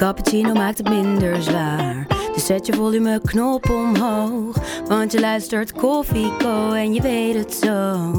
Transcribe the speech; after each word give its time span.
Cappuccino 0.00 0.52
maakt 0.52 0.78
het 0.78 0.88
minder 0.88 1.42
zwaar. 1.42 2.06
Dus 2.34 2.46
zet 2.46 2.66
je 2.66 2.72
volume 2.72 3.20
knop 3.24 3.70
omhoog. 3.70 4.80
Want 4.86 5.12
je 5.12 5.20
luistert 5.20 5.72
Koffie 5.72 6.36
Co 6.36 6.72
en 6.72 6.94
je 6.94 7.02
weet 7.02 7.34
het 7.34 7.54
zo. 7.54 8.12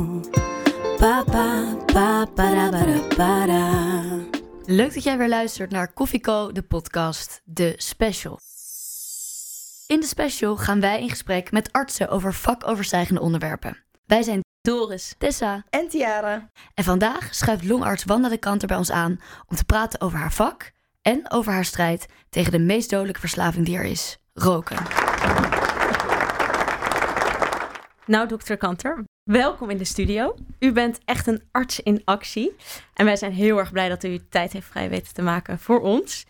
Papa, 0.98 1.76
papa, 1.86 2.26
para, 2.26 3.00
para. 3.16 3.70
Leuk 4.66 4.94
dat 4.94 5.04
jij 5.04 5.18
weer 5.18 5.30
luistert 5.30 5.72
naar 5.72 5.94
Koffieco, 5.94 6.52
de 6.52 6.62
podcast, 6.62 7.41
de 7.46 7.74
special. 7.78 8.40
In 9.88 10.00
de 10.00 10.08
special 10.08 10.58
gaan 10.58 10.80
wij 10.80 11.02
in 11.02 11.10
gesprek 11.10 11.52
met 11.52 11.72
artsen 11.72 12.10
over 12.10 12.34
vakoverstijgende 12.34 13.22
onderwerpen. 13.22 13.77
Wij 14.05 14.24
zijn 14.24 14.41
Doris. 14.62 15.16
Tessa 15.18 15.63
En 15.70 15.88
Tiara. 15.88 16.50
en 16.74 16.84
vandaag 16.84 17.36
schuift 17.36 17.63
longarts 17.63 18.04
Wanda 18.04 18.30
de 18.30 18.38
Kanter 18.38 18.68
bij 18.68 18.77
ons 18.77 18.91
aan 18.91 19.20
om 19.48 19.55
te 19.55 19.63
praten 19.63 20.02
over 20.02 20.20
haar 20.20 20.34
vak 20.34 20.72
en 21.02 21.32
over 21.32 21.52
haar 21.52 21.66
strijd 21.66 22.05
tegen 22.30 22.52
de 22.52 22.60
meest 22.60 22.90
dodelijke 22.90 23.20
verslaving 23.20 23.66
die 23.66 23.78
er 23.78 23.84
is: 23.84 24.18
roken. 24.34 24.78
Nou, 28.05 28.27
dokter 28.27 28.57
Kanter, 28.57 29.04
welkom 29.24 29.70
in 29.70 29.77
de 29.77 29.85
studio. 29.85 30.35
U 30.60 30.72
bent 30.72 30.99
echt 31.05 31.27
een 31.27 31.44
arts 31.52 31.79
in 31.79 32.02
actie. 32.05 32.55
En 32.94 33.05
wij 33.05 33.16
zijn 33.16 33.32
heel 33.32 33.57
erg 33.57 33.72
blij 33.72 33.90
dat 33.90 34.04
u 34.04 34.20
tijd 34.29 34.54
heeft 34.54 34.68
vrij 34.68 34.90
weten 34.90 35.13
te 35.13 35.22
maken 35.22 35.60
voor 35.60 35.82
ons. 35.82 36.26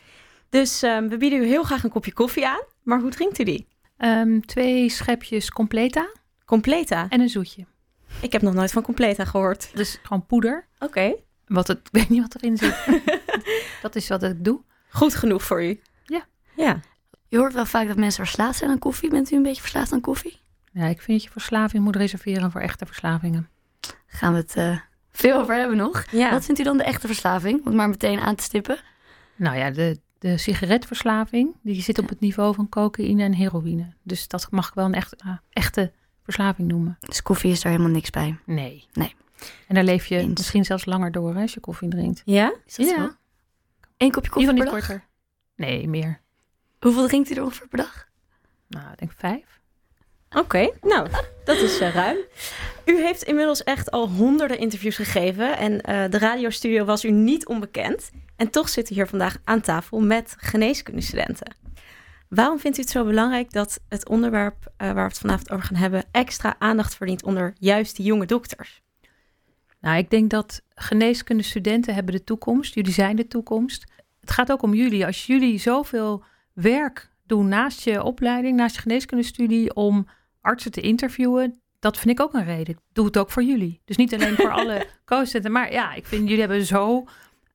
Dus 0.50 0.82
ehm, 0.82 1.08
we 1.08 1.18
bieden 1.18 1.42
u 1.42 1.46
heel 1.46 1.64
graag 1.64 1.84
een 1.84 1.90
kopje 1.90 2.14
koffie 2.14 2.48
aan. 2.48 2.64
Maar 2.84 3.00
hoe 3.00 3.12
drinkt 3.12 3.40
u 3.40 3.44
die? 3.44 3.68
Ehm, 3.98 4.40
twee 4.40 4.90
schepjes 4.90 5.52
Completa 5.52 6.10
Completa. 6.46 7.06
en 7.10 7.22
een 7.22 7.30
zoetje. 7.30 7.66
Ik 8.22 8.32
heb 8.32 8.42
nog 8.42 8.54
nooit 8.54 8.72
van 8.72 8.82
Completa 8.82 9.26
gehoord. 9.26 9.72
Dus 9.74 10.00
gewoon 10.04 10.26
poeder. 10.26 10.68
Oké, 10.80 11.16
Wat 11.52 11.68
het, 11.68 11.78
ik 11.88 11.90
weet 11.92 12.10
niet 12.10 12.22
wat 12.22 12.36
erin 12.36 12.58
zit. 12.58 12.76
dat 13.82 13.96
is 13.96 14.08
wat 14.08 14.24
ik 14.24 14.44
doe. 14.44 14.62
goed 14.90 15.16
genoeg 15.16 15.44
voor 15.44 15.64
u. 15.64 15.82
Ja. 16.04 16.26
Ja. 16.56 16.80
Je 17.28 17.38
hoort 17.38 17.54
wel 17.54 17.66
vaak 17.66 17.88
dat 17.88 17.98
mensen 17.98 18.24
verslaafd 18.26 18.58
zijn 18.58 18.72
aan 18.72 18.80
koffie. 18.80 19.10
Bent 19.10 19.32
u 19.32 19.36
een 19.36 19.44
beetje 19.44 19.62
verslaafd 19.62 19.92
aan 19.92 20.02
koffie? 20.02 20.40
Ja, 20.72 20.86
ik 20.86 21.02
vind 21.02 21.18
dat 21.18 21.24
je 21.24 21.32
verslaving 21.32 21.84
moet 21.84 21.96
reserveren 21.96 22.52
voor 22.52 22.62
echte 22.62 22.86
verslavingen. 22.86 23.50
Gaan 24.08 24.34
we 24.34 24.40
het 24.40 24.56
eh, 24.56 24.78
veel 25.12 25.40
over 25.40 25.56
hebben 25.56 25.78
nog. 25.78 26.06
ja. 26.12 26.32
Wat 26.32 26.46
vindt 26.46 26.60
u 26.60 26.64
dan 26.64 26.78
de 26.78 26.84
echte 26.84 27.08
verslaving? 27.08 27.60
Om 27.60 27.66
het 27.66 27.76
maar 27.76 27.90
meteen 27.90 28.20
aan 28.20 28.36
te 28.36 28.44
stippen. 28.44 28.78
Nou 29.36 29.58
ja, 29.58 29.72
de, 29.72 30.00
de 30.20 30.38
sigaretverslaving, 30.38 31.56
die 31.62 31.82
zit 31.82 32.00
op 32.00 32.10
het 32.10 32.20
niveau 32.20 32.56
van 32.56 32.70
cocaïne 32.70 33.24
en 33.24 33.34
heroïne. 33.34 33.94
Dus 34.04 34.28
dat 34.28 34.48
mag 34.52 34.68
ik 34.68 34.74
wel 34.74 34.86
een 34.86 34.94
echt, 34.94 35.16
ah, 35.24 35.38
echte 35.50 35.92
verslaving 36.24 36.68
noemen. 36.68 36.98
Dus 37.00 37.22
koffie 37.22 37.52
is 37.52 37.62
daar 37.62 37.72
helemaal 37.72 37.94
niks 37.94 38.10
bij. 38.10 38.38
Nee. 38.46 38.88
Nee. 38.94 39.16
En 39.68 39.76
daar 39.76 39.84
leef 39.84 40.06
je 40.06 40.18
Eens. 40.18 40.38
misschien 40.38 40.66
zelfs 40.66 40.86
langer 40.86 41.12
door 41.12 41.36
hè, 41.36 41.42
als 41.42 41.54
je 41.54 41.60
koffie 41.60 41.90
drinkt. 41.90 42.22
Ja? 42.26 42.54
Is 42.66 42.76
dat 42.76 42.90
Ja. 42.90 42.96
zo? 42.96 43.12
Eén 43.98 44.12
kopje 44.12 44.30
koffie 44.32 44.54
per 44.54 44.66
dag? 44.66 44.74
niet 44.74 44.86
korter. 44.86 45.06
Nee, 45.56 45.88
meer. 45.88 46.22
Hoeveel 46.80 47.08
drinkt 47.08 47.30
u 47.30 47.34
er 47.36 47.44
ongeveer 47.44 47.68
per 47.68 47.78
dag? 47.78 48.08
Nou, 48.68 48.92
ik 48.92 48.98
denk 49.00 49.12
vijf. 49.18 49.60
Oké, 50.38 50.70
nou, 50.82 51.08
dat 51.44 51.58
is 51.58 51.80
eh, 51.80 51.94
ruim. 51.94 52.18
U 52.86 53.02
heeft 53.02 53.24
inmiddels 53.24 53.64
echt 53.64 53.92
al 53.92 54.10
honderden 54.10 54.58
interviews 54.60 54.96
gegeven 54.96 55.58
en 55.58 55.82
eh, 55.82 56.10
de 56.10 56.18
radiostudio 56.18 56.86
was 56.86 57.06
u 57.06 57.12
niet 57.12 57.48
onbekend. 57.48 58.12
En 58.36 58.50
toch 58.50 58.70
zit 58.70 58.90
u 58.90 58.94
hier 58.94 59.08
vandaag 59.08 59.38
aan 59.44 59.62
tafel 59.62 60.00
met 60.00 60.36
geneeskundestudenten. 60.38 61.56
Waarom 62.30 62.60
vindt 62.60 62.78
u 62.78 62.82
het 62.82 62.90
zo 62.90 63.06
belangrijk 63.06 63.52
dat 63.52 63.80
het 63.90 64.10
onderwerp 64.10 64.72
eh, 64.78 64.88
waar 64.88 64.96
we 64.96 65.02
het 65.02 65.20
vanavond 65.20 65.52
over 65.52 65.66
gaan 65.66 65.76
hebben 65.78 66.04
extra 66.12 66.56
aandacht 66.60 66.96
verdient 66.96 67.24
onder 67.24 67.54
juist 67.60 67.96
die 67.96 68.06
jonge 68.06 68.26
dokters? 68.26 68.82
Nou, 69.82 69.98
ik 69.98 70.10
denk 70.10 70.30
dat 70.30 70.62
geneeskundestudenten 70.76 71.94
hebben 71.94 72.14
de 72.14 72.24
toekomst. 72.24 72.74
Jullie 72.74 72.94
zijn 72.94 73.16
de 73.16 73.28
toekomst. 73.28 73.84
Het 74.20 74.32
gaat 74.32 74.52
ook 74.52 74.62
om 74.62 74.74
jullie. 74.74 75.06
Als 75.06 75.26
jullie 75.26 75.58
zoveel 75.60 76.24
werk 76.54 77.10
doen 77.26 77.48
naast 77.48 77.82
je 77.84 78.04
opleiding, 78.04 78.58
naast 78.58 78.76
je 78.76 78.82
geneeskundestudie, 78.82 79.74
om 79.74 80.08
artsen 80.42 80.72
te 80.72 80.82
interviewen, 80.82 81.60
dat 81.80 81.98
vind 81.98 82.20
ik 82.20 82.26
ook 82.26 82.34
een 82.34 82.46
reden. 82.46 82.74
Ik 82.74 82.80
doe 82.94 83.06
het 83.06 83.18
ook 83.18 83.32
voor 83.32 83.44
jullie. 83.44 83.82
Dus 83.86 83.96
niet 83.98 84.14
alleen 84.14 84.36
voor 84.36 84.52
alle 84.52 84.88
co-studenten, 85.06 85.52
maar 85.52 85.72
ja, 85.72 85.94
ik 85.94 86.06
vind 86.06 86.24
jullie 86.24 86.40
hebben 86.40 86.66
zo 86.66 87.06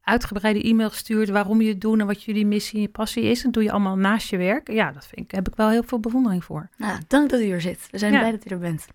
uitgebreide 0.02 0.62
e-mail 0.62 0.90
gestuurd 0.90 1.28
waarom 1.28 1.60
je 1.60 1.68
het 1.68 1.80
doet 1.80 2.00
en 2.00 2.06
wat 2.06 2.22
jullie 2.22 2.46
missie 2.46 2.86
en 2.86 2.90
passie 2.90 3.22
is. 3.22 3.38
En 3.38 3.44
dat 3.44 3.52
doe 3.52 3.62
je 3.62 3.70
allemaal 3.70 3.96
naast 3.96 4.28
je 4.30 4.36
werk. 4.36 4.70
Ja, 4.70 4.92
dat 4.92 5.06
vind 5.06 5.20
ik, 5.20 5.30
heb 5.30 5.48
ik 5.48 5.54
wel 5.56 5.68
heel 5.68 5.82
veel 5.82 6.00
bewondering 6.00 6.44
voor. 6.44 6.68
Nou, 6.76 6.98
dank 7.08 7.30
dat 7.30 7.40
u 7.40 7.50
er 7.50 7.60
zit. 7.60 7.88
We 7.90 7.98
zijn 7.98 8.12
Ja. 8.12 8.18
blij 8.18 8.30
dat 8.30 8.46
u 8.46 8.50
er 8.50 8.58
bent. 8.58 8.86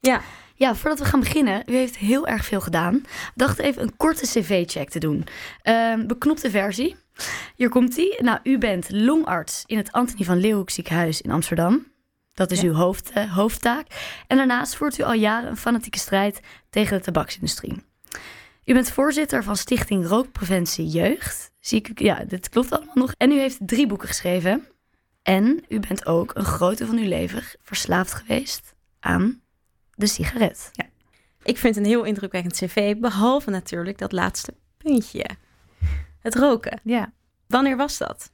Ja. 0.00 0.20
Ja, 0.58 0.74
voordat 0.74 0.98
we 0.98 1.04
gaan 1.04 1.20
beginnen, 1.20 1.62
u 1.66 1.74
heeft 1.74 1.96
heel 1.96 2.26
erg 2.26 2.44
veel 2.44 2.60
gedaan. 2.60 2.94
Ik 2.96 3.30
dacht 3.34 3.58
even 3.58 3.82
een 3.82 3.96
korte 3.96 4.26
cv-check 4.26 4.88
te 4.90 4.98
doen. 4.98 5.24
Ehm, 5.62 6.06
beknopte 6.06 6.50
versie. 6.50 6.96
Hier 7.54 7.68
komt 7.68 7.94
die. 7.94 8.22
Nou, 8.22 8.38
u 8.42 8.58
bent 8.58 8.90
longarts 8.90 9.62
in 9.66 9.76
het 9.76 9.92
Antonie 9.92 10.24
van 10.24 10.36
Leeuwenhoek 10.38 10.70
ziekenhuis 10.70 11.20
in 11.20 11.30
Amsterdam. 11.30 11.86
Dat 12.34 12.50
is 12.50 12.60
Ja. 12.60 12.66
uw 12.66 12.72
hoofd, 12.74 13.10
eh, 13.10 13.34
hoofdtaak. 13.34 13.86
En 14.26 14.36
daarnaast 14.36 14.76
voert 14.76 14.98
u 14.98 15.02
al 15.02 15.12
jaren 15.12 15.50
een 15.50 15.56
fanatieke 15.56 15.98
strijd 15.98 16.40
tegen 16.70 16.96
de 16.98 17.04
tabaksindustrie. 17.04 17.82
U 18.64 18.72
bent 18.72 18.90
voorzitter 18.90 19.44
van 19.44 19.56
Stichting 19.56 20.06
Rookpreventie 20.06 20.86
Jeugd. 20.86 21.50
Zie 21.60 21.78
ik, 21.82 22.00
ja, 22.00 22.24
dit 22.24 22.48
klopt 22.48 22.70
allemaal 22.72 22.94
nog. 22.94 23.12
En 23.16 23.30
u 23.32 23.38
heeft 23.38 23.58
drie 23.60 23.86
boeken 23.86 24.08
geschreven. 24.08 24.66
En 25.22 25.64
u 25.68 25.80
bent 25.80 26.06
ook 26.06 26.30
een 26.34 26.44
groot 26.44 26.78
deel 26.78 26.86
van 26.86 26.98
uw 26.98 27.08
leven 27.08 27.42
verslaafd 27.62 28.14
geweest 28.14 28.74
aan 29.00 29.40
de 29.96 30.06
sigaret. 30.06 30.70
Ik 31.42 31.58
vind 31.58 31.74
het 31.74 31.84
een 31.84 31.90
heel 31.90 32.04
indrukwekkend 32.04 32.54
cv, 32.54 32.96
behalve 32.96 33.50
natuurlijk 33.50 33.98
dat 33.98 34.12
laatste 34.12 34.54
puntje. 34.76 35.26
Het 36.20 36.34
roken. 36.34 36.80
Ja. 36.82 37.12
Wanneer 37.46 37.76
was 37.76 37.98
dat? 37.98 38.32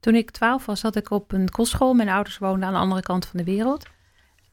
Toen 0.00 0.14
ik 0.14 0.30
twaalf 0.30 0.66
was, 0.66 0.80
zat 0.80 0.96
ik 0.96 1.10
op 1.10 1.32
een 1.32 1.48
kostschool. 1.48 1.94
Mijn 1.94 2.08
ouders 2.08 2.38
woonden 2.38 2.68
aan 2.68 2.74
de 2.74 2.78
andere 2.78 3.02
kant 3.02 3.26
van 3.26 3.38
de 3.38 3.44
wereld. 3.44 3.86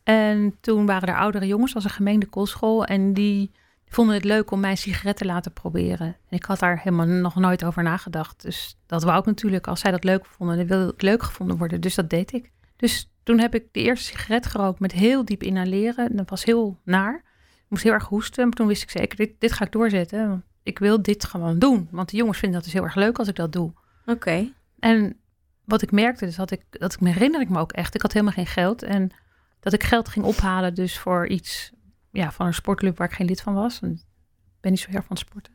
En 0.04 0.58
toen 0.62 0.86
waren 0.86 1.08
er 1.08 1.18
oudere 1.18 1.48
jongens, 1.48 1.74
was 1.74 1.84
een 1.84 1.90
gemengde 1.90 2.26
kostschool. 2.26 2.86
En 2.86 3.14
die 3.14 3.52
vonden 3.88 4.16
het 4.16 4.24
leuk 4.24 4.52
om 4.52 4.60
mij 4.60 4.76
sigaretten 4.76 5.28
te 5.28 5.34
laten 5.34 5.54
proberen. 5.54 6.08
En 6.08 6.38
ik 6.38 6.44
had 6.44 6.60
daar 6.60 6.78
helemaal 6.78 7.06
nog 7.06 7.36
nooit 7.36 7.66
over 7.66 7.84
nagedacht. 7.84 8.42
Dus 8.42 8.78
dat 8.86 9.04
wou 9.04 9.20
ik 9.20 9.26
natuurlijk. 9.26 9.68
Als 9.68 9.80
zij 9.80 9.92
dat 9.92 10.04
leuk 10.04 10.26
vonden, 10.26 10.58
dan 10.58 10.68
wilde 10.68 10.94
ik 10.94 11.02
leuk 11.02 11.24
gevonden 11.24 11.58
worden. 11.58 11.82
Dus 11.82 11.96
dat 11.96 12.10
deed 12.10 12.34
ik. 12.34 12.52
Dus 12.76 13.10
toen 13.26 13.40
heb 13.40 13.56
ik 13.56 13.68
de 13.72 13.82
eerste 13.82 14.06
sigaret 14.06 14.46
gerookt 14.46 14.80
met 14.80 14.92
heel 14.92 15.26
diep 15.26 15.44
inhaleren. 15.44 16.16
Dat 16.16 16.30
was 16.30 16.44
heel 16.44 16.80
naar. 16.84 17.16
Ik 17.56 17.66
moest 17.68 17.84
heel 17.84 17.94
erg 17.94 18.08
hoesten. 18.08 18.44
Maar 18.44 18.54
toen 18.54 18.68
wist 18.68 18.84
ik 18.84 18.90
zeker, 18.90 19.18
dit, 19.18 19.32
dit 19.40 19.52
ga 19.52 19.66
ik 19.66 19.72
doorzetten. 19.72 20.30
Want 20.30 20.44
ik 20.64 20.80
wil 20.80 21.02
dit 21.02 21.26
gewoon 21.26 21.60
doen. 21.60 21.88
Want 21.92 22.10
de 22.10 22.18
jongens 22.18 22.38
vinden 22.38 22.58
dat 22.58 22.66
dus 22.66 22.74
heel 22.74 22.84
erg 22.84 22.96
leuk 22.96 23.18
als 23.18 23.28
ik 23.28 23.36
dat 23.36 23.52
doe. 23.54 23.74
Oké. 24.06 24.52
En 24.80 25.18
wat 25.64 25.82
ik 25.82 25.92
merkte, 25.92 26.26
dus 26.26 26.36
dat 26.36 26.52
ik, 26.52 26.62
dat 26.70 26.94
ik 26.94 27.00
me 27.00 27.10
herinner 27.10 27.42
ik 27.42 27.50
me 27.50 27.60
ook 27.60 27.72
echt, 27.72 27.96
ik 27.96 28.02
had 28.02 28.14
helemaal 28.14 28.34
geen 28.34 28.46
geld. 28.46 28.84
En 28.84 29.12
dat 29.60 29.74
ik 29.74 29.84
geld 29.84 30.10
ging 30.10 30.26
ophalen 30.26 30.74
dus 30.74 31.00
voor 31.00 31.28
iets, 31.28 31.72
ja, 32.12 32.32
van 32.32 32.46
een 32.46 32.54
sportclub 32.54 32.98
waar 32.98 33.08
ik 33.08 33.16
geen 33.16 33.28
lid 33.28 33.42
van 33.42 33.54
was. 33.54 33.80
En 33.82 33.92
ik 33.92 34.62
ben 34.62 34.72
niet 34.72 34.80
zo 34.80 34.88
heel 34.88 34.98
erg 34.98 35.06
van 35.06 35.18
sporten. 35.18 35.54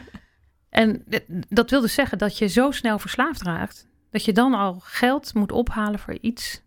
en 0.68 1.04
dat 1.48 1.70
wil 1.70 1.80
dus 1.80 1.94
zeggen 1.94 2.18
dat 2.18 2.38
je 2.38 2.46
zo 2.46 2.70
snel 2.70 2.98
verslaafd 2.98 3.42
raakt, 3.42 3.86
dat 4.10 4.24
je 4.24 4.32
dan 4.32 4.54
al 4.54 4.80
geld 4.80 5.34
moet 5.34 5.52
ophalen 5.52 5.98
voor 5.98 6.18
iets 6.20 6.62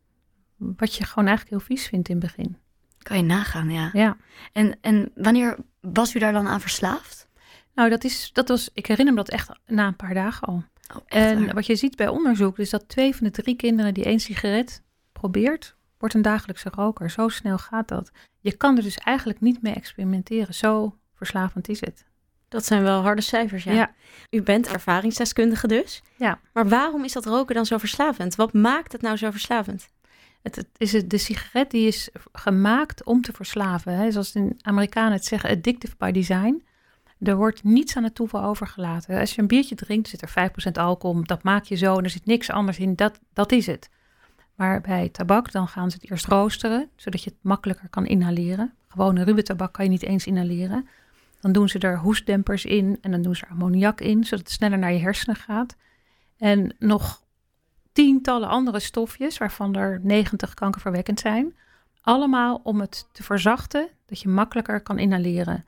wat 0.57 0.95
je 0.95 1.03
gewoon 1.03 1.27
eigenlijk 1.27 1.57
heel 1.57 1.75
vies 1.75 1.87
vindt 1.87 2.09
in 2.09 2.15
het 2.15 2.25
begin. 2.25 2.57
Kan 2.97 3.17
je 3.17 3.23
nagaan, 3.23 3.69
ja. 3.69 3.89
Ja. 3.93 4.17
En, 4.51 4.77
en 4.81 5.11
wanneer 5.15 5.57
was 5.81 6.15
u 6.15 6.19
daar 6.19 6.33
dan 6.33 6.47
aan 6.47 6.61
verslaafd? 6.61 7.27
Nou, 7.73 7.89
dat 7.89 8.03
is, 8.03 8.29
dat 8.33 8.47
was, 8.47 8.69
ik 8.73 8.85
herinner 8.85 9.13
me 9.13 9.23
dat 9.23 9.29
echt 9.29 9.49
na 9.65 9.87
een 9.87 9.95
paar 9.95 10.13
dagen 10.13 10.47
al. 10.47 10.63
Oh, 10.95 11.01
En 11.05 11.45
waar? 11.45 11.53
wat 11.53 11.65
je 11.65 11.75
ziet 11.75 11.95
bij 11.95 12.07
onderzoek 12.07 12.59
is 12.59 12.69
dat 12.69 12.89
twee 12.89 13.15
van 13.15 13.25
de 13.25 13.31
drie 13.31 13.55
kinderen 13.55 13.93
die 13.93 14.03
één 14.03 14.19
sigaret 14.19 14.83
probeert, 15.11 15.75
wordt 15.97 16.13
een 16.13 16.21
dagelijkse 16.21 16.69
roker. 16.69 17.09
Zo 17.09 17.27
snel 17.27 17.57
gaat 17.57 17.87
dat. 17.87 18.11
Je 18.39 18.57
kan 18.57 18.77
er 18.77 18.83
dus 18.83 18.97
eigenlijk 18.97 19.41
niet 19.41 19.61
mee 19.61 19.73
experimenteren. 19.73 20.53
Zo 20.53 20.97
verslavend 21.13 21.69
is 21.69 21.79
het. 21.79 22.05
Dat 22.47 22.65
zijn 22.65 22.83
wel 22.83 23.01
harde 23.01 23.21
cijfers, 23.21 23.63
ja. 23.63 23.71
Ja. 23.71 23.93
U 24.29 24.41
bent 24.41 24.67
ervaringsdeskundige 24.67 25.67
dus. 25.67 26.01
Ja. 26.17 26.39
Maar 26.53 26.67
waarom 26.67 27.03
is 27.03 27.13
dat 27.13 27.25
roken 27.25 27.55
dan 27.55 27.65
zo 27.65 27.77
verslavend? 27.77 28.35
Wat 28.35 28.53
maakt 28.53 28.91
het 28.91 29.01
nou 29.01 29.17
zo 29.17 29.31
verslavend? 29.31 29.89
Het, 30.45 30.55
het 30.55 30.67
is 30.77 30.91
de 30.91 31.17
sigaret 31.17 31.71
die 31.71 31.87
is 31.87 32.09
gemaakt 32.31 33.03
om 33.03 33.21
te 33.21 33.33
verslaven. 33.33 33.93
Hè? 33.97 34.11
Zoals 34.11 34.31
de 34.31 34.55
Amerikanen 34.61 35.11
het 35.11 35.25
zeggen, 35.25 35.49
addictive 35.49 35.95
by 35.97 36.11
design. 36.11 36.63
Er 37.19 37.35
wordt 37.35 37.63
niets 37.63 37.95
aan 37.95 38.03
het 38.03 38.15
toeval 38.15 38.43
overgelaten. 38.43 39.19
Als 39.19 39.35
je 39.35 39.41
een 39.41 39.47
biertje 39.47 39.75
drinkt, 39.75 40.07
zit 40.07 40.21
er 40.21 40.51
5% 40.69 40.71
alcohol. 40.71 41.23
Dat 41.23 41.43
maak 41.43 41.63
je 41.63 41.75
zo 41.75 41.97
en 41.97 42.03
er 42.03 42.09
zit 42.09 42.25
niks 42.25 42.51
anders 42.51 42.79
in. 42.79 42.95
Dat, 42.95 43.19
dat 43.33 43.51
is 43.51 43.65
het. 43.65 43.89
Maar 44.55 44.81
bij 44.81 45.09
tabak, 45.09 45.51
dan 45.51 45.67
gaan 45.67 45.91
ze 45.91 45.97
het 46.01 46.09
eerst 46.11 46.25
roosteren, 46.25 46.89
zodat 46.95 47.23
je 47.23 47.29
het 47.29 47.39
makkelijker 47.41 47.89
kan 47.89 48.05
inhaleren. 48.05 48.73
Gewone 48.87 49.23
ruwe 49.23 49.43
tabak 49.43 49.73
kan 49.73 49.85
je 49.85 49.91
niet 49.91 50.03
eens 50.03 50.25
inhaleren. 50.25 50.87
Dan 51.39 51.51
doen 51.51 51.69
ze 51.69 51.79
er 51.79 51.99
hoestdempers 51.99 52.65
in 52.65 52.97
en 53.01 53.11
dan 53.11 53.21
doen 53.21 53.35
ze 53.35 53.45
er 53.45 53.51
ammoniak 53.51 54.01
in, 54.01 54.23
zodat 54.23 54.39
het 54.39 54.53
sneller 54.53 54.77
naar 54.77 54.93
je 54.93 54.99
hersenen 54.99 55.35
gaat. 55.35 55.75
En 56.37 56.75
nog 56.79 57.23
tientallen 57.95 58.49
andere 58.49 58.79
stofjes, 58.79 59.37
waarvan 59.37 59.75
er 59.75 59.99
90 60.03 60.53
kankerverwekkend 60.53 61.19
zijn. 61.19 61.55
Allemaal 62.01 62.59
om 62.63 62.79
het 62.79 63.09
te 63.11 63.23
verzachten, 63.23 63.89
dat 64.05 64.21
je 64.21 64.29
makkelijker 64.29 64.81
kan 64.81 64.99
inhaleren. 64.99 65.65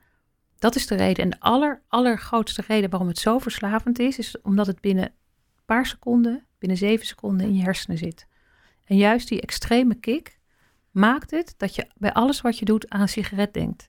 Dat 0.58 0.76
is 0.76 0.86
de 0.86 0.94
reden. 0.94 1.24
En 1.24 1.30
de 1.30 1.40
aller, 1.40 1.82
allergrootste 1.88 2.62
reden 2.66 2.90
waarom 2.90 3.08
het 3.08 3.18
zo 3.18 3.38
verslavend 3.38 3.98
is, 3.98 4.18
is 4.18 4.40
omdat 4.40 4.66
het 4.66 4.80
binnen 4.80 5.04
een 5.04 5.64
paar 5.64 5.86
seconden, 5.86 6.44
binnen 6.58 6.78
zeven 6.78 7.06
seconden 7.06 7.46
in 7.46 7.54
je 7.54 7.62
hersenen 7.62 7.98
zit. 7.98 8.26
En 8.84 8.96
juist 8.96 9.28
die 9.28 9.40
extreme 9.40 9.94
kick 9.94 10.38
maakt 10.90 11.30
het 11.30 11.54
dat 11.56 11.74
je 11.74 11.86
bij 11.94 12.12
alles 12.12 12.40
wat 12.40 12.58
je 12.58 12.64
doet 12.64 12.88
aan 12.88 13.00
een 13.00 13.08
sigaret 13.08 13.54
denkt. 13.54 13.88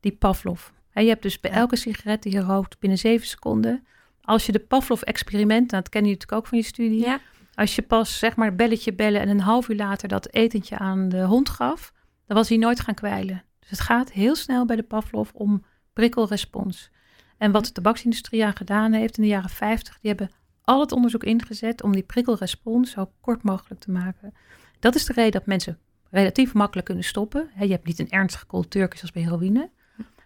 Die 0.00 0.12
Pavlov. 0.12 0.68
En 0.92 1.02
je 1.02 1.08
hebt 1.08 1.22
dus 1.22 1.40
bij 1.40 1.50
elke 1.50 1.76
sigaret 1.76 2.22
die 2.22 2.32
je 2.32 2.40
rookt 2.40 2.78
binnen 2.78 2.98
zeven 2.98 3.26
seconden. 3.26 3.86
Als 4.20 4.46
je 4.46 4.52
de 4.52 4.60
Pavlov-experimenten, 4.60 5.78
dat 5.78 5.88
ken 5.88 6.04
je 6.04 6.10
natuurlijk 6.10 6.38
ook 6.38 6.46
van 6.46 6.58
je 6.58 6.64
studie. 6.64 7.00
Ja. 7.00 7.20
Als 7.54 7.74
je 7.74 7.82
pas 7.82 8.18
zeg 8.18 8.36
maar 8.36 8.54
belletje 8.54 8.92
bellen 8.92 9.20
en 9.20 9.28
een 9.28 9.40
half 9.40 9.68
uur 9.68 9.76
later 9.76 10.08
dat 10.08 10.32
etentje 10.32 10.78
aan 10.78 11.08
de 11.08 11.22
hond 11.22 11.48
gaf, 11.48 11.92
dan 12.26 12.36
was 12.36 12.48
hij 12.48 12.58
nooit 12.58 12.80
gaan 12.80 12.94
kwijlen. 12.94 13.44
Dus 13.58 13.70
het 13.70 13.80
gaat 13.80 14.12
heel 14.12 14.36
snel 14.36 14.66
bij 14.66 14.76
de 14.76 14.82
Pavlov 14.82 15.30
om 15.32 15.64
prikkelrespons. 15.92 16.90
En 17.38 17.52
wat 17.52 17.64
de 17.64 17.72
tabaksindustrie 17.72 18.44
aan 18.44 18.56
gedaan 18.56 18.92
heeft 18.92 19.16
in 19.16 19.22
de 19.22 19.28
jaren 19.28 19.50
50, 19.50 19.98
die 20.00 20.10
hebben 20.10 20.30
al 20.64 20.80
het 20.80 20.92
onderzoek 20.92 21.24
ingezet 21.24 21.82
om 21.82 21.92
die 21.92 22.02
prikkelrespons 22.02 22.90
zo 22.90 23.10
kort 23.20 23.42
mogelijk 23.42 23.80
te 23.80 23.90
maken. 23.90 24.34
Dat 24.78 24.94
is 24.94 25.04
de 25.04 25.12
reden 25.12 25.32
dat 25.32 25.46
mensen 25.46 25.78
relatief 26.10 26.54
makkelijk 26.54 26.86
kunnen 26.86 27.04
stoppen. 27.04 27.50
je 27.58 27.66
hebt 27.66 27.86
niet 27.86 27.98
een 27.98 28.10
ernstige 28.10 28.46
cold 28.46 28.70
turkey 28.70 28.98
zoals 28.98 29.12
bij 29.12 29.22
heroïne. 29.22 29.70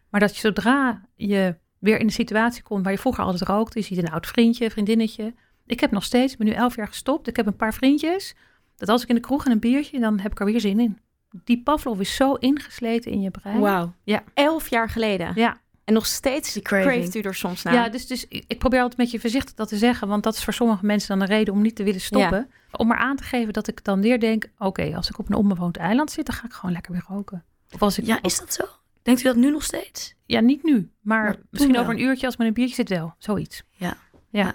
Maar 0.08 0.20
dat 0.20 0.34
je 0.34 0.40
zodra 0.40 1.08
je 1.14 1.56
weer 1.78 1.98
in 1.98 2.06
de 2.06 2.12
situatie 2.12 2.62
komt 2.62 2.82
waar 2.82 2.92
je 2.92 2.98
vroeger 2.98 3.24
altijd 3.24 3.48
rookte, 3.48 3.78
je 3.78 3.84
ziet 3.84 3.98
een 3.98 4.10
oud 4.10 4.26
vriendje, 4.26 4.70
vriendinnetje. 4.70 5.34
Ik 5.66 5.80
heb 5.80 5.90
nog 5.90 6.04
steeds, 6.04 6.32
ik 6.32 6.38
ben 6.38 6.46
nu 6.46 6.52
elf 6.52 6.76
jaar 6.76 6.88
gestopt. 6.88 7.28
Ik 7.28 7.36
heb 7.36 7.46
een 7.46 7.56
paar 7.56 7.74
vriendjes. 7.74 8.34
Dat 8.76 8.88
als 8.88 9.02
ik 9.02 9.08
in 9.08 9.14
de 9.14 9.20
kroeg 9.20 9.44
en 9.44 9.50
een 9.52 9.58
biertje, 9.58 10.00
dan 10.00 10.18
heb 10.20 10.32
ik 10.32 10.40
er 10.40 10.46
weer 10.46 10.60
zin 10.60 10.80
in. 10.80 10.98
Die 11.44 11.62
Pavlov 11.62 12.00
is 12.00 12.14
zo 12.14 12.34
ingesleten 12.34 13.10
in 13.12 13.20
je 13.20 13.30
brein. 13.30 13.60
Wauw. 13.60 13.94
Ja. 14.02 14.22
Elf 14.34 14.68
jaar 14.68 14.88
geleden. 14.88 15.32
Ja. 15.34 15.62
En 15.84 15.94
nog 15.94 16.06
steeds 16.06 16.52
Die 16.52 16.62
craving. 16.62 16.92
craeft 16.92 17.14
u 17.14 17.20
er 17.20 17.34
soms 17.34 17.62
naar. 17.62 17.74
Ja, 17.74 17.88
dus, 17.88 18.06
dus 18.06 18.26
ik 18.28 18.58
probeer 18.58 18.80
altijd 18.80 18.98
met 18.98 19.10
je 19.10 19.20
voorzichtig 19.20 19.54
dat 19.54 19.68
te 19.68 19.76
zeggen, 19.76 20.08
want 20.08 20.22
dat 20.22 20.34
is 20.34 20.44
voor 20.44 20.52
sommige 20.52 20.86
mensen 20.86 21.08
dan 21.08 21.20
een 21.20 21.34
reden 21.36 21.54
om 21.54 21.62
niet 21.62 21.76
te 21.76 21.82
willen 21.82 22.00
stoppen. 22.00 22.50
Om 22.70 22.86
maar 22.86 22.98
aan 22.98 23.16
te 23.16 23.22
geven 23.22 23.52
dat 23.52 23.68
ik 23.68 23.84
dan 23.84 24.00
weer 24.00 24.20
denk, 24.20 24.46
oké, 24.58 24.96
als 24.96 25.08
ik 25.10 25.18
op 25.18 25.28
een 25.28 25.34
onbewoond 25.34 25.76
eiland 25.76 26.10
zit, 26.10 26.26
dan 26.26 26.34
ga 26.34 26.44
ik 26.44 26.52
gewoon 26.52 26.72
lekker 26.72 26.92
weer 26.92 27.04
roken. 27.08 27.44
Of 27.70 27.82
als 27.82 27.98
ik, 27.98 28.04
Ja, 28.06 28.18
is 28.22 28.38
dat 28.38 28.52
zo? 28.54 28.64
Denkt 29.02 29.20
u 29.20 29.24
dat 29.24 29.36
nu 29.36 29.50
nog 29.50 29.62
steeds? 29.62 30.14
ja 30.26 30.40
niet 30.40 30.62
nu, 30.62 30.90
maar, 31.00 31.36
misschien 31.50 31.72
wel. 31.72 31.82
over 31.82 31.94
een 31.94 32.00
uurtje 32.00 32.24
als 32.24 32.32
ik 32.34 32.38
met 32.38 32.48
een 32.48 32.54
biertje 32.54 32.74
zit 32.74 32.88
wel, 32.88 33.14
zoiets. 33.18 33.62
Ja. 33.70 33.96
Ja. 34.30 34.54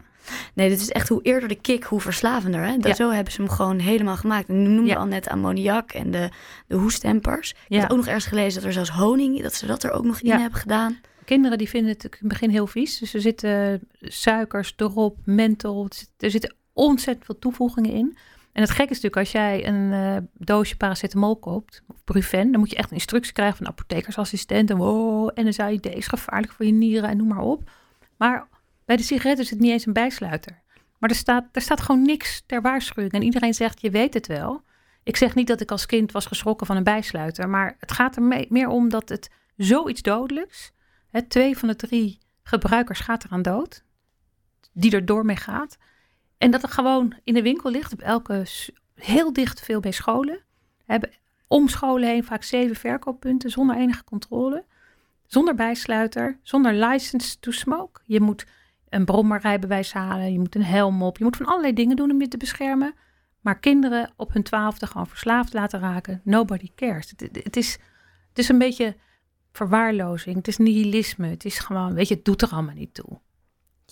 Nee, 0.54 0.70
dit 0.70 0.80
is 0.80 0.90
echt 0.90 1.10
hoe 1.10 1.22
eerder 1.22 1.50
de 1.50 1.56
kick, 1.62 1.84
hoe 1.84 2.02
verslavender. 2.02 2.62
Hè? 2.64 2.78
Dat, 2.78 2.88
Ja. 2.88 2.94
Zo 2.94 3.10
hebben 3.12 3.34
ze 3.34 3.42
hem 3.42 3.50
gewoon 3.52 3.80
helemaal 3.80 4.16
gemaakt. 4.18 4.50
En 4.50 4.62
nu 4.64 4.70
noemde 4.70 4.90
Ja. 4.90 4.96
al 4.96 5.06
net 5.06 5.28
ammoniak 5.30 5.92
en 5.92 6.12
de, 6.12 6.30
de 6.68 6.76
hoestempers. 6.76 7.50
Ik 7.52 7.58
Ja. 7.68 7.80
heb 7.80 7.90
ook 7.92 7.98
nog 7.98 8.06
ergens 8.08 8.26
gelezen 8.26 8.54
dat 8.54 8.64
er 8.64 8.74
zelfs 8.74 8.90
honing, 8.90 9.42
dat 9.42 9.54
ze 9.54 9.66
dat 9.66 9.84
er 9.84 9.92
ook 9.92 10.04
nog 10.04 10.22
in 10.22 10.32
hebben 10.32 10.60
gedaan. 10.60 11.00
Kinderen 11.26 11.58
die 11.58 11.70
vinden 11.70 11.92
het 11.92 12.04
in 12.04 12.10
het 12.20 12.28
begin 12.28 12.50
heel 12.50 12.68
vies. 12.68 12.98
Dus 13.00 13.14
er 13.14 13.22
zitten 13.22 13.82
suikers 14.02 14.74
erop, 14.78 15.18
menthol. 15.26 15.84
er 15.88 15.94
zit- 15.96 16.32
zitten 16.32 16.56
ontzettend 16.74 17.26
veel 17.26 17.40
toevoegingen 17.40 17.92
in. 17.92 18.18
En 18.54 18.62
het 18.62 18.70
gekke 18.72 18.92
is 18.94 19.02
natuurlijk, 19.02 19.18
als 19.18 19.32
jij 19.32 19.68
een 19.68 19.94
eh, 19.94 20.18
doosje 20.34 20.78
paracetamol 20.78 21.36
koopt, 21.38 21.82
of 21.88 21.96
Brufen, 22.04 22.52
dan 22.52 22.60
moet 22.60 22.70
je 22.70 22.76
echt 22.76 22.90
een 22.90 22.96
instructie 22.96 23.34
krijgen 23.34 23.58
van 23.58 23.68
apothekersassistent. 23.68 24.70
En, 24.70 24.78
wow, 24.78 25.30
NSAID 25.36 25.86
is 25.86 26.08
gevaarlijk 26.08 26.52
voor 26.54 26.66
je 26.66 26.72
nieren 26.72 27.10
en 27.10 27.18
noem 27.18 27.28
maar 27.28 27.42
op. 27.42 27.70
Maar 28.18 28.48
bij 28.90 28.98
de 28.98 29.04
sigaretten 29.04 29.46
zit 29.46 29.60
niet 29.60 29.72
eens 29.72 29.86
een 29.86 29.94
bijsluiter. 29.94 30.62
Maar 30.98 31.10
er 31.10 31.16
staat, 31.16 31.46
er 31.52 31.62
staat 31.62 31.82
gewoon 31.82 32.02
niks 32.02 32.44
ter 32.46 32.62
waarschuwing. 32.62 33.12
En 33.12 33.22
iedereen 33.22 33.54
zegt, 33.54 33.82
je 33.82 33.90
weet 33.90 34.14
het 34.14 34.28
wel. 34.28 34.62
Ik 35.04 35.16
zeg 35.16 35.36
niet 35.36 35.48
dat 35.48 35.62
ik 35.62 35.72
als 35.72 35.86
kind 35.86 36.12
was 36.12 36.26
geschrokken 36.26 36.68
van 36.68 36.78
een 36.78 36.84
bijsluiter. 36.84 37.50
Maar 37.50 37.76
het 37.80 37.92
gaat 37.92 38.16
er 38.16 38.22
mee- 38.22 38.46
meer 38.50 38.68
om 38.68 38.90
dat 38.90 39.10
het 39.10 39.30
zoiets 39.58 40.02
dodelijks... 40.02 40.72
Hè, 41.10 41.22
twee 41.22 41.58
van 41.58 41.68
de 41.68 41.76
drie 41.76 42.20
gebruikers 42.44 43.00
gaat 43.00 43.24
eraan 43.24 43.42
dood. 43.42 43.84
Die 44.74 44.92
er 44.92 45.06
door 45.06 45.26
mee 45.26 45.36
gaat. 45.36 45.78
En 46.38 46.52
dat 46.52 46.62
het 46.62 46.72
gewoon 46.72 47.16
in 47.24 47.34
de 47.34 47.42
winkel 47.42 47.72
ligt. 47.72 47.94
Op 47.94 48.02
elke, 48.02 48.46
heel 48.96 49.34
dicht 49.34 49.62
veel 49.62 49.80
bij 49.80 49.92
scholen. 49.92 50.44
Hebben 50.86 51.10
om 51.48 51.68
scholen 51.68 52.10
heen 52.10 52.24
vaak 52.24 52.44
zeven 52.44 52.76
verkooppunten 52.76 53.50
zonder 53.50 53.76
enige 53.76 54.04
controle. 54.04 54.66
Zonder 55.26 55.56
bijsluiter. 55.56 56.40
Zonder 56.44 56.74
license 56.74 57.40
to 57.40 57.52
smoke. 57.52 58.02
Je 58.06 58.22
moet 58.22 58.46
een 58.90 59.06
brommerrijbewijs 59.06 59.94
halen. 59.94 60.32
Je 60.32 60.40
moet 60.40 60.56
een 60.56 60.64
helm 60.64 61.04
op. 61.04 61.18
Je 61.18 61.24
moet 61.24 61.38
van 61.38 61.46
allerlei 61.46 61.74
dingen 61.74 61.96
doen 61.96 62.12
om 62.12 62.22
je 62.22 62.28
te 62.28 62.38
beschermen. 62.38 62.94
Maar 63.42 63.60
kinderen 63.60 64.14
op 64.16 64.34
hun 64.34 64.44
twaalfde 64.44 64.88
gewoon 64.88 65.08
verslaafd 65.08 65.54
laten 65.54 65.80
raken. 65.80 66.22
Nobody 66.24 66.72
cares. 66.76 67.14
Het, 67.18 67.56
is, 67.56 67.78
het 68.30 68.40
is 68.40 68.50
een 68.50 68.58
beetje 68.58 68.96
verwaarlozing. 69.52 70.36
Het 70.36 70.48
is 70.48 70.58
nihilisme. 70.58 71.28
Het 71.28 71.46
is 71.46 71.60
gewoon, 71.60 71.94
weet 71.94 72.08
je, 72.08 72.16
het 72.16 72.26
doet 72.26 72.42
er 72.42 72.50
allemaal 72.50 72.76
niet 72.76 72.94
toe. 72.94 73.20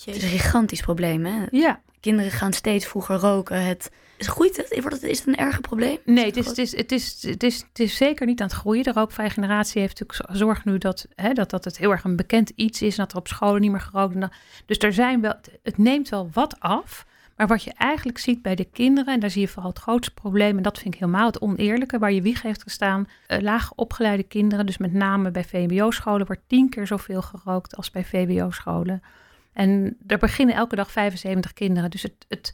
Het 0.06 0.16
is 0.16 0.24
een 0.24 0.30
gigantisch 0.30 0.82
probleem. 0.82 1.26
Hè? 1.26 1.46
Ja, 1.52 1.82
Kinderen 2.00 2.32
gaan 2.32 2.54
steeds 2.54 2.86
vroeger 2.86 3.16
roken. 3.16 3.66
Het, 3.66 3.92
groeit 4.18 4.58
het? 4.58 4.82
Wordt 4.82 5.02
het? 5.02 5.12
Is 5.12 5.18
het 5.18 5.28
een 5.28 5.36
erger 5.36 5.62
probleem? 5.62 5.98
nee, 6.06 6.26
het 6.26 6.38
is, 6.38 6.46
het, 6.46 6.58
is, 6.58 6.76
het, 6.76 6.92
is, 6.92 7.22
het, 7.22 7.44
is, 7.44 7.58
het 7.58 7.80
is 7.80 7.96
zeker 7.96 8.26
niet 8.26 8.42
aan 8.42 8.48
het 8.48 8.56
groeien. 8.56 8.84
De 8.84 8.92
rookvrije 8.92 9.30
generatie 9.30 9.82
heeft 9.82 10.00
natuurlijk 10.00 10.38
zorg 10.38 10.66
nu 10.66 10.78
dat, 10.78 11.08
hè, 11.16 11.34
dat, 11.34 11.50
dat 11.50 11.64
het 11.64 11.78
heel 11.78 11.92
erg 11.92 12.04
een 12.04 12.16
bekend 12.16 12.52
iets 12.56 12.82
is. 12.82 12.98
En 12.98 13.04
dat 13.04 13.12
er 13.12 13.18
op 13.18 13.28
scholen 13.28 13.62
niet 13.62 13.72
meer 13.72 13.82
gerookt 13.82 14.14
wordt. 14.14 14.36
Dus 14.66 14.78
er 14.78 14.94
zijn 14.94 15.22
wel, 15.22 15.34
het 15.64 15.78
neemt 15.78 16.10
wel 16.10 16.30
wat 16.34 16.60
af. 16.60 17.06
Maar 17.36 17.48
wat 17.48 17.64
je 17.64 17.74
eigenlijk 17.74 18.18
ziet 18.18 18.42
bij 18.42 18.56
de 18.56 18.66
kinderen, 18.66 19.14
en 19.14 19.20
daar 19.20 19.30
zie 19.30 19.42
je 19.42 19.48
vooral 19.48 19.70
het 19.70 19.80
grootste 19.80 20.14
probleem, 20.14 20.58
en 20.58 20.64
dat 20.64 20.80
vind 20.80 20.94
ik 20.94 21.00
helemaal 21.00 21.26
het 21.26 21.42
oneerlijke, 21.42 22.00
waar 22.00 22.12
je 22.12 22.22
wieg 22.22 22.42
heeft 22.42 22.64
gestaan, 22.64 23.08
eh, 23.28 23.40
laag 23.42 23.72
opgeleide 23.76 24.24
kinderen, 24.24 24.66
dus 24.66 24.78
met 24.78 24.94
name 24.94 25.32
bij 25.32 25.44
VMBO-scholen, 25.44 26.26
wordt 26.26 26.42
tien 26.48 26.70
keer 26.70 26.88
zoveel 26.88 27.22
gerookt 27.22 27.76
als 27.76 27.92
bij 27.92 28.06
VWO-scholen. 28.06 29.02
En 29.58 29.98
er 30.08 30.18
beginnen 30.18 30.56
elke 30.56 30.76
dag 30.76 30.92
75 30.92 31.54
kinderen. 31.54 31.90
Dus 31.90 32.02
het, 32.02 32.26
het, 32.28 32.54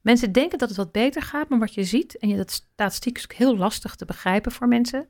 mensen 0.00 0.32
denken 0.32 0.58
dat 0.58 0.68
het 0.68 0.76
wat 0.76 0.92
beter 0.92 1.22
gaat, 1.22 1.48
maar 1.48 1.58
wat 1.58 1.74
je 1.74 1.84
ziet, 1.84 2.18
en 2.18 2.36
dat 2.36 2.50
statistiek 2.50 3.18
is 3.18 3.28
heel 3.36 3.56
lastig 3.56 3.94
te 3.94 4.04
begrijpen 4.04 4.52
voor 4.52 4.68
mensen, 4.68 5.08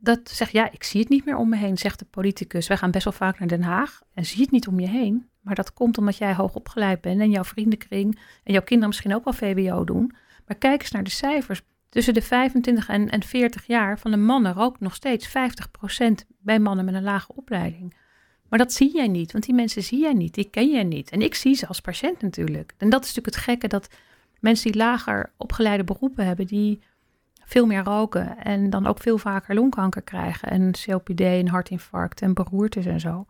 dat 0.00 0.30
zegt, 0.30 0.52
ja, 0.52 0.72
ik 0.72 0.84
zie 0.84 1.00
het 1.00 1.08
niet 1.08 1.24
meer 1.24 1.36
om 1.36 1.48
me 1.48 1.56
heen, 1.56 1.78
zegt 1.78 1.98
de 1.98 2.04
politicus. 2.04 2.66
Wij 2.66 2.76
gaan 2.76 2.90
best 2.90 3.04
wel 3.04 3.12
vaak 3.12 3.38
naar 3.38 3.48
Den 3.48 3.62
Haag 3.62 4.02
en 4.14 4.24
zie 4.26 4.40
het 4.40 4.50
niet 4.50 4.66
om 4.66 4.80
je 4.80 4.88
heen. 4.88 5.28
Maar 5.40 5.54
dat 5.54 5.72
komt 5.72 5.98
omdat 5.98 6.16
jij 6.16 6.34
hoog 6.34 6.54
opgeleid 6.54 7.00
bent 7.00 7.20
en 7.20 7.30
jouw 7.30 7.44
vriendenkring 7.44 8.18
en 8.44 8.52
jouw 8.52 8.62
kinderen 8.62 8.88
misschien 8.88 9.14
ook 9.14 9.24
wel 9.24 9.32
VWO 9.32 9.84
doen. 9.84 10.14
Maar 10.46 10.56
kijk 10.56 10.80
eens 10.80 10.90
naar 10.90 11.04
de 11.04 11.10
cijfers. 11.10 11.62
Tussen 11.88 12.14
de 12.14 12.22
25 12.22 12.88
en, 12.88 13.08
en 13.08 13.22
40 13.22 13.66
jaar 13.66 13.98
van 13.98 14.10
de 14.10 14.16
mannen 14.16 14.52
rookt 14.52 14.80
nog 14.80 14.94
steeds 14.94 15.28
50% 15.28 15.32
bij 16.38 16.58
mannen 16.58 16.84
met 16.84 16.94
een 16.94 17.02
lage 17.02 17.32
opleiding. 17.34 17.94
Maar 18.48 18.58
dat 18.58 18.72
zie 18.72 18.94
jij 18.94 19.08
niet, 19.08 19.32
want 19.32 19.44
die 19.44 19.54
mensen 19.54 19.82
zie 19.82 20.00
jij 20.00 20.12
niet, 20.12 20.34
die 20.34 20.50
ken 20.50 20.70
jij 20.70 20.84
niet. 20.84 21.10
En 21.10 21.22
ik 21.22 21.34
zie 21.34 21.54
ze 21.54 21.66
als 21.66 21.80
patiënt 21.80 22.20
natuurlijk. 22.20 22.74
En 22.76 22.90
dat 22.90 23.04
is 23.04 23.06
natuurlijk 23.06 23.34
het 23.36 23.44
gekke, 23.44 23.68
dat 23.68 23.88
mensen 24.40 24.72
die 24.72 24.80
lager 24.80 25.32
opgeleide 25.36 25.84
beroepen 25.84 26.26
hebben, 26.26 26.46
die 26.46 26.80
veel 27.44 27.66
meer 27.66 27.82
roken 27.82 28.38
en 28.38 28.70
dan 28.70 28.86
ook 28.86 29.00
veel 29.00 29.18
vaker 29.18 29.54
longkanker 29.54 30.02
krijgen 30.02 30.50
en 30.50 30.72
COPD 30.84 31.20
en 31.20 31.48
hartinfarct 31.48 32.22
en 32.22 32.34
beroertes 32.34 32.86
en 32.86 33.00
zo. 33.00 33.26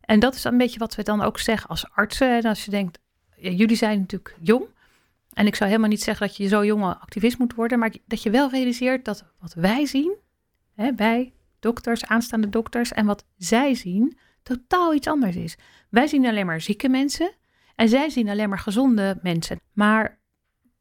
En 0.00 0.20
dat 0.20 0.34
is 0.34 0.44
een 0.44 0.58
beetje 0.58 0.78
wat 0.78 0.94
we 0.94 1.02
dan 1.02 1.22
ook 1.22 1.38
zeggen 1.38 1.68
als 1.68 1.90
artsen. 1.90 2.36
En 2.36 2.42
als 2.42 2.64
je 2.64 2.70
denkt, 2.70 2.98
ja, 3.36 3.50
jullie 3.50 3.76
zijn 3.76 3.98
natuurlijk 3.98 4.36
jong. 4.40 4.64
En 5.32 5.46
ik 5.46 5.54
zou 5.54 5.70
helemaal 5.70 5.90
niet 5.90 6.02
zeggen 6.02 6.26
dat 6.26 6.36
je 6.36 6.48
zo 6.48 6.64
jong 6.64 6.84
activist 6.84 7.38
moet 7.38 7.54
worden, 7.54 7.78
maar 7.78 7.94
dat 8.06 8.22
je 8.22 8.30
wel 8.30 8.50
realiseert 8.50 9.04
dat 9.04 9.24
wat 9.38 9.54
wij 9.54 9.86
zien, 9.86 10.14
hè, 10.74 10.94
wij 10.94 11.32
dokters, 11.60 12.06
aanstaande 12.06 12.48
dokters, 12.48 12.92
en 12.92 13.06
wat 13.06 13.24
zij 13.38 13.74
zien, 13.74 14.18
totaal 14.42 14.94
iets 14.94 15.06
anders 15.06 15.36
is. 15.36 15.56
Wij 15.90 16.06
zien 16.06 16.26
alleen 16.26 16.46
maar 16.46 16.60
zieke 16.60 16.88
mensen 16.88 17.32
en 17.74 17.88
zij 17.88 18.10
zien 18.10 18.28
alleen 18.28 18.48
maar 18.48 18.58
gezonde 18.58 19.18
mensen. 19.22 19.60
Maar 19.72 20.20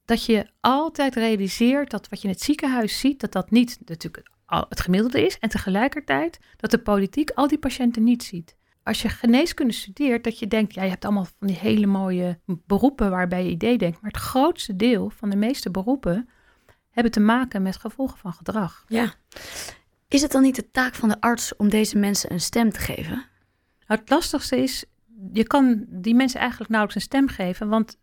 dat 0.06 0.26
je 0.26 0.48
altijd 0.60 1.16
realiseert 1.16 1.90
dat 1.90 2.10
wat 2.10 2.22
je 2.22 2.28
in 2.28 2.34
het 2.34 2.44
ziekenhuis 2.44 3.00
ziet, 3.00 3.20
dat 3.20 3.32
dat 3.32 3.52
niet 3.52 3.80
natuurlijk 3.86 4.30
het 4.70 4.82
gemiddelde 4.82 5.26
is. 5.26 5.40
En 5.40 5.50
tegelijkertijd 5.50 6.40
dat 6.58 6.72
de 6.72 6.80
politiek 6.80 7.32
al 7.32 7.48
die 7.48 7.58
patiënten 7.58 8.04
niet 8.04 8.24
ziet. 8.24 8.56
Als 8.84 9.02
je 9.02 9.10
geneeskunde 9.10 9.74
studeert, 9.74 10.24
dat 10.24 10.40
je 10.40 10.48
denkt, 10.48 10.74
ja, 10.74 10.84
je 10.84 10.90
hebt 10.90 11.06
allemaal 11.06 11.28
van 11.38 11.48
die 11.48 11.58
hele 11.58 11.86
mooie 11.86 12.40
beroepen 12.46 13.10
waarbij 13.10 13.44
je 13.44 13.50
idee 13.50 13.78
denkt. 13.78 14.02
Maar 14.02 14.12
het 14.12 14.22
grootste 14.22 14.76
deel 14.76 15.10
van 15.10 15.30
de 15.30 15.36
meeste 15.36 15.72
beroepen 15.72 16.30
hebben 16.90 17.12
te 17.12 17.20
maken 17.20 17.62
met 17.62 17.78
gevolgen 17.78 18.18
van 18.18 18.34
gedrag. 18.34 18.86
Ja. 18.88 19.14
Is 20.08 20.22
het 20.22 20.32
dan 20.32 20.42
niet 20.42 20.56
de 20.56 20.72
taak 20.72 20.96
van 20.96 21.10
de 21.10 21.22
arts 21.22 21.56
om 21.56 21.70
deze 21.70 21.98
mensen 21.98 22.32
een 22.32 22.42
stem 22.42 22.72
te 22.72 22.80
geven? 22.80 23.26
Het 23.92 24.10
lastigste 24.10 24.58
is, 24.58 24.86
je 25.34 25.44
kan 25.44 25.86
die 25.88 26.16
mensen 26.16 26.40
eigenlijk 26.40 26.70
nauwelijks 26.70 27.04
een 27.04 27.10
stem 27.10 27.28
geven. 27.28 27.70
Want 27.70 27.98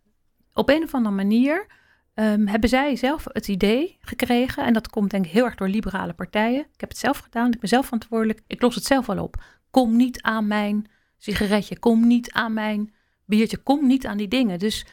op 0.53 0.69
een 0.69 0.83
of 0.83 0.95
andere 0.95 1.15
manier 1.15 1.67
ehm, 2.15 2.47
hebben 2.47 2.69
zij 2.69 2.97
zelf 2.97 3.25
het 3.29 3.49
idee 3.49 3.97
gekregen. 4.01 4.65
En 4.65 4.73
dat 4.73 4.89
komt 4.89 5.11
denk 5.11 5.25
ik 5.25 5.31
heel 5.31 5.45
erg 5.45 5.55
door 5.55 5.69
liberale 5.69 6.13
partijen. 6.13 6.61
Ik 6.61 6.81
heb 6.81 6.89
het 6.89 6.99
zelf 6.99 7.19
gedaan, 7.19 7.53
ik 7.53 7.61
ben 7.61 7.69
zelf 7.69 7.85
verantwoordelijk. 7.85 8.41
Ik 8.47 8.63
los 8.63 8.75
het 8.75 8.85
zelf 8.85 9.07
wel 9.07 9.23
op. 9.23 9.43
Kom 9.71 9.97
niet 9.97 10.23
aan 10.23 10.47
mijn 10.47 10.87
sigaretje, 11.19 11.79
kom 11.79 12.07
niet 12.07 12.33
aan 12.33 12.53
mijn 12.53 12.95
biertje, 13.25 13.57
kom 13.57 13.87
niet 13.87 14.07
aan 14.07 14.17
die 14.17 14.29
dingen. 14.29 14.59
Dus 14.59 14.87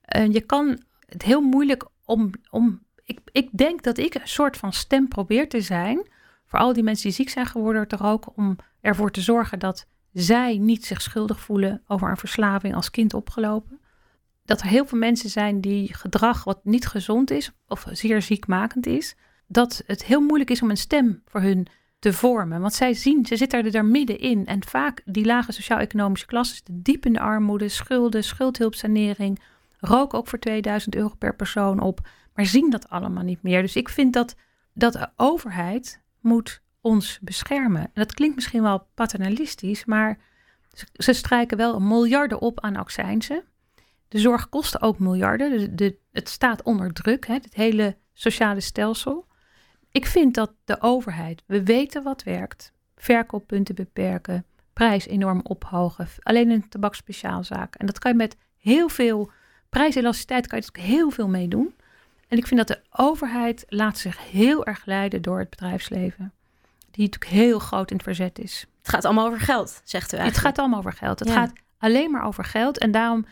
eh, 0.00 0.32
je 0.32 0.40
kan 0.40 0.82
het 1.06 1.22
heel 1.22 1.40
moeilijk 1.40 1.88
om. 2.04 2.30
om 2.50 2.82
ik, 3.04 3.20
ik 3.32 3.48
denk 3.52 3.82
dat 3.82 3.98
ik 3.98 4.14
een 4.14 4.28
soort 4.28 4.56
van 4.56 4.72
stem 4.72 5.08
probeer 5.08 5.48
te 5.48 5.60
zijn. 5.60 6.08
Voor 6.46 6.58
al 6.58 6.72
die 6.72 6.82
mensen 6.82 7.04
die 7.04 7.14
ziek 7.16 7.28
zijn 7.28 7.46
geworden 7.46 7.88
te 7.88 7.96
roken. 7.96 8.32
Om 8.36 8.56
ervoor 8.80 9.10
te 9.10 9.20
zorgen 9.20 9.58
dat 9.58 9.86
zij 10.14 10.58
niet 10.58 10.84
zich 10.84 11.02
schuldig 11.02 11.40
voelen 11.40 11.82
over 11.86 12.10
een 12.10 12.16
verslaving 12.16 12.74
als 12.74 12.90
kind 12.90 13.14
opgelopen. 13.14 13.80
Dat 14.44 14.60
er 14.60 14.66
heel 14.66 14.86
veel 14.86 14.98
mensen 14.98 15.30
zijn 15.30 15.60
die 15.60 15.94
gedrag 15.94 16.44
wat 16.44 16.64
niet 16.64 16.86
gezond 16.86 17.30
is 17.30 17.50
of 17.68 17.86
zeer 17.90 18.22
ziekmakend 18.22 18.86
is. 18.86 19.16
Dat 19.46 19.82
het 19.86 20.04
heel 20.04 20.20
moeilijk 20.20 20.50
is 20.50 20.62
om 20.62 20.70
een 20.70 20.76
stem 20.76 21.22
voor 21.26 21.40
hun 21.40 21.66
te 21.98 22.12
vormen. 22.12 22.60
Want 22.60 22.74
zij 22.74 22.94
zien, 22.94 23.26
ze 23.26 23.36
zitten 23.36 23.64
er 23.64 23.70
daar 23.70 23.84
middenin. 23.84 24.46
En 24.46 24.64
vaak 24.64 25.02
die 25.04 25.24
lage 25.24 25.52
sociaal-economische 25.52 26.26
klasse, 26.26 26.60
de 26.64 26.82
diep 26.82 27.06
in 27.06 27.12
de 27.12 27.20
armoede, 27.20 27.68
schulden, 27.68 28.24
schuldhulpsanering, 28.24 29.40
roken 29.78 30.18
ook 30.18 30.28
voor 30.28 30.38
2000 30.38 30.94
euro 30.94 31.14
per 31.18 31.36
persoon 31.36 31.80
op, 31.80 32.08
maar 32.34 32.46
zien 32.46 32.70
dat 32.70 32.88
allemaal 32.88 33.22
niet 33.22 33.42
meer. 33.42 33.62
Dus 33.62 33.76
ik 33.76 33.88
vind 33.88 34.12
dat, 34.12 34.34
dat 34.72 34.92
de 34.92 35.08
overheid 35.16 36.02
moet 36.20 36.62
ons 36.84 37.18
beschermen. 37.22 37.82
En 37.82 37.90
dat 37.92 38.14
klinkt 38.14 38.34
misschien 38.34 38.62
wel 38.62 38.86
paternalistisch, 38.94 39.84
maar 39.84 40.18
ze 40.92 41.12
strijken 41.12 41.56
wel 41.56 41.80
miljarden 41.80 42.40
op 42.40 42.60
aan 42.60 42.76
accijnzen. 42.76 43.44
De 44.08 44.18
zorg 44.18 44.48
kost 44.48 44.82
ook 44.82 44.98
miljarden. 44.98 45.76
De, 45.76 45.96
het 46.12 46.28
staat 46.28 46.62
onder 46.62 46.92
druk, 46.92 47.26
hè, 47.26 47.34
het 47.34 47.54
hele 47.54 47.96
sociale 48.12 48.60
stelsel. 48.60 49.26
Ik 49.90 50.06
vind 50.06 50.34
dat 50.34 50.52
de 50.64 50.80
overheid, 50.80 51.42
we 51.46 51.64
weten 51.64 52.02
wat 52.02 52.22
werkt, 52.22 52.72
verkooppunten 52.96 53.74
beperken, 53.74 54.44
prijs 54.72 55.06
enorm 55.06 55.40
ophogen, 55.42 56.08
alleen 56.22 56.50
een 56.50 56.68
tabakspeciaalzaak. 56.68 57.74
En 57.74 57.86
dat 57.86 57.98
kan 57.98 58.10
je 58.10 58.16
met 58.16 58.36
heel 58.58 58.88
veel 58.88 59.30
prijselasticiteit 59.68 60.46
kan 60.46 60.62
je 60.64 60.80
heel 60.80 61.10
veel 61.10 61.28
mee 61.28 61.48
doen. 61.48 61.74
En 62.28 62.38
ik 62.38 62.46
vind 62.46 62.66
dat 62.66 62.76
de 62.76 62.82
overheid 62.90 63.64
laat 63.68 63.98
zich 63.98 64.30
heel 64.30 64.66
erg 64.66 64.84
leiden 64.84 65.22
door 65.22 65.38
het 65.38 65.50
bedrijfsleven. 65.50 66.32
Die 66.94 67.04
natuurlijk 67.04 67.32
heel 67.32 67.58
groot 67.58 67.90
in 67.90 67.96
het 67.96 68.04
verzet 68.04 68.38
is. 68.38 68.66
Het 68.78 68.88
gaat 68.88 69.04
allemaal 69.04 69.26
over 69.26 69.40
geld, 69.40 69.80
zegt 69.84 70.12
u 70.12 70.16
eigenlijk. 70.16 70.36
Het 70.36 70.44
gaat 70.46 70.58
allemaal 70.58 70.78
over 70.78 70.92
geld. 70.92 71.18
Het 71.18 71.28
Ja. 71.28 71.34
gaat 71.34 71.52
alleen 71.78 72.10
maar 72.10 72.22
over 72.24 72.44
geld. 72.44 72.78
En 72.78 72.90
daarom, 72.90 73.26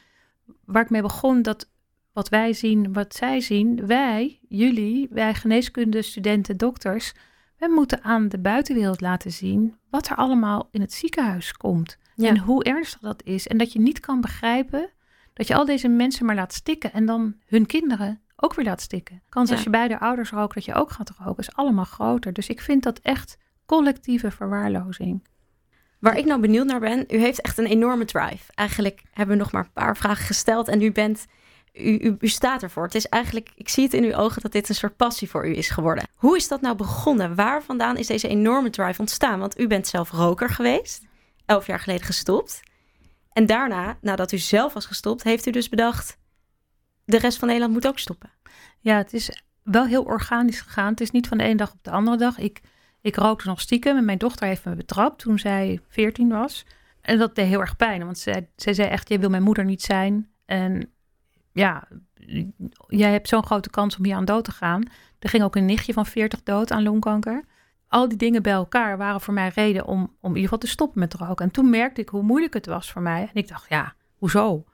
waar 0.64 0.82
ik 0.82 0.90
mee 0.90 1.02
begon, 1.02 1.42
dat 1.42 1.70
wat 2.12 2.28
wij 2.28 2.52
zien, 2.52 2.92
wat 2.92 3.14
zij 3.14 3.40
zien, 3.40 3.86
wij, 3.86 4.38
jullie, 4.48 5.08
wij 5.10 5.34
geneeskunde, 5.34 6.02
studenten, 6.02 6.56
dokters, 6.56 7.12
wij 7.58 7.68
moeten 7.68 8.02
aan 8.02 8.28
de 8.28 8.38
buitenwereld 8.38 9.00
laten 9.00 9.32
zien 9.32 9.76
wat 9.90 10.08
er 10.08 10.16
allemaal 10.16 10.68
in 10.70 10.80
het 10.80 10.92
ziekenhuis 10.92 11.52
komt. 11.52 11.96
Ja. 12.14 12.28
En 12.28 12.38
hoe 12.38 12.64
ernstig 12.64 13.00
dat 13.00 13.22
is. 13.24 13.46
En 13.46 13.58
dat 13.58 13.72
je 13.72 13.80
niet 13.80 14.00
kan 14.00 14.20
begrijpen 14.20 14.90
dat 15.32 15.46
je 15.46 15.54
al 15.54 15.64
deze 15.64 15.88
mensen 15.88 16.26
maar 16.26 16.34
laat 16.34 16.52
stikken 16.52 16.92
en 16.92 17.06
dan 17.06 17.34
hun 17.46 17.66
kinderen 17.66 18.20
ook 18.36 18.54
weer 18.54 18.64
laat 18.64 18.80
stikken. 18.80 19.22
Kans 19.28 19.48
Ja. 19.48 19.54
als 19.54 19.64
je 19.64 19.70
beide 19.70 19.98
ouders 20.00 20.30
rookt 20.30 20.54
dat 20.54 20.64
je 20.64 20.74
ook 20.74 20.90
gaat 20.90 21.12
roken 21.18 21.42
is 21.42 21.54
allemaal 21.54 21.84
groter. 21.84 22.32
Dus 22.32 22.48
ik 22.48 22.60
vind 22.60 22.82
dat 22.82 22.98
echt 22.98 23.36
collectieve 23.72 24.30
verwaarlozing. 24.30 25.28
Waar 25.98 26.16
ik 26.16 26.24
nou 26.24 26.40
benieuwd 26.40 26.66
naar 26.66 26.80
ben, 26.80 27.04
u 27.08 27.16
heeft 27.16 27.40
echt 27.40 27.58
een 27.58 27.66
enorme 27.66 28.04
drive. 28.04 28.52
Eigenlijk 28.54 29.02
hebben 29.12 29.36
we 29.36 29.42
nog 29.42 29.52
maar 29.52 29.64
een 29.64 29.72
paar 29.72 29.96
vragen 29.96 30.24
gesteld 30.24 30.68
en 30.68 30.82
u 30.82 30.92
bent, 30.92 31.26
u, 31.72 31.98
u, 31.98 32.16
u 32.18 32.28
staat 32.28 32.62
ervoor. 32.62 32.84
Het 32.84 32.94
is 32.94 33.06
eigenlijk, 33.06 33.52
ik 33.54 33.68
zie 33.68 33.84
het 33.84 33.94
in 33.94 34.04
uw 34.04 34.14
ogen 34.14 34.42
dat 34.42 34.52
dit 34.52 34.68
een 34.68 34.74
soort 34.74 34.96
passie 34.96 35.30
voor 35.30 35.48
u 35.48 35.56
is 35.56 35.68
geworden. 35.68 36.08
Hoe 36.14 36.36
is 36.36 36.48
dat 36.48 36.60
nou 36.60 36.76
begonnen? 36.76 37.34
Waar 37.34 37.62
vandaan 37.62 37.96
is 37.96 38.06
deze 38.06 38.28
enorme 38.28 38.70
drive 38.70 39.00
ontstaan? 39.00 39.38
Want 39.38 39.60
u 39.60 39.66
bent 39.66 39.86
zelf 39.86 40.10
roker 40.10 40.48
geweest, 40.48 41.06
elf 41.46 41.66
jaar 41.66 41.80
geleden 41.80 42.06
gestopt. 42.06 42.60
En 43.32 43.46
daarna, 43.46 43.98
nadat 44.00 44.32
u 44.32 44.38
zelf 44.38 44.72
was 44.72 44.86
gestopt, 44.86 45.22
heeft 45.22 45.46
u 45.46 45.50
dus 45.50 45.68
bedacht, 45.68 46.18
de 47.04 47.18
rest 47.18 47.38
van 47.38 47.48
Nederland 47.48 47.74
moet 47.74 47.86
ook 47.86 47.98
stoppen. 47.98 48.30
Ja, 48.80 48.96
het 48.96 49.12
is 49.12 49.42
wel 49.62 49.86
heel 49.86 50.02
organisch 50.02 50.60
gegaan. 50.60 50.90
Het 50.90 51.00
is 51.00 51.10
niet 51.10 51.28
van 51.28 51.38
de 51.38 51.44
ene 51.44 51.56
dag 51.56 51.72
op 51.72 51.78
de 51.82 51.90
andere 51.90 52.16
dag. 52.16 52.38
Ik, 52.38 52.60
ik 53.02 53.16
rookte 53.16 53.48
nog 53.48 53.60
stiekem 53.60 53.96
en 53.96 54.04
mijn 54.04 54.18
dochter 54.18 54.46
heeft 54.46 54.64
me 54.64 54.74
betrapt 54.74 55.18
toen 55.18 55.38
zij 55.38 55.80
14 55.88 56.28
was. 56.28 56.66
En 57.00 57.18
dat 57.18 57.34
deed 57.34 57.46
heel 57.46 57.60
erg 57.60 57.76
pijn, 57.76 58.04
want 58.04 58.18
zij, 58.18 58.48
zij 58.56 58.74
zei 58.74 58.88
echt, 58.88 59.08
jij 59.08 59.20
wil 59.20 59.30
mijn 59.30 59.42
moeder 59.42 59.64
niet 59.64 59.82
zijn. 59.82 60.30
En 60.44 60.90
ja, 61.52 61.88
jij 62.88 63.10
hebt 63.10 63.28
zo'n 63.28 63.44
grote 63.44 63.70
kans 63.70 63.96
om 63.96 64.04
hier 64.04 64.14
aan 64.14 64.24
dood 64.24 64.44
te 64.44 64.52
gaan. 64.52 64.82
Er 65.18 65.28
ging 65.28 65.42
ook 65.42 65.56
een 65.56 65.64
nichtje 65.64 65.92
van 65.92 66.06
40 66.06 66.42
dood 66.42 66.70
aan 66.70 66.82
longkanker. 66.82 67.44
Al 67.88 68.08
die 68.08 68.18
dingen 68.18 68.42
bij 68.42 68.52
elkaar 68.52 68.96
waren 68.98 69.20
voor 69.20 69.34
mij 69.34 69.48
reden 69.54 69.86
om, 69.86 70.00
om 70.00 70.30
in 70.30 70.36
ieder 70.36 70.42
geval 70.42 70.58
te 70.58 70.66
stoppen 70.66 71.00
met 71.00 71.14
roken. 71.14 71.44
En 71.44 71.50
toen 71.50 71.70
merkte 71.70 72.00
ik 72.00 72.08
hoe 72.08 72.22
moeilijk 72.22 72.54
het 72.54 72.66
was 72.66 72.92
voor 72.92 73.02
mij. 73.02 73.20
En 73.22 73.34
ik 73.34 73.48
dacht, 73.48 73.68
ja, 73.68 73.94
hoezo? 74.18 74.64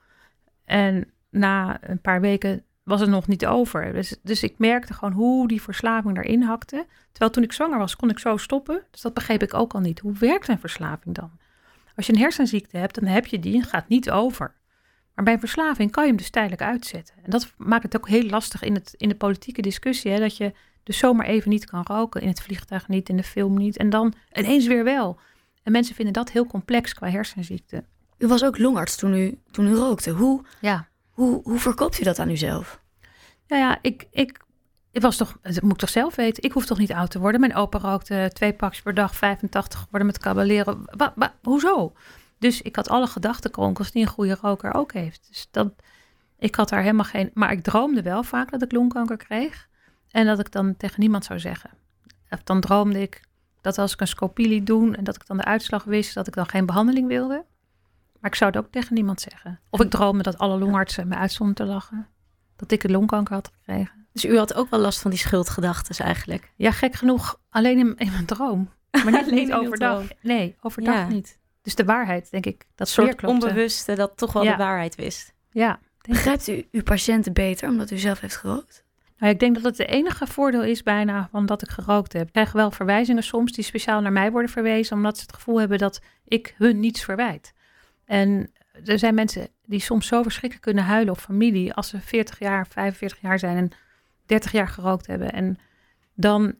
En 0.65 1.11
na 1.29 1.77
een 1.89 2.01
paar 2.01 2.21
weken 2.21 2.63
was 2.83 2.99
het 2.99 3.09
nog 3.09 3.27
niet 3.27 3.45
over. 3.45 3.93
Dus, 3.93 4.15
dus 4.23 4.43
ik 4.43 4.57
merkte 4.57 4.93
gewoon 4.93 5.13
hoe 5.13 5.47
die 5.47 5.61
verslaving 5.61 6.17
erin 6.17 6.41
hakte. 6.41 6.85
Terwijl 7.11 7.31
toen 7.31 7.43
ik 7.43 7.53
zwanger 7.53 7.77
was, 7.77 7.95
kon 7.95 8.09
ik 8.09 8.19
zo 8.19 8.37
stoppen. 8.37 8.83
Dus 8.91 9.01
dat 9.01 9.13
begreep 9.13 9.43
ik 9.43 9.53
ook 9.53 9.73
al 9.73 9.79
niet. 9.79 9.99
Hoe 9.99 10.13
werkt 10.13 10.47
een 10.47 10.59
verslaving 10.59 11.15
dan? 11.15 11.31
Als 11.95 12.05
je 12.07 12.13
een 12.13 12.19
hersenziekte 12.19 12.77
hebt, 12.77 12.95
dan 12.95 13.05
heb 13.09 13.25
je 13.25 13.39
die 13.39 13.55
en 13.55 13.63
gaat 13.63 13.87
niet 13.87 14.11
over. 14.11 14.55
Maar 15.15 15.23
bij 15.23 15.33
een 15.33 15.39
verslaving 15.39 15.91
kan 15.91 16.03
je 16.03 16.09
hem 16.09 16.17
dus 16.17 16.29
tijdelijk 16.29 16.61
uitzetten. 16.61 17.15
En 17.23 17.29
dat 17.29 17.53
maakt 17.57 17.83
het 17.83 17.95
ook 17.95 18.07
heel 18.07 18.23
lastig 18.23 18.61
in, 18.61 18.73
het, 18.73 18.93
in 18.97 19.09
de 19.09 19.15
politieke 19.15 19.61
discussie. 19.61 20.11
Hè, 20.11 20.19
dat 20.19 20.37
je 20.37 20.53
dus 20.83 20.97
zomaar 20.97 21.25
even 21.25 21.49
niet 21.49 21.65
kan 21.65 21.83
roken. 21.83 22.21
In 22.21 22.27
het 22.27 22.41
vliegtuig 22.41 22.87
niet, 22.87 23.09
in 23.09 23.17
de 23.17 23.23
film 23.23 23.57
niet. 23.57 23.77
En 23.77 23.89
dan 23.89 24.13
ineens 24.33 24.67
weer 24.67 24.83
wel. 24.83 25.19
En 25.63 25.71
mensen 25.71 25.95
vinden 25.95 26.13
dat 26.13 26.31
heel 26.31 26.45
complex 26.45 26.93
qua 26.93 27.09
hersenziekte. 27.09 27.83
U 28.17 28.27
was 28.27 28.43
ook 28.43 28.57
longarts 28.57 28.95
toen 28.95 29.13
u, 29.13 29.39
toen 29.51 29.67
u 29.67 29.73
rookte. 29.73 30.11
Hoe, 30.11 30.41
Ja. 30.61 30.87
Hoe, 31.19 31.41
hoe 31.43 31.59
verkoopt 31.59 31.99
u 31.99 32.03
dat 32.03 32.19
aan 32.19 32.29
uzelf? 32.29 32.81
Nou 33.47 33.61
ja, 33.61 33.79
ik, 33.81 34.07
ik, 34.11 34.39
ik 34.91 35.01
was 35.01 35.17
toch, 35.17 35.37
dat 35.41 35.61
moet 35.61 35.71
ik 35.71 35.77
toch 35.77 35.89
zelf 35.89 36.15
weten. 36.15 36.43
Ik 36.43 36.51
hoef 36.51 36.65
toch 36.65 36.77
niet 36.77 36.93
oud 36.93 37.11
te 37.11 37.19
worden. 37.19 37.39
Mijn 37.39 37.55
opa 37.55 37.77
rookte 37.77 38.29
twee 38.33 38.53
pakjes 38.53 38.81
per 38.81 38.93
dag, 38.93 39.15
85 39.15 39.79
geworden 39.79 40.07
met 40.07 40.19
caballeren. 40.19 40.85
Hoezo? 41.43 41.93
Dus 42.37 42.61
ik 42.61 42.75
had 42.75 42.89
alle 42.89 43.07
gedachtenkronkels 43.07 43.91
die 43.91 44.01
een 44.01 44.07
goede 44.09 44.37
roker 44.41 44.73
ook 44.73 44.93
heeft. 44.93 45.27
Dus 45.27 45.47
dat, 45.51 45.73
ik 46.37 46.55
had 46.55 46.69
daar 46.69 46.81
helemaal 46.81 47.05
geen... 47.05 47.31
Maar 47.33 47.51
ik 47.51 47.63
droomde 47.63 48.01
wel 48.01 48.23
vaak 48.23 48.51
dat 48.51 48.61
ik 48.61 48.71
longkanker 48.71 49.17
kreeg. 49.17 49.67
En 50.11 50.25
dat 50.25 50.39
ik 50.39 50.51
dan 50.51 50.77
tegen 50.77 50.99
niemand 50.99 51.25
zou 51.25 51.39
zeggen. 51.39 51.69
Of 52.29 52.43
dan 52.43 52.61
droomde 52.61 53.01
ik 53.01 53.21
dat 53.61 53.77
als 53.77 53.93
ik 53.93 54.01
een 54.01 54.07
scopie 54.07 54.47
liet 54.47 54.67
doen... 54.67 54.95
en 54.95 55.03
dat 55.03 55.15
ik 55.15 55.27
dan 55.27 55.37
de 55.37 55.45
uitslag 55.45 55.83
wist, 55.83 56.13
dat 56.13 56.27
ik 56.27 56.33
dan 56.33 56.47
geen 56.47 56.65
behandeling 56.65 57.07
wilde. 57.07 57.45
Maar 58.19 58.31
ik 58.31 58.35
zou 58.37 58.51
het 58.51 58.59
ook 58.59 58.71
tegen 58.71 58.93
niemand 58.93 59.21
zeggen. 59.21 59.59
Of 59.69 59.81
ik 59.81 59.89
droomde 59.89 60.23
dat 60.23 60.37
alle 60.37 60.57
longartsen 60.59 61.07
me 61.07 61.15
uitstonden 61.15 61.55
te 61.55 61.65
lachen. 61.65 62.07
Dat 62.55 62.71
ik 62.71 62.83
een 62.83 62.91
longkanker 62.91 63.33
had 63.33 63.51
gekregen. 63.57 64.07
Dus 64.13 64.25
u 64.25 64.37
had 64.37 64.53
ook 64.53 64.69
wel 64.69 64.79
last 64.79 65.01
van 65.01 65.11
die 65.11 65.19
schuldgedachten 65.19 66.05
eigenlijk. 66.05 66.51
Ja, 66.55 66.71
gek 66.71 66.93
genoeg 66.95 67.39
alleen 67.49 67.77
in, 67.79 67.95
in 67.97 68.11
mijn 68.11 68.25
droom. 68.25 68.69
Maar 68.91 69.05
niet, 69.05 69.15
Alleen 69.21 69.33
niet 69.35 69.53
overdag. 69.53 70.03
Nee, 70.21 70.55
overdag 70.61 70.95
Ja. 70.95 71.07
niet. 71.07 71.37
Dus 71.61 71.75
de 71.75 71.85
waarheid, 71.85 72.31
denk 72.31 72.45
ik, 72.45 72.65
dat 72.75 72.89
soort 72.89 73.23
onbewuste 73.23 73.95
dat 73.95 74.17
toch 74.17 74.33
wel 74.33 74.43
Ja. 74.43 74.51
de 74.51 74.57
waarheid 74.57 74.95
wist. 74.95 75.33
Ja. 75.51 75.79
Begrijpt 76.01 76.47
u 76.47 76.67
uw 76.71 76.83
patiënten 76.83 77.33
beter 77.33 77.69
omdat 77.69 77.91
u 77.91 77.97
zelf 77.97 78.19
heeft 78.19 78.35
gerookt? 78.35 78.83
Nou, 79.17 79.33
ik 79.33 79.39
denk 79.39 79.53
dat 79.55 79.63
het 79.63 79.75
de 79.75 79.85
enige 79.85 80.27
voordeel 80.27 80.63
is 80.63 80.83
bijna 80.83 81.27
van 81.31 81.45
dat 81.45 81.61
ik 81.61 81.69
gerookt 81.69 82.13
heb. 82.13 82.27
Ik 82.27 82.33
krijg 82.33 82.51
wel 82.51 82.71
verwijzingen 82.71 83.23
soms 83.23 83.51
die 83.51 83.63
speciaal 83.63 84.01
naar 84.01 84.11
mij 84.11 84.31
worden 84.31 84.51
verwezen, 84.51 84.95
omdat 84.97 85.17
ze 85.17 85.21
het 85.21 85.33
gevoel 85.33 85.59
hebben 85.59 85.77
dat 85.77 86.01
ik 86.25 86.55
hun 86.57 86.79
niets 86.79 87.03
verwijt. 87.03 87.53
En 88.09 88.51
er 88.85 88.99
zijn 88.99 89.13
mensen 89.13 89.47
die 89.65 89.79
soms 89.79 90.07
zo 90.07 90.21
verschrikkelijk 90.21 90.65
kunnen 90.65 90.83
huilen 90.83 91.13
op 91.13 91.19
familie 91.19 91.73
als 91.73 91.87
ze 91.87 91.99
40 92.01 92.39
jaar, 92.39 92.67
45 92.67 93.21
jaar 93.21 93.39
zijn 93.39 93.57
en 93.57 93.71
30 94.25 94.51
jaar 94.51 94.67
gerookt 94.67 95.07
hebben. 95.07 95.31
En 95.31 95.57
dan, 96.13 96.55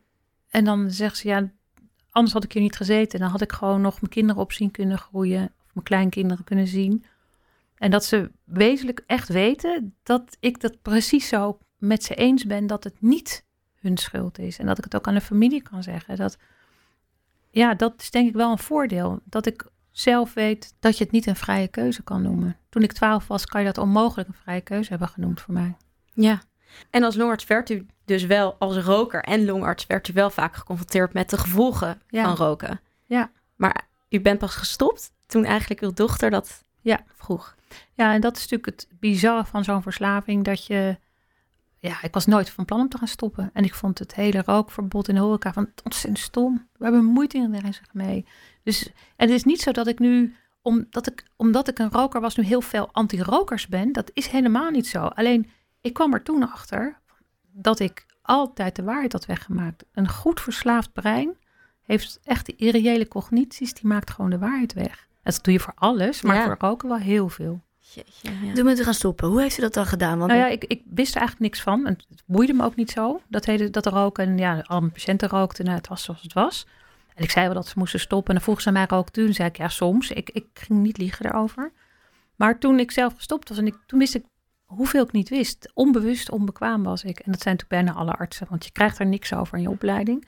en 0.50 0.66
dan 0.66 0.92
zeggen 0.92 1.18
ze, 1.18 1.28
ja, 1.28 1.52
anders 2.10 2.34
had 2.34 2.44
ik 2.44 2.52
hier 2.52 2.62
niet 2.62 2.76
gezeten. 2.76 3.20
Dan 3.20 3.30
had 3.30 3.42
ik 3.42 3.52
gewoon 3.52 3.82
nog 3.82 4.02
mijn 4.02 4.12
kinderen 4.12 4.42
op 4.42 4.52
zien 4.52 4.72
kunnen 4.72 4.98
groeien, 4.98 5.44
of 5.44 5.74
mijn 5.74 5.86
kleinkinderen 5.86 6.44
kunnen 6.44 6.68
zien. 6.68 7.06
En 7.76 7.92
dat 7.92 8.06
ze 8.06 8.32
wezenlijk 8.44 9.04
echt 9.06 9.30
weten 9.30 9.96
dat 10.04 10.38
ik 10.40 10.62
dat 10.62 10.82
precies 10.82 11.28
zo 11.28 11.58
met 11.78 12.04
ze 12.04 12.16
eens 12.16 12.46
ben 12.46 12.68
dat 12.68 12.84
het 12.84 13.02
niet 13.02 13.46
hun 13.76 13.98
schuld 13.98 14.40
is. 14.40 14.60
En 14.60 14.66
dat 14.66 14.78
ik 14.78 14.84
het 14.84 14.96
ook 14.96 15.08
aan 15.08 15.14
de 15.14 15.22
familie 15.22 15.62
kan 15.62 15.84
zeggen. 15.84 16.16
Dat, 16.16 16.38
ja, 17.52 17.74
dat 17.74 18.02
is 18.02 18.12
denk 18.12 18.28
ik 18.28 18.36
wel 18.36 18.52
een 18.52 18.58
voordeel. 18.58 19.20
Dat 19.24 19.46
ik 19.46 19.70
zelf 19.92 20.34
weet 20.34 20.76
dat 20.80 20.98
je 20.98 21.04
het 21.04 21.14
niet 21.14 21.26
een 21.28 21.36
vrije 21.36 21.68
keuze 21.68 22.04
kan 22.04 22.22
noemen. 22.22 22.58
Toen 22.70 22.84
ik 22.84 22.92
twaalf 22.94 23.28
was, 23.28 23.46
kan 23.46 23.62
je 23.62 23.66
dat 23.68 23.78
onmogelijk 23.78 24.28
een 24.28 24.34
vrije 24.34 24.62
keuze 24.62 24.90
hebben 24.90 25.08
genoemd 25.08 25.42
voor 25.42 25.54
mij. 25.54 25.78
Ja. 26.14 26.42
En 26.90 27.04
als 27.04 27.16
longarts 27.16 27.46
werd 27.46 27.70
u 27.70 27.86
dus 28.06 28.26
wel, 28.26 28.56
als 28.60 28.78
roker 28.78 29.24
en 29.24 29.46
longarts, 29.46 29.86
werd 29.86 30.08
u 30.08 30.14
wel 30.14 30.30
vaak 30.30 30.56
geconfronteerd 30.56 31.14
met 31.14 31.30
de 31.30 31.38
gevolgen 31.38 32.02
Ja. 32.08 32.24
van 32.24 32.36
roken. 32.36 32.80
Ja. 33.06 33.32
Maar 33.56 33.88
u 34.10 34.22
bent 34.22 34.40
pas 34.40 34.56
gestopt 34.56 35.12
toen 35.26 35.46
eigenlijk 35.46 35.82
uw 35.82 35.94
dochter 35.94 36.30
dat 36.30 36.64
Ja. 36.82 37.00
Vroeg. 37.16 37.56
Ja, 37.94 38.14
en 38.14 38.22
dat 38.22 38.36
is 38.38 38.42
natuurlijk 38.48 38.70
het 38.80 38.88
bizarre 39.00 39.46
van 39.46 39.64
zo'n 39.64 39.82
verslaving. 39.82 40.44
Dat 40.44 40.66
je... 40.66 40.98
Ja, 41.80 42.02
ik 42.02 42.14
was 42.14 42.26
nooit 42.26 42.50
van 42.50 42.66
plan 42.66 42.80
om 42.80 42.90
te 42.90 42.98
gaan 42.98 43.08
stoppen. 43.08 43.50
En 43.54 43.64
ik 43.64 43.74
vond 43.74 44.00
het 44.00 44.16
hele 44.16 44.42
rookverbod 44.46 45.08
in 45.08 45.16
de 45.16 45.22
horeca 45.22 45.54
van 45.54 45.70
ontzettend 45.84 46.20
stom. 46.24 46.68
We 46.78 46.84
hebben 46.84 47.06
moeite 47.06 47.38
in 47.38 47.54
er 47.54 47.74
zich 47.74 47.94
mee. 47.94 48.26
Dus, 48.64 48.86
en 49.16 49.28
het 49.28 49.30
is 49.30 49.44
niet 49.44 49.62
zo 49.62 49.72
dat 49.72 49.88
ik 49.88 50.00
nu, 50.00 50.36
omdat 50.62 51.08
ik, 51.08 51.26
omdat 51.36 51.68
ik 51.68 51.80
een 51.80 51.92
roker 51.92 52.22
was, 52.22 52.36
nu 52.36 52.44
heel 52.44 52.62
veel 52.62 52.90
anti-rokers 52.92 53.68
ben. 53.68 53.92
Dat 53.92 54.12
is 54.14 54.28
helemaal 54.28 54.70
niet 54.70 54.88
zo. 54.88 55.04
Alleen, 55.06 55.50
ik 55.82 55.94
kwam 55.94 56.14
er 56.14 56.24
toen 56.24 56.52
achter 56.52 57.00
dat 57.52 57.80
ik 57.80 58.06
altijd 58.22 58.76
de 58.76 58.84
waarheid 58.84 59.12
had 59.14 59.26
weggemaakt. 59.26 59.86
Een 59.94 60.10
goed 60.10 60.42
verslaafd 60.42 60.94
brein 60.94 61.38
heeft 61.82 62.20
echt 62.24 62.46
de 62.46 62.56
irreële 62.56 63.08
cognities, 63.08 63.74
die 63.74 63.88
maakt 63.88 64.12
gewoon 64.12 64.30
de 64.30 64.38
waarheid 64.40 64.74
weg. 64.74 65.08
Dat 65.24 65.44
doe 65.44 65.54
je 65.54 65.60
voor 65.60 65.74
alles, 65.76 66.22
maar 66.22 66.36
Ja. 66.36 66.46
voor 66.46 66.56
roken 66.60 66.90
wel 66.90 66.98
heel 66.98 67.30
veel. 67.30 67.62
Jeetje, 67.94 68.46
ja. 68.46 68.54
Toen 68.54 68.66
bent 68.66 68.80
u 68.80 68.84
gaan 68.84 68.94
stoppen. 68.94 69.28
Hoe 69.28 69.42
heeft 69.42 69.58
u 69.58 69.62
dat 69.62 69.74
dan 69.74 69.86
gedaan? 69.86 70.18
Want 70.18 70.32
Nou 70.32 70.44
ja, 70.44 70.48
ik, 70.48 70.64
ik 70.64 70.82
wist 70.86 71.12
er 71.16 71.20
eigenlijk 71.20 71.52
niks 71.52 71.62
van. 71.64 71.88
En 71.88 71.98
het 72.10 72.24
boeide 72.26 72.54
me 72.54 72.64
ook 72.64 72.76
niet 72.76 72.92
zo. 72.92 73.22
Dat, 73.28 73.46
hele, 73.46 73.70
dat 73.70 73.86
roken. 73.86 74.26
En 74.26 74.38
ja, 74.38 74.64
al 74.66 74.80
mijn 74.80 74.92
patiënten 74.92 75.30
rookten. 75.30 75.66
Nou, 75.66 75.78
het 75.78 75.88
was 75.88 76.04
zoals 76.04 76.22
het 76.22 76.34
was. 76.34 76.68
En 77.16 77.24
ik 77.24 77.32
zei 77.32 77.46
wel 77.46 77.56
dat 77.56 77.68
ze 77.68 77.74
moesten 77.78 78.00
stoppen. 78.00 78.28
En 78.28 78.34
dan 78.34 78.44
vroegen 78.44 78.64
ze 78.64 78.72
mij 78.72 78.86
rook 78.88 79.10
toen. 79.10 79.34
zei 79.34 79.48
ik, 79.48 79.58
ja, 79.58 79.68
soms. 79.68 80.12
Ik, 80.12 80.30
ik 80.30 80.46
ging 80.54 80.80
niet 80.80 80.98
liegen 80.98 81.24
daarover. 81.24 81.72
Maar 82.36 82.60
toen 82.60 82.80
ik 82.80 82.92
zelf 82.92 83.16
gestopt 83.16 83.50
was, 83.50 83.58
en 83.58 83.68
ik, 83.68 83.76
toen 83.86 84.00
wist 84.00 84.16
ik 84.16 84.26
hoeveel 84.66 85.04
ik 85.04 85.12
niet 85.12 85.30
wist. 85.30 85.72
Onbewust, 85.74 86.32
onbekwaam 86.32 86.84
was 86.84 87.04
ik. 87.04 87.20
En 87.20 87.32
dat 87.32 87.42
zijn 87.42 87.56
natuurlijk 87.56 87.86
bijna 87.86 88.00
alle 88.00 88.12
artsen. 88.12 88.48
Want 88.50 88.66
je 88.66 88.72
krijgt 88.72 89.00
er 89.00 89.06
niks 89.06 89.34
over 89.34 89.58
in 89.58 89.64
je 89.64 89.70
opleiding. 89.70 90.22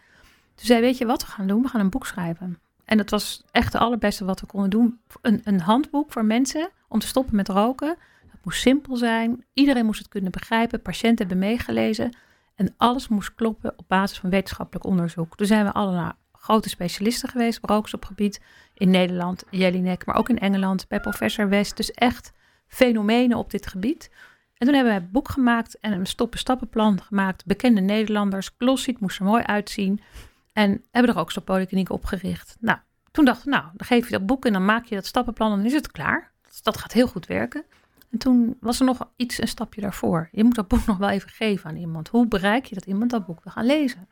Toen 0.56 0.65
zei, 0.65 0.82
weet 0.82 0.98
je 0.98 1.06
wat 1.06 1.25
we 1.25 1.32
gaan 1.32 1.48
doen? 1.48 1.62
We 1.62 1.68
gaan 1.68 1.82
een 1.82 1.89
boek 1.89 2.06
schrijven. 2.06 2.60
En 2.86 2.98
dat 2.98 3.10
was 3.10 3.44
echt 3.51 3.74
het 3.74 3.82
allerbeste 3.82 4.25
wat 4.25 4.39
we 4.39 4.46
konden 4.46 4.70
doen. 4.70 5.00
Een, 5.22 5.41
een 5.44 5.60
handboek 5.60 6.12
voor 6.12 6.25
mensen 6.25 6.70
om 6.92 7.00
te 7.00 7.08
stoppen 7.08 7.36
met 7.36 7.48
roken. 7.48 7.98
Het 8.28 8.40
moest 8.44 8.62
simpel 8.62 8.96
zijn. 8.96 9.46
Iedereen 9.54 9.86
moest 9.86 10.00
het 10.00 10.08
kunnen 10.08 10.32
begrijpen. 10.32 10.82
Patiënten 10.82 11.28
hebben 11.28 11.48
meegelezen. 11.48 12.16
En 12.56 12.74
alles 12.78 13.08
moest 13.08 13.36
kloppen 13.36 13.74
op 13.76 13.86
basis 13.88 14.20
van 14.20 14.30
wetenschappelijk 14.30 14.86
onderzoek. 14.86 15.36
Toen 15.36 15.48
zijn 15.48 15.66
we 15.66 15.72
alle 15.72 15.92
naar 15.92 16.14
grote 16.32 16.70
specialisten 16.70 17.30
geweest 17.30 17.64
op 17.64 17.70
rookstopgebied. 17.70 18.42
In 18.74 18.90
Nederland, 18.90 19.44
Jelinek, 19.50 20.06
maar 20.06 20.16
ook 20.16 20.30
in 20.30 20.40
Engeland, 20.40 20.88
bij 20.88 21.00
professor 21.00 21.50
West. 21.50 21.78
Dus 21.78 21.92
echt 21.92 22.32
fenomenen 22.68 23.38
op 23.38 23.52
dit 23.52 23.68
gebied. 23.68 24.10
En 24.58 24.68
toen 24.68 24.76
hebben 24.76 24.94
we 24.94 25.00
een 25.00 25.12
boek 25.12 25.30
gemaakt 25.30 25.80
en 25.80 25.92
een 25.92 26.06
stoppen-stappenplan 26.06 27.02
gemaakt. 27.02 27.46
Bekende 27.46 27.82
Nederlanders, 27.82 28.52
glossy, 28.58 28.92
het 28.92 29.00
moest 29.00 29.20
er 29.20 29.26
mooi 29.26 29.44
uitzien. 29.44 30.02
En 30.54 30.84
hebben 30.92 31.14
er 31.14 31.20
ook 31.20 31.32
stoppolykliniek 31.32 31.90
opgericht. 31.90 32.58
Nou, 32.60 32.80
toen 33.12 33.26
dachten 33.26 33.46
we, 33.46 33.50
nou, 33.50 33.64
dan 33.74 33.88
geef 33.88 34.06
je 34.06 34.12
dat 34.12 34.26
boek 34.26 34.46
en 34.46 34.54
dan 34.54 34.66
maak 34.66 34.86
je 34.86 34.96
dat 34.96 35.06
stappenplan 35.06 35.52
en 35.52 35.58
dan 35.58 35.66
is 35.66 35.74
het 35.74 35.92
klaar. 35.92 36.31
Dat 36.62 36.77
gaat 36.77 36.91
heel 36.91 37.08
goed 37.08 37.25
werken. 37.25 37.63
En 38.12 38.17
toen 38.17 38.58
was 38.60 38.79
er 38.79 38.86
nog 38.86 39.10
iets 39.15 39.41
een 39.41 39.48
stapje 39.48 39.81
daarvoor. 39.81 40.29
Je 40.31 40.43
moet 40.43 40.55
dat 40.55 40.67
boek 40.67 40.86
nog 40.91 40.98
wel 40.98 41.10
even 41.10 41.29
geven 41.29 41.70
aan 41.70 41.75
iemand. 41.75 42.08
Hoe 42.08 42.27
bereik 42.27 42.65
je 42.65 42.75
dat 42.75 42.86
iemand 42.86 43.12
dat 43.12 43.25
boek 43.25 43.43
wil 43.43 43.51
gaan 43.51 43.65
lezen? 43.65 44.08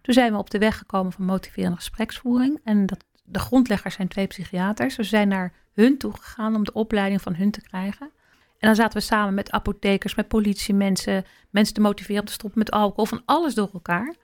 Toen 0.00 0.14
zijn 0.14 0.32
we 0.32 0.38
op 0.38 0.50
de 0.50 0.58
weg 0.58 0.78
gekomen 0.78 1.12
van 1.12 1.24
motiverende 1.24 1.76
gespreksvoering. 1.76 2.60
En 2.64 2.86
dat, 2.86 3.04
de 3.24 3.38
grondleggers 3.38 3.94
zijn 3.94 4.08
twee 4.08 4.26
psychiaters. 4.26 4.96
Dus 4.96 5.10
we 5.10 5.16
zijn 5.16 5.28
naar 5.28 5.52
hun 5.72 5.98
toe 5.98 6.12
gegaan 6.12 6.54
om 6.54 6.64
de 6.64 6.72
opleiding 6.72 7.22
van 7.22 7.34
hun 7.34 7.50
te 7.50 7.62
krijgen. 7.62 8.10
En 8.58 8.68
dan 8.68 8.74
zaten 8.74 8.98
we 8.98 9.04
samen 9.04 9.34
met 9.34 9.50
apothekers, 9.50 10.14
met 10.14 10.28
politiemensen, 10.28 11.24
mensen 11.50 11.74
te 11.74 11.80
motiveren 11.80 12.20
om 12.20 12.26
te 12.26 12.32
stoppen 12.32 12.58
met 12.58 12.70
alcohol, 12.70 13.04
van 13.04 13.22
alles 13.24 13.54
door 13.54 13.70
elkaar. 13.72 14.14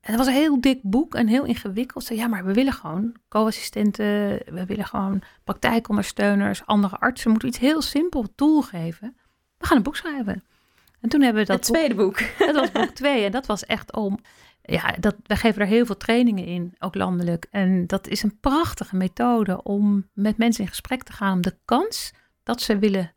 En 0.00 0.16
dat 0.16 0.16
was 0.16 0.26
een 0.26 0.40
heel 0.40 0.60
dik 0.60 0.80
boek 0.82 1.14
en 1.14 1.26
heel 1.26 1.44
ingewikkeld. 1.44 2.04
Ze, 2.04 2.14
ja, 2.14 2.26
maar 2.26 2.44
we 2.44 2.52
willen 2.52 2.72
gewoon 2.72 3.14
co-assistenten, 3.28 4.04
we 4.46 4.64
willen 4.66 4.86
gewoon 4.86 5.22
praktijkondersteuners, 5.44 6.66
andere 6.66 6.98
artsen. 6.98 7.26
We 7.26 7.30
moeten 7.30 7.48
iets 7.48 7.58
heel 7.58 7.82
simpel 7.82 8.26
tool 8.34 8.62
geven. 8.62 9.16
We 9.58 9.66
gaan 9.66 9.76
een 9.76 9.82
boek 9.82 9.96
schrijven. 9.96 10.42
En 11.00 11.08
toen 11.08 11.20
hebben 11.22 11.42
we 11.42 11.48
dat 11.48 11.56
het 11.56 11.66
tweede 11.66 11.94
boek. 11.94 12.18
dat 12.38 12.54
was 12.54 12.72
boek 12.72 12.90
twee. 12.90 13.24
En 13.24 13.30
dat 13.30 13.46
was 13.46 13.64
echt 13.64 13.92
om. 13.92 14.18
Ja, 14.62 14.94
dat, 15.00 15.16
wij 15.22 15.36
geven 15.36 15.60
er 15.60 15.66
heel 15.66 15.86
veel 15.86 15.96
trainingen 15.96 16.44
in, 16.44 16.74
ook 16.78 16.94
landelijk. 16.94 17.46
En 17.50 17.86
dat 17.86 18.06
is 18.06 18.22
een 18.22 18.40
prachtige 18.40 18.96
methode 18.96 19.62
om 19.62 20.08
met 20.12 20.36
mensen 20.36 20.62
in 20.62 20.68
gesprek 20.68 21.02
te 21.02 21.12
gaan. 21.12 21.32
Om 21.32 21.40
de 21.40 21.56
kans 21.64 22.12
dat 22.42 22.60
ze 22.60 22.78
willen 22.78 23.12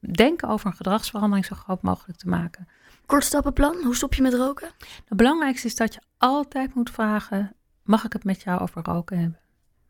denken 0.00 0.48
over 0.48 0.66
een 0.66 0.76
gedragsverandering 0.76 1.46
zo 1.46 1.56
groot 1.56 1.82
mogelijk 1.82 2.18
te 2.18 2.28
maken. 2.28 2.68
kort 3.06 3.24
stappenplan. 3.24 3.82
Hoe 3.82 3.96
stop 3.96 4.14
je 4.14 4.22
met 4.22 4.34
roken? 4.34 4.70
Het 5.08 5.16
belangrijkste 5.16 5.66
is 5.66 5.76
dat 5.76 5.94
je 5.94 6.00
altijd 6.18 6.74
moet 6.74 6.90
vragen: 6.90 7.56
mag 7.82 8.04
ik 8.04 8.12
het 8.12 8.24
met 8.24 8.42
jou 8.42 8.60
over 8.60 8.82
roken 8.82 9.18
hebben? 9.18 9.40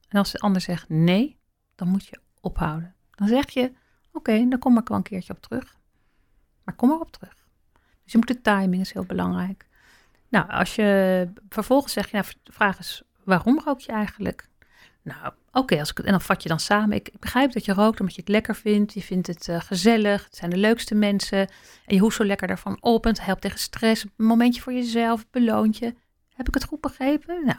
En 0.09 0.19
als 0.19 0.33
de 0.33 0.39
ander 0.39 0.61
zegt 0.61 0.89
nee, 0.89 1.39
dan 1.75 1.89
moet 1.89 2.07
je 2.07 2.21
ophouden. 2.41 2.95
Dan 3.11 3.29
zeg 3.29 3.51
je: 3.51 3.73
oké, 4.13 4.49
dan 4.49 4.59
kom 4.59 4.79
ik 4.79 4.89
wel 4.89 4.97
een 4.97 5.03
keertje 5.03 5.33
op 5.33 5.41
terug. 5.41 5.77
Maar 6.65 6.75
kom 6.75 6.91
erop 6.91 7.13
terug. 7.13 7.47
Dus 8.03 8.13
je 8.13 8.19
moet 8.19 8.29
de 8.29 8.41
timing 8.41 8.83
is 8.83 8.93
heel 8.93 9.05
belangrijk. 9.05 9.67
Nou, 10.29 10.51
als 10.51 10.75
je 10.75 11.29
vervolgens 11.49 11.93
zeg 11.93 12.11
je, 12.11 12.17
nou, 12.17 12.27
vraag 12.45 12.77
eens, 12.77 13.03
waarom 13.25 13.61
rook 13.65 13.81
je 13.81 13.93
eigenlijk? 13.93 14.49
Nou, 15.03 15.33
oké, 15.53 15.79
als 15.79 15.91
ik 15.91 15.99
en 15.99 16.11
dan 16.11 16.21
vat 16.21 16.43
je 16.43 16.49
dan 16.49 16.61
samen. 16.61 16.97
Ik, 16.97 17.11
begrijp 17.19 17.53
dat 17.53 17.65
je 17.65 17.73
rookt 17.73 18.01
omdat 18.01 18.15
je 18.15 18.21
het 18.21 18.31
lekker 18.31 18.55
vindt. 18.55 18.93
Je 18.93 19.03
vindt 19.03 19.27
het 19.27 19.49
eh, 19.49 19.61
gezellig. 19.61 20.25
Het 20.25 20.37
zijn 20.37 20.51
de 20.51 20.57
leukste 20.57 20.95
mensen. 20.95 21.39
En 21.39 21.95
je 21.95 21.99
hoeft 21.99 22.17
zo 22.17 22.25
lekker 22.25 22.47
daarvan 22.47 22.77
op. 22.81 23.05
En 23.05 23.11
het 23.11 23.25
helpt 23.25 23.41
tegen 23.41 23.59
stress. 23.59 24.05
Een 24.05 24.27
momentje 24.27 24.61
voor 24.61 24.73
jezelf, 24.73 25.31
beloont 25.31 25.79
je. 25.79 25.95
Heb 26.39 26.49
ik 26.49 26.55
het 26.55 26.65
goed 26.65 26.81
begrepen? 26.81 27.45
Nou, 27.45 27.59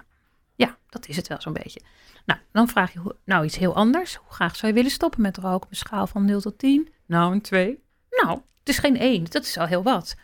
ja, 0.56 0.78
dat 0.90 1.08
is 1.08 1.16
het 1.16 1.28
wel 1.28 1.42
zo'n 1.42 1.54
beetje. 1.54 1.82
Nou, 2.26 2.40
dan 2.52 2.68
vraag 2.68 2.94
je, 2.94 3.16
nou 3.24 3.46
iets 3.46 3.58
heel 3.58 3.76
anders. 3.76 4.16
Hoe 4.16 4.32
graag 4.32 4.56
zou 4.56 4.68
je 4.68 4.78
willen 4.78 4.92
stoppen 4.92 5.22
met 5.22 5.38
roken? 5.38 5.66
Op 5.66 5.70
een 5.70 5.76
schaal 5.76 6.08
van 6.08 6.26
0 6.26 6.42
tot 6.42 6.58
10? 6.58 6.90
Nou, 7.06 7.34
een 7.34 7.42
2. 7.42 7.84
Nou, 8.10 8.42
het 8.60 8.70
is 8.70 8.78
geen 8.78 8.98
1. 8.98 9.24
Dat 9.24 9.44
is 9.44 9.58
al 9.58 9.66
heel 9.66 9.84
wat. 9.84 10.16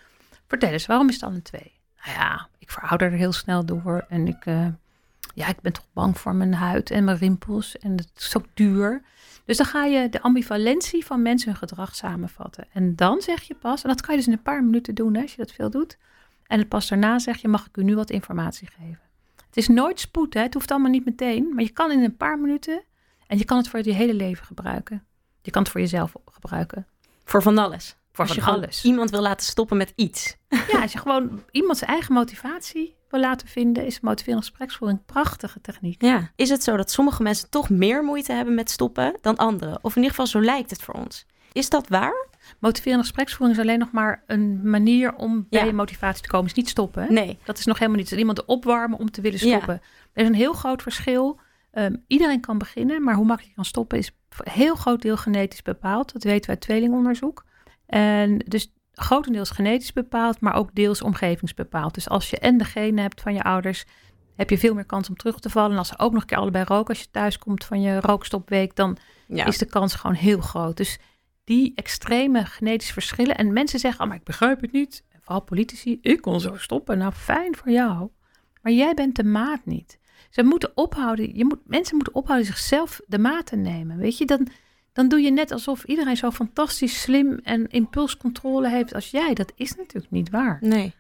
Vertel 0.48 0.70
eens, 0.70 0.86
waarom 0.86 1.08
is 1.08 1.14
het 1.14 1.24
dan 1.24 1.34
een 1.34 1.42
2? 1.42 1.74
Nou 2.06 2.18
ja, 2.18 2.48
ik 2.58 2.72
verouder 2.72 3.12
er 3.12 3.18
heel 3.18 3.32
snel 3.34 3.66
door. 3.66 4.06
En 4.10 4.28
ik, 4.28 4.46
eh, 4.46 4.68
ja, 5.34 5.48
ik 5.48 5.62
ben 5.62 5.74
toch 5.74 5.88
bang 5.94 6.18
voor 6.20 6.36
mijn 6.36 6.54
huid 6.54 6.92
en 6.92 7.04
mijn 7.04 7.18
rimpels. 7.18 7.78
En 7.78 7.92
het 7.92 8.12
is 8.16 8.38
ook 8.38 8.46
duur. 8.54 9.02
Dus 9.46 9.58
dan 9.58 9.66
ga 9.66 9.86
je 9.86 10.10
de 10.10 10.22
ambivalentie 10.22 11.06
van 11.06 11.22
mensen 11.22 11.50
hun 11.50 11.58
gedrag 11.58 11.96
samenvatten. 11.96 12.68
En 12.74 12.96
dan 12.96 13.22
zeg 13.22 13.42
je 13.42 13.56
pas, 13.56 13.82
en 13.82 13.90
dat 13.90 14.02
kan 14.02 14.12
je 14.12 14.20
dus 14.20 14.28
in 14.30 14.38
een 14.38 14.42
paar 14.42 14.64
minuten 14.64 14.96
doen 14.96 15.14
hè, 15.14 15.22
als 15.22 15.32
je 15.32 15.38
dat 15.38 15.52
veel 15.52 15.70
doet. 15.70 15.98
En 16.48 16.60
het 16.60 16.70
pas 16.70 16.88
daarna 16.88 17.20
zeg 17.20 17.38
je, 17.38 17.48
mag 17.48 17.66
ik 17.68 17.78
u 17.78 17.84
nu 17.84 17.96
wat 17.96 18.10
informatie 18.10 18.68
geven? 18.68 19.00
Het 19.36 19.58
is 19.58 19.68
nooit 19.68 20.00
spoed, 20.00 20.34
hè? 20.34 20.42
het 20.42 20.54
hoeft 20.54 20.72
allemaal 20.72 20.92
niet 20.92 21.06
meteen. 21.06 21.50
Maar 21.54 21.64
je 21.64 21.70
kan 21.70 21.92
in 21.92 22.04
een 22.04 22.18
paar 22.18 22.40
minuten, 22.40 22.84
en 23.28 23.38
je 23.38 23.46
kan 23.46 23.58
het 23.58 23.68
voor 23.68 23.80
je 23.84 23.94
hele 23.94 24.14
leven 24.14 24.46
gebruiken. 24.46 25.06
Je 25.42 25.52
kan 25.52 25.62
het 25.62 25.72
voor 25.72 25.82
jezelf 25.82 26.14
gebruiken. 26.32 26.88
Voor 27.24 27.42
van 27.42 27.58
alles. 27.58 27.96
Voor 28.12 28.26
Als 28.26 28.36
je 28.36 28.42
van 28.42 28.50
gewoon 28.50 28.64
alles. 28.64 28.84
iemand 28.84 29.10
wil 29.10 29.22
laten 29.22 29.46
stoppen 29.46 29.78
met 29.78 29.94
iets. 29.96 30.38
Ja, 30.72 30.82
als 30.82 30.92
je 30.92 30.98
gewoon 30.98 31.44
iemand 31.52 31.78
zijn 31.78 31.90
eigen 31.90 32.14
motivatie 32.14 32.96
wil 33.10 33.20
laten 33.20 33.48
vinden, 33.48 33.86
is 33.86 34.00
motiverende 34.00 34.46
gespreksvoering 34.46 35.00
een 35.00 35.06
prachtige 35.06 35.62
techniek. 35.62 36.02
Ja. 36.02 36.32
Is 36.36 36.50
het 36.50 36.64
zo 36.64 36.78
dat 36.78 36.92
sommige 36.92 37.24
mensen 37.24 37.50
toch 37.50 37.70
meer 37.70 38.04
moeite 38.04 38.34
hebben 38.34 38.56
met 38.56 38.70
stoppen 38.70 39.18
dan 39.22 39.36
anderen? 39.36 39.78
Of 39.82 39.92
in 39.96 40.02
ieder 40.02 40.10
geval 40.10 40.28
zo 40.28 40.42
lijkt 40.42 40.70
het 40.70 40.82
voor 40.82 40.94
ons. 40.94 41.26
Is 41.52 41.70
dat 41.70 41.88
waar? 41.88 42.28
Motiverende 42.60 43.04
gespreksvoering 43.04 43.58
is 43.58 43.64
alleen 43.64 43.80
nog 43.80 43.92
maar 43.92 44.24
een 44.28 44.70
manier 44.70 45.16
om 45.16 45.46
bij 45.50 45.60
Ja. 45.60 45.66
je 45.66 45.74
motivatie 45.74 46.22
te 46.24 46.28
komen. 46.30 46.46
Is 46.48 46.54
niet 46.54 46.70
stoppen. 46.70 47.04
Hè? 47.04 47.10
Nee. 47.14 47.38
Dat 47.44 47.58
is 47.58 47.66
nog 47.66 47.80
helemaal 47.80 48.00
niet. 48.00 48.12
Iemand 48.12 48.46
opwarmen 48.46 49.00
om 49.00 49.12
te 49.12 49.22
willen 49.22 49.40
Ja. 49.48 49.56
stoppen. 49.56 49.82
Er 50.14 50.22
is 50.22 50.28
een 50.28 50.34
heel 50.36 50.54
groot 50.54 50.82
verschil. 50.82 51.40
Ehm, 51.72 51.96
iedereen 52.08 52.40
kan 52.42 52.58
beginnen, 52.58 53.04
maar 53.04 53.16
hoe 53.16 53.26
makkelijk 53.26 53.50
je 53.50 53.56
kan 53.56 53.66
stoppen 53.66 53.98
is 53.98 54.12
een 54.38 54.52
heel 54.52 54.76
groot 54.76 55.02
deel 55.02 55.18
genetisch 55.18 55.62
bepaald. 55.62 56.14
Dat 56.14 56.24
weten 56.24 56.46
we 56.46 56.52
uit 56.52 56.62
tweelingonderzoek. 56.62 57.46
En 57.86 58.38
dus 58.38 58.74
grotendeels 58.94 59.50
genetisch 59.50 59.94
bepaald, 59.94 60.40
maar 60.40 60.54
ook 60.54 60.70
deels 60.76 61.02
omgevingsbepaald. 61.02 61.94
Dus 61.94 62.10
als 62.10 62.30
je 62.30 62.40
en 62.40 62.58
de 62.58 62.64
genen 62.64 63.02
hebt 63.04 63.22
van 63.22 63.34
je 63.34 63.44
ouders, 63.44 63.86
heb 64.36 64.50
je 64.50 64.58
veel 64.58 64.74
meer 64.74 64.86
kans 64.86 65.10
om 65.10 65.16
terug 65.16 65.40
te 65.40 65.50
vallen. 65.50 65.72
En 65.72 65.78
als 65.78 65.88
ze 65.88 66.00
ook 66.00 66.12
nog 66.12 66.22
een 66.22 66.28
keer 66.28 66.38
allebei 66.38 66.64
roken, 66.68 66.88
als 66.90 67.00
je 67.00 67.12
thuis 67.12 67.38
komt 67.40 67.66
van 67.66 67.82
je 67.82 68.00
rookstopweek, 68.00 68.76
dan 68.76 68.98
Ja. 69.28 69.46
is 69.46 69.58
de 69.58 69.66
kans 69.66 69.96
gewoon 69.96 70.16
heel 70.16 70.40
groot. 70.42 70.78
Dus 70.78 71.00
die 71.46 71.72
extreme 71.76 72.46
genetische 72.46 72.94
verschillen. 72.94 73.38
En 73.38 73.54
mensen 73.54 73.80
zeggen, 73.80 74.02
oh, 74.02 74.08
maar 74.08 74.18
ik 74.18 74.24
begrijp 74.24 74.62
het 74.62 74.72
niet. 74.72 75.04
En 75.12 75.20
vooral 75.22 75.42
politici, 75.42 76.00
ik 76.02 76.22
kon 76.22 76.40
zo 76.40 76.58
stoppen. 76.58 76.98
Nou, 76.98 77.12
fijn 77.14 77.56
voor 77.56 77.72
jou. 77.72 78.10
Maar 78.62 78.72
jij 78.72 78.94
bent 78.94 79.16
de 79.16 79.24
maat 79.24 79.66
niet. 79.66 80.00
Ze 80.30 80.44
moeten 80.44 80.72
ophouden, 80.78 81.38
je 81.38 81.46
moet, 81.46 81.60
mensen 81.66 81.96
moeten 81.96 82.16
ophouden 82.16 82.48
zichzelf 82.48 83.02
de 83.08 83.20
maat 83.20 83.46
te 83.46 83.56
nemen. 83.56 83.98
Weet 83.98 84.18
je, 84.18 84.26
dan, 84.26 84.48
dan 84.94 85.08
doe 85.08 85.22
je 85.22 85.32
net 85.32 85.52
alsof 85.52 85.84
iedereen 85.84 86.18
zo 86.18 86.32
fantastisch 86.32 87.02
slim 87.02 87.40
en 87.44 87.68
impulscontrole 87.68 88.70
heeft 88.70 88.94
als 88.94 89.12
jij. 89.12 89.34
Dat 89.34 89.52
is 89.56 89.76
natuurlijk 89.76 90.12
niet 90.12 90.30
waar. 90.30 90.58
Nee. 90.62 90.94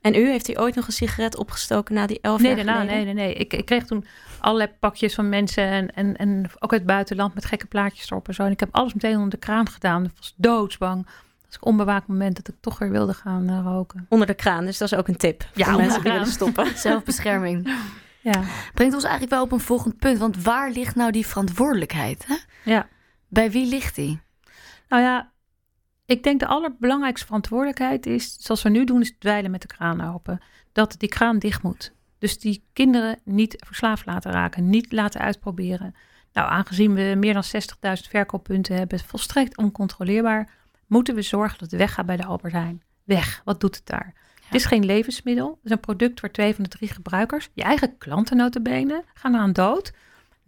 En 0.00 0.14
u, 0.14 0.28
heeft 0.28 0.48
u 0.48 0.60
ooit 0.60 0.74
nog 0.74 0.86
een 0.86 0.92
sigaret 0.92 1.36
opgestoken 1.36 1.94
na 1.94 2.06
die 2.06 2.18
elf 2.20 2.40
Nee, 2.40 2.54
jaar 2.54 2.64
daarna, 2.64 2.82
nee, 2.82 3.04
nee, 3.04 3.14
nee. 3.14 3.34
Ik, 3.34 3.52
ik 3.52 3.64
kreeg 3.64 3.84
toen 3.84 4.04
allerlei 4.40 4.70
pakjes 4.80 5.14
van 5.14 5.28
mensen 5.28 5.64
en, 5.64 5.94
en, 5.94 6.16
en 6.16 6.50
ook 6.54 6.72
uit 6.72 6.80
het 6.80 6.86
buitenland 6.86 7.34
met 7.34 7.44
gekke 7.44 7.66
plaatjes 7.66 8.10
erop 8.10 8.28
en 8.28 8.34
zo. 8.34 8.42
En 8.42 8.50
ik 8.50 8.60
heb 8.60 8.68
alles 8.72 8.94
meteen 8.94 9.14
onder 9.14 9.30
de 9.30 9.36
kraan 9.36 9.68
gedaan. 9.68 10.04
Ik 10.04 10.10
was 10.16 10.34
doodsbang. 10.36 11.04
Dat 11.04 11.50
is 11.50 11.54
een 11.54 11.62
onbewaakt 11.62 12.06
moment 12.06 12.36
dat 12.36 12.48
ik 12.48 12.54
toch 12.60 12.78
weer 12.78 12.90
wilde 12.90 13.14
gaan 13.14 13.48
eh, 13.48 13.60
roken. 13.64 14.06
Onder 14.08 14.26
de 14.26 14.34
kraan, 14.34 14.64
dus 14.64 14.78
dat 14.78 14.92
is 14.92 14.98
ook 14.98 15.08
een 15.08 15.16
tip. 15.16 15.40
Ja, 15.54 15.64
voor 15.64 15.64
onder 15.64 15.80
mensen 15.80 16.02
die 16.02 16.12
willen 16.12 16.26
kraan. 16.26 16.34
stoppen. 16.34 16.76
Zelfbescherming. 16.88 17.74
Ja, 18.20 18.42
Brengt 18.74 18.94
ons 18.94 19.02
eigenlijk 19.04 19.32
wel 19.32 19.42
op 19.42 19.52
een 19.52 19.60
volgend 19.60 19.98
punt. 19.98 20.18
Want 20.18 20.42
waar 20.42 20.70
ligt 20.70 20.94
nou 20.94 21.10
die 21.10 21.26
verantwoordelijkheid? 21.26 22.26
Hè? 22.26 22.36
ja. 22.64 22.88
Bij 23.28 23.50
wie 23.50 23.66
ligt 23.66 23.94
die? 23.94 24.20
Nou 24.88 25.02
ja, 25.02 25.30
ik 26.08 26.22
denk 26.22 26.40
de 26.40 26.46
allerbelangrijkste 26.46 27.26
verantwoordelijkheid 27.26 28.06
is, 28.06 28.36
zoals 28.38 28.62
we 28.62 28.68
nu 28.68 28.84
doen, 28.84 29.00
is 29.00 29.14
dweilen 29.18 29.50
met 29.50 29.62
de 29.62 29.66
kraan 29.66 30.14
open. 30.14 30.40
Dat 30.72 30.94
die 30.98 31.08
kraan 31.08 31.38
dicht 31.38 31.62
moet. 31.62 31.92
Dus 32.18 32.38
die 32.38 32.64
kinderen 32.72 33.18
niet 33.24 33.56
verslaafd 33.66 34.06
laten 34.06 34.30
raken, 34.30 34.70
niet 34.70 34.92
laten 34.92 35.20
uitproberen. 35.20 35.94
Nou, 36.32 36.50
aangezien 36.50 36.94
we 36.94 37.14
meer 37.16 37.32
dan 37.32 37.44
60.000 37.44 38.08
verkooppunten 38.08 38.76
hebben, 38.76 39.00
volstrekt 39.00 39.56
oncontroleerbaar, 39.56 40.50
moeten 40.86 41.14
we 41.14 41.22
zorgen 41.22 41.58
dat 41.58 41.70
het 41.70 41.80
weggaat 41.80 42.06
bij 42.06 42.16
de 42.16 42.24
Albert 42.24 42.52
Heijn. 42.52 42.82
Weg, 43.04 43.40
wat 43.44 43.60
doet 43.60 43.76
het 43.76 43.86
daar? 43.86 44.14
Het 44.44 44.54
is 44.54 44.64
geen 44.64 44.84
levensmiddel, 44.84 45.48
het 45.48 45.64
is 45.64 45.70
een 45.70 45.80
product 45.80 46.20
waar 46.20 46.30
twee 46.30 46.54
van 46.54 46.64
de 46.64 46.70
drie 46.70 46.88
gebruikers, 46.88 47.48
je 47.52 47.62
eigen 47.62 47.98
klanten 47.98 48.36
notabene, 48.36 49.04
gaan 49.14 49.36
aan 49.36 49.52
dood. 49.52 49.92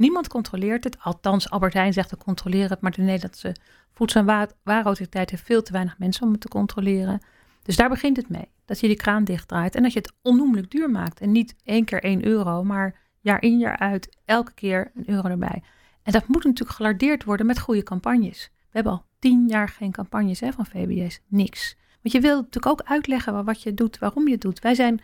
Niemand 0.00 0.28
controleert 0.28 0.84
het, 0.84 0.96
althans 1.00 1.50
Albert 1.50 1.72
Heijn 1.72 1.92
zegt 1.92 2.08
te 2.08 2.16
controleren 2.16 2.68
het, 2.68 2.80
maar 2.80 2.90
de 2.90 3.02
Nederlandse 3.02 3.56
Voedsel- 3.92 4.20
en 4.20 4.48
Warenautoriteit 4.62 5.30
heeft 5.30 5.42
veel 5.42 5.62
te 5.62 5.72
weinig 5.72 5.98
mensen 5.98 6.26
om 6.26 6.32
het 6.32 6.40
te 6.40 6.48
controleren. 6.48 7.20
Dus 7.62 7.76
daar 7.76 7.88
begint 7.88 8.16
het 8.16 8.28
mee. 8.28 8.48
Dat 8.64 8.80
je 8.80 8.86
die 8.86 8.96
kraan 8.96 9.24
dichtdraait 9.24 9.74
en 9.74 9.82
dat 9.82 9.92
je 9.92 9.98
het 9.98 10.12
onnoemelijk 10.22 10.70
duur 10.70 10.90
maakt. 10.90 11.20
En 11.20 11.32
niet 11.32 11.54
één 11.64 11.84
keer 11.84 12.02
één 12.02 12.24
euro, 12.24 12.64
maar 12.64 12.98
jaar 13.20 13.42
in 13.42 13.58
jaar 13.58 13.76
uit 13.78 14.16
elke 14.24 14.52
keer 14.52 14.90
een 14.94 15.10
euro 15.10 15.28
erbij. 15.28 15.62
En 16.02 16.12
dat 16.12 16.26
moet 16.26 16.44
natuurlijk 16.44 16.76
gelardeerd 16.76 17.24
worden 17.24 17.46
met 17.46 17.60
goede 17.60 17.82
campagnes. 17.82 18.50
We 18.52 18.68
hebben 18.70 18.92
al 18.92 19.04
tien 19.18 19.46
jaar 19.48 19.68
geen 19.68 19.92
campagnes 19.92 20.40
hè, 20.40 20.52
van 20.52 20.66
VBS. 20.66 21.20
Niks. 21.26 21.76
Want 22.02 22.14
je 22.14 22.20
wil 22.20 22.36
natuurlijk 22.36 22.66
ook 22.66 22.82
uitleggen 22.84 23.44
wat 23.44 23.62
je 23.62 23.74
doet, 23.74 23.98
waarom 23.98 24.26
je 24.26 24.32
het 24.32 24.42
doet. 24.42 24.60
Wij 24.60 24.74
zijn 24.74 25.00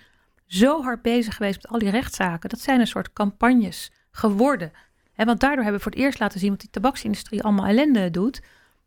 zo 0.47 0.83
hard 0.83 1.03
bezig 1.03 1.37
geweest 1.37 1.63
met 1.63 1.73
al 1.73 1.79
die 1.79 1.91
rechtszaken. 1.91 2.49
Dat 2.49 2.61
zijn 2.61 2.81
een 2.81 2.87
soort 2.87 3.13
campagnes 3.13 3.91
geworden. 4.11 4.73
Want 5.17 5.41
daardoor 5.41 5.63
hebben 5.65 5.73
we 5.73 5.83
voor 5.83 5.93
het 5.93 6.01
eerst 6.01 6.19
laten 6.19 6.41
zien 6.41 6.51
wat 6.51 6.61
die 6.61 6.71
tabaksindustrie 6.71 7.43
allemaal 7.43 7.67
ellende 7.67 8.11
doet. 8.11 8.41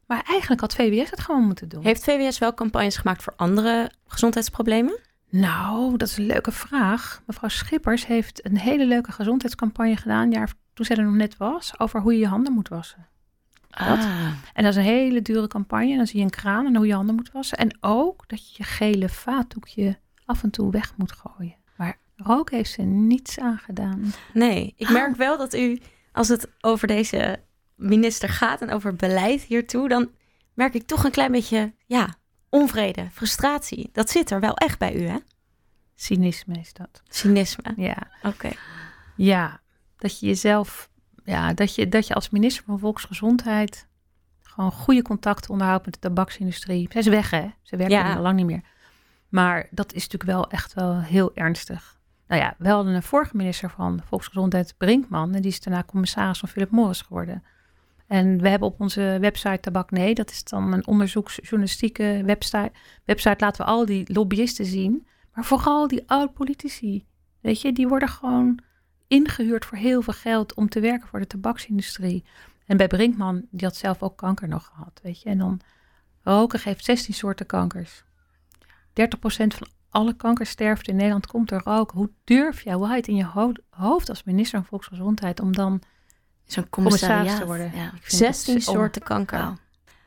Maar 0.06 0.24
eigenlijk 0.28 0.62
had 0.62 0.74
VWS 0.76 1.10
het 1.10 1.20
gewoon 1.20 1.44
moeten 1.44 1.70
doen. 1.70 1.84
Heeft 1.84 2.04
VWS 2.04 2.38
wel 2.38 2.54
campagnes 2.54 2.98
gemaakt 2.98 3.24
voor 3.24 3.34
andere 3.36 3.92
gezondheidsproblemen? 4.08 5.00
Nou, 5.30 5.98
dat 5.98 6.08
is 6.08 6.18
een 6.18 6.26
leuke 6.26 6.52
vraag. 6.52 7.22
Mevrouw 7.26 7.50
Schippers 7.50 8.06
heeft 8.06 8.46
een 8.46 8.58
hele 8.58 8.86
leuke 8.86 9.12
gezondheidscampagne 9.12 9.96
gedaan, 9.96 10.32
jaar 10.32 10.54
toen 10.74 10.86
zij 10.86 10.96
er 10.96 11.04
nog 11.04 11.14
net 11.14 11.38
was, 11.38 11.80
over 11.80 12.02
hoe 12.02 12.14
je 12.14 12.20
je 12.20 12.28
handen 12.28 12.54
moet 12.54 12.68
wassen. 12.68 13.08
Ah. 13.70 13.92
En 14.54 14.64
dat 14.64 14.72
is 14.72 14.76
een 14.76 14.84
hele 14.84 15.22
dure 15.22 15.48
campagne. 15.48 15.92
En 15.92 15.98
dan 15.98 16.08
zie 16.08 16.18
je 16.18 16.24
een 16.24 16.30
kraan 16.30 16.66
en 16.66 16.76
hoe 16.76 16.88
je 16.88 16.94
handen 16.94 17.16
moet 17.16 17.32
wassen. 17.32 17.58
En 17.58 17.78
ook 17.80 18.24
dat 18.28 18.50
je 18.50 18.54
je 18.58 18.64
gele 18.64 19.10
vaatdoekje 19.10 20.00
af 20.26 20.44
en 20.44 20.50
toe 20.50 20.72
weg 20.72 20.94
moet 20.98 21.12
gooien. 21.12 21.56
Maar 21.76 21.98
rook 22.16 22.52
heeft 22.52 22.72
ze 22.72 22.82
niets 22.82 23.40
aangedaan. 23.40 24.14
Nee, 24.34 24.74
ik 24.78 24.90
merk 24.90 25.16
wel 25.16 25.38
dat 25.38 25.54
u, 25.54 25.80
als 26.20 26.28
het 26.28 26.48
over 26.62 26.88
deze 26.88 27.40
minister 27.76 28.30
gaat 28.30 28.62
en 28.62 28.70
over 28.72 28.96
beleid 28.96 29.42
hiertoe, 29.42 29.90
dan 29.90 30.10
merk 30.54 30.74
ik 30.74 30.88
toch 30.88 31.04
een 31.04 31.12
klein 31.12 31.32
beetje, 31.32 31.74
ja, 31.86 32.16
onvrede, 32.50 33.08
frustratie. 33.12 33.90
Dat 33.94 34.10
zit 34.10 34.32
er 34.32 34.40
wel 34.40 34.54
echt 34.56 34.80
bij 34.80 34.96
u, 34.96 35.08
hè? 35.08 35.18
Cynisme 35.96 36.60
is 36.60 36.74
dat. 36.74 37.02
Cynisme. 37.08 37.74
Ja, 37.76 38.08
Oké. 38.24 38.50
ja 39.16 39.60
dat 39.98 40.20
je 40.20 40.26
jezelf, 40.28 40.90
ja, 41.24 41.54
dat 41.54 41.76
je, 41.76 41.90
dat 41.90 42.08
je 42.08 42.14
als 42.14 42.30
minister 42.30 42.64
van 42.64 42.80
Volksgezondheid 42.80 43.88
gewoon 44.42 44.72
goede 44.72 45.02
contacten 45.02 45.50
onderhoudt 45.52 45.86
met 45.86 45.94
de 45.94 46.00
tabaksindustrie. 46.00 46.88
Zij 46.92 47.02
is 47.02 47.08
weg, 47.08 47.30
hè? 47.30 47.48
Ze 47.62 47.76
werken 47.76 47.98
Ja. 47.98 48.10
er 48.10 48.16
al 48.16 48.22
lang 48.22 48.36
niet 48.36 48.46
meer. 48.46 48.62
Maar 49.30 49.68
dat 49.72 49.94
is 49.94 50.02
natuurlijk 50.08 50.32
wel 50.32 50.50
echt 50.50 50.74
wel 50.74 51.00
heel 51.02 51.32
ernstig. 51.36 51.99
Nou 52.30 52.42
ja, 52.42 52.56
we 52.58 52.70
hadden 52.70 52.94
een 52.94 53.04
vorige 53.04 53.38
minister 53.38 53.70
van 53.70 54.02
Volksgezondheid, 54.06 54.74
Brinkman, 54.78 55.36
en 55.36 55.42
die 55.42 55.52
is 55.52 55.62
daarna 55.62 55.84
commissaris 55.84 56.40
van 56.40 56.50
Philip 56.50 56.72
Morris 56.72 57.02
geworden. 57.02 57.44
En 58.08 58.42
we 58.42 58.50
hebben 58.50 58.68
op 58.68 58.80
onze 58.80 59.18
website 59.22 59.60
Tabak 59.60 59.92
Nee, 59.92 60.14
dat 60.14 60.32
is 60.32 60.44
dan 60.44 60.74
een 60.74 60.88
onderzoeksjournalistieke 60.88 62.22
website. 62.26 62.72
Website 63.06 63.44
laten 63.44 63.66
we 63.66 63.72
al 63.72 63.86
die 63.86 64.14
lobbyisten 64.14 64.66
zien, 64.66 65.08
maar 65.34 65.46
vooral 65.46 65.88
die 65.88 66.04
oud-politici. 66.08 67.06
Weet 67.42 67.62
je, 67.62 67.74
die 67.74 67.88
worden 67.88 68.10
gewoon 68.10 68.60
ingehuurd 69.08 69.66
voor 69.66 69.78
heel 69.78 70.02
veel 70.02 70.14
geld 70.14 70.54
om 70.54 70.70
te 70.70 70.80
werken 70.80 71.08
voor 71.08 71.20
de 71.20 71.28
tabaksindustrie. 71.28 72.24
En 72.66 72.78
bij 72.78 72.88
Brinkman, 72.88 73.46
die 73.52 73.68
had 73.68 73.76
zelf 73.76 74.04
ook 74.04 74.18
kanker 74.18 74.48
nog 74.48 74.66
gehad, 74.66 75.00
weet 75.04 75.22
je. 75.22 75.30
En 75.30 75.38
dan 75.38 75.62
roken 76.24 76.60
geeft 76.60 76.86
16 76.86 77.14
soorten 77.14 77.46
kankers. 77.46 78.04
30% 78.90 78.94
van 79.30 79.68
alle 79.90 80.14
kankersterfte 80.16 80.90
in 80.92 80.96
Nederland 80.96 81.28
komt 81.28 81.50
door 81.50 81.62
roken. 81.64 81.98
Hoe 81.98 82.10
durf 82.24 82.62
jij, 82.62 82.74
hoe 82.74 82.84
haal 82.84 82.94
je 82.94 83.00
het 83.00 83.08
in 83.10 83.16
je 83.16 83.26
ho- 83.26 83.52
hoofd 83.70 84.10
als 84.10 84.24
minister 84.24 84.60
van 84.60 84.68
Volksgezondheid 84.68 85.40
om 85.40 85.56
dan 85.56 85.82
Zo'n 86.46 86.70
commissaris 86.70 87.36
te 87.36 87.46
worden? 87.46 87.72
Ja. 87.76 87.86
Ik 87.86 87.90
vind 87.92 88.02
het 88.04 88.12
16 88.12 88.62
zo- 88.62 88.72
soorten 88.72 89.02
kanker. 89.04 89.54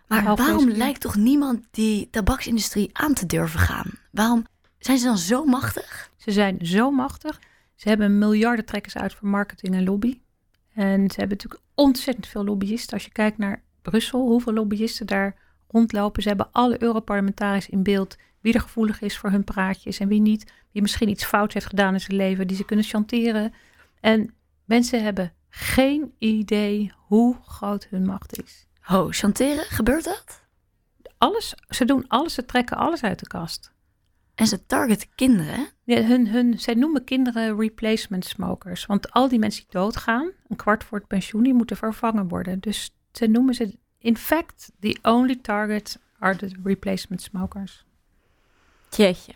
Maar 0.09 0.37
waarom 0.37 0.69
lijkt 0.71 1.01
toch 1.01 1.17
niemand 1.17 1.65
die 1.71 2.11
tabaksindustrie 2.11 2.91
aan 2.93 3.15
te 3.15 3.27
durven 3.27 3.61
gaan? 3.61 3.91
Waarom 4.11 4.47
zijn 4.79 4.99
ze 4.99 5.05
dan 5.07 5.19
zo 5.19 5.45
machtig? 5.45 6.11
Ze 6.17 6.31
zijn 6.33 6.59
zo 6.67 6.91
machtig. 6.91 7.41
Ze 7.75 7.89
hebben 7.89 8.19
miljarden 8.19 8.65
trekkers 8.65 8.97
uit 8.97 9.15
voor 9.15 9.29
marketing 9.29 9.75
en 9.75 9.85
lobby. 9.85 10.21
En 10.75 11.11
ze 11.11 11.21
hebben 11.21 11.37
natuurlijk 11.37 11.63
ontzettend 11.75 12.27
veel 12.27 12.45
lobbyisten. 12.45 12.93
Als 12.95 13.05
je 13.05 13.13
kijkt 13.13 13.39
naar 13.39 13.63
Brussel, 13.83 14.21
hoeveel 14.21 14.53
lobbyisten 14.53 15.07
daar 15.07 15.35
rondlopen. 15.69 16.23
Ze 16.23 16.29
hebben 16.29 16.49
alle 16.53 16.83
Europarlementariërs 16.83 17.69
in 17.69 17.83
beeld 17.83 18.17
wie 18.43 18.55
er 18.55 18.61
gevoelig 18.61 19.01
is 19.01 19.19
voor 19.19 19.31
hun 19.31 19.45
praatjes 19.45 19.99
en 19.99 20.09
wie 20.09 20.21
niet. 20.21 20.53
Wie 20.73 20.83
misschien 20.83 21.09
iets 21.09 21.25
fouts 21.25 21.55
heeft 21.55 21.67
gedaan 21.67 21.95
in 21.95 22.01
zijn 22.01 22.17
leven, 22.17 22.47
die 22.47 22.57
ze 22.57 22.65
kunnen 22.65 22.85
chanteren. 22.85 23.53
En 24.01 24.35
mensen 24.65 25.03
hebben 25.03 25.33
geen 25.49 26.15
idee 26.19 26.93
hoe 26.97 27.37
groot 27.45 27.87
hun 27.91 28.07
macht 28.07 28.43
is. 28.43 28.67
Ho, 28.81 29.09
chanteren, 29.11 29.65
gebeurt 29.65 30.05
dat? 30.05 30.43
Alles, 31.19 31.55
ze 31.69 31.85
doen 31.85 32.05
alles, 32.09 32.35
ze 32.35 32.45
trekken 32.45 32.77
alles 32.77 33.03
uit 33.03 33.19
de 33.19 33.27
kast. 33.27 33.73
En 34.35 34.47
ze 34.47 34.67
targeten 34.67 35.09
kinderen? 35.15 35.69
Ja, 35.85 36.03
hun, 36.03 36.29
hun, 36.29 36.59
zij 36.59 36.75
noemen 36.75 37.05
kinderen 37.05 37.57
replacement 37.59 38.25
smokers. 38.25 38.87
Want 38.87 39.11
al 39.11 39.29
die 39.29 39.39
mensen 39.39 39.63
die 39.63 39.81
doodgaan, 39.81 40.31
een 40.49 40.57
kwart 40.57 40.85
voor 40.85 40.99
het 40.99 41.07
pensioen, 41.07 41.43
die 41.43 41.55
moeten 41.55 41.77
vervangen 41.77 42.29
worden. 42.29 42.61
Dus 42.61 42.95
ze 43.13 43.27
noemen 43.27 43.55
ze, 43.55 43.79
in 43.99 44.17
fact, 44.17 44.73
the 44.81 44.99
only 45.03 45.37
target 45.37 45.99
are 46.19 46.37
the 46.37 46.51
replacement 46.65 47.23
smokers. 47.23 47.85
Jeetje. 48.97 49.33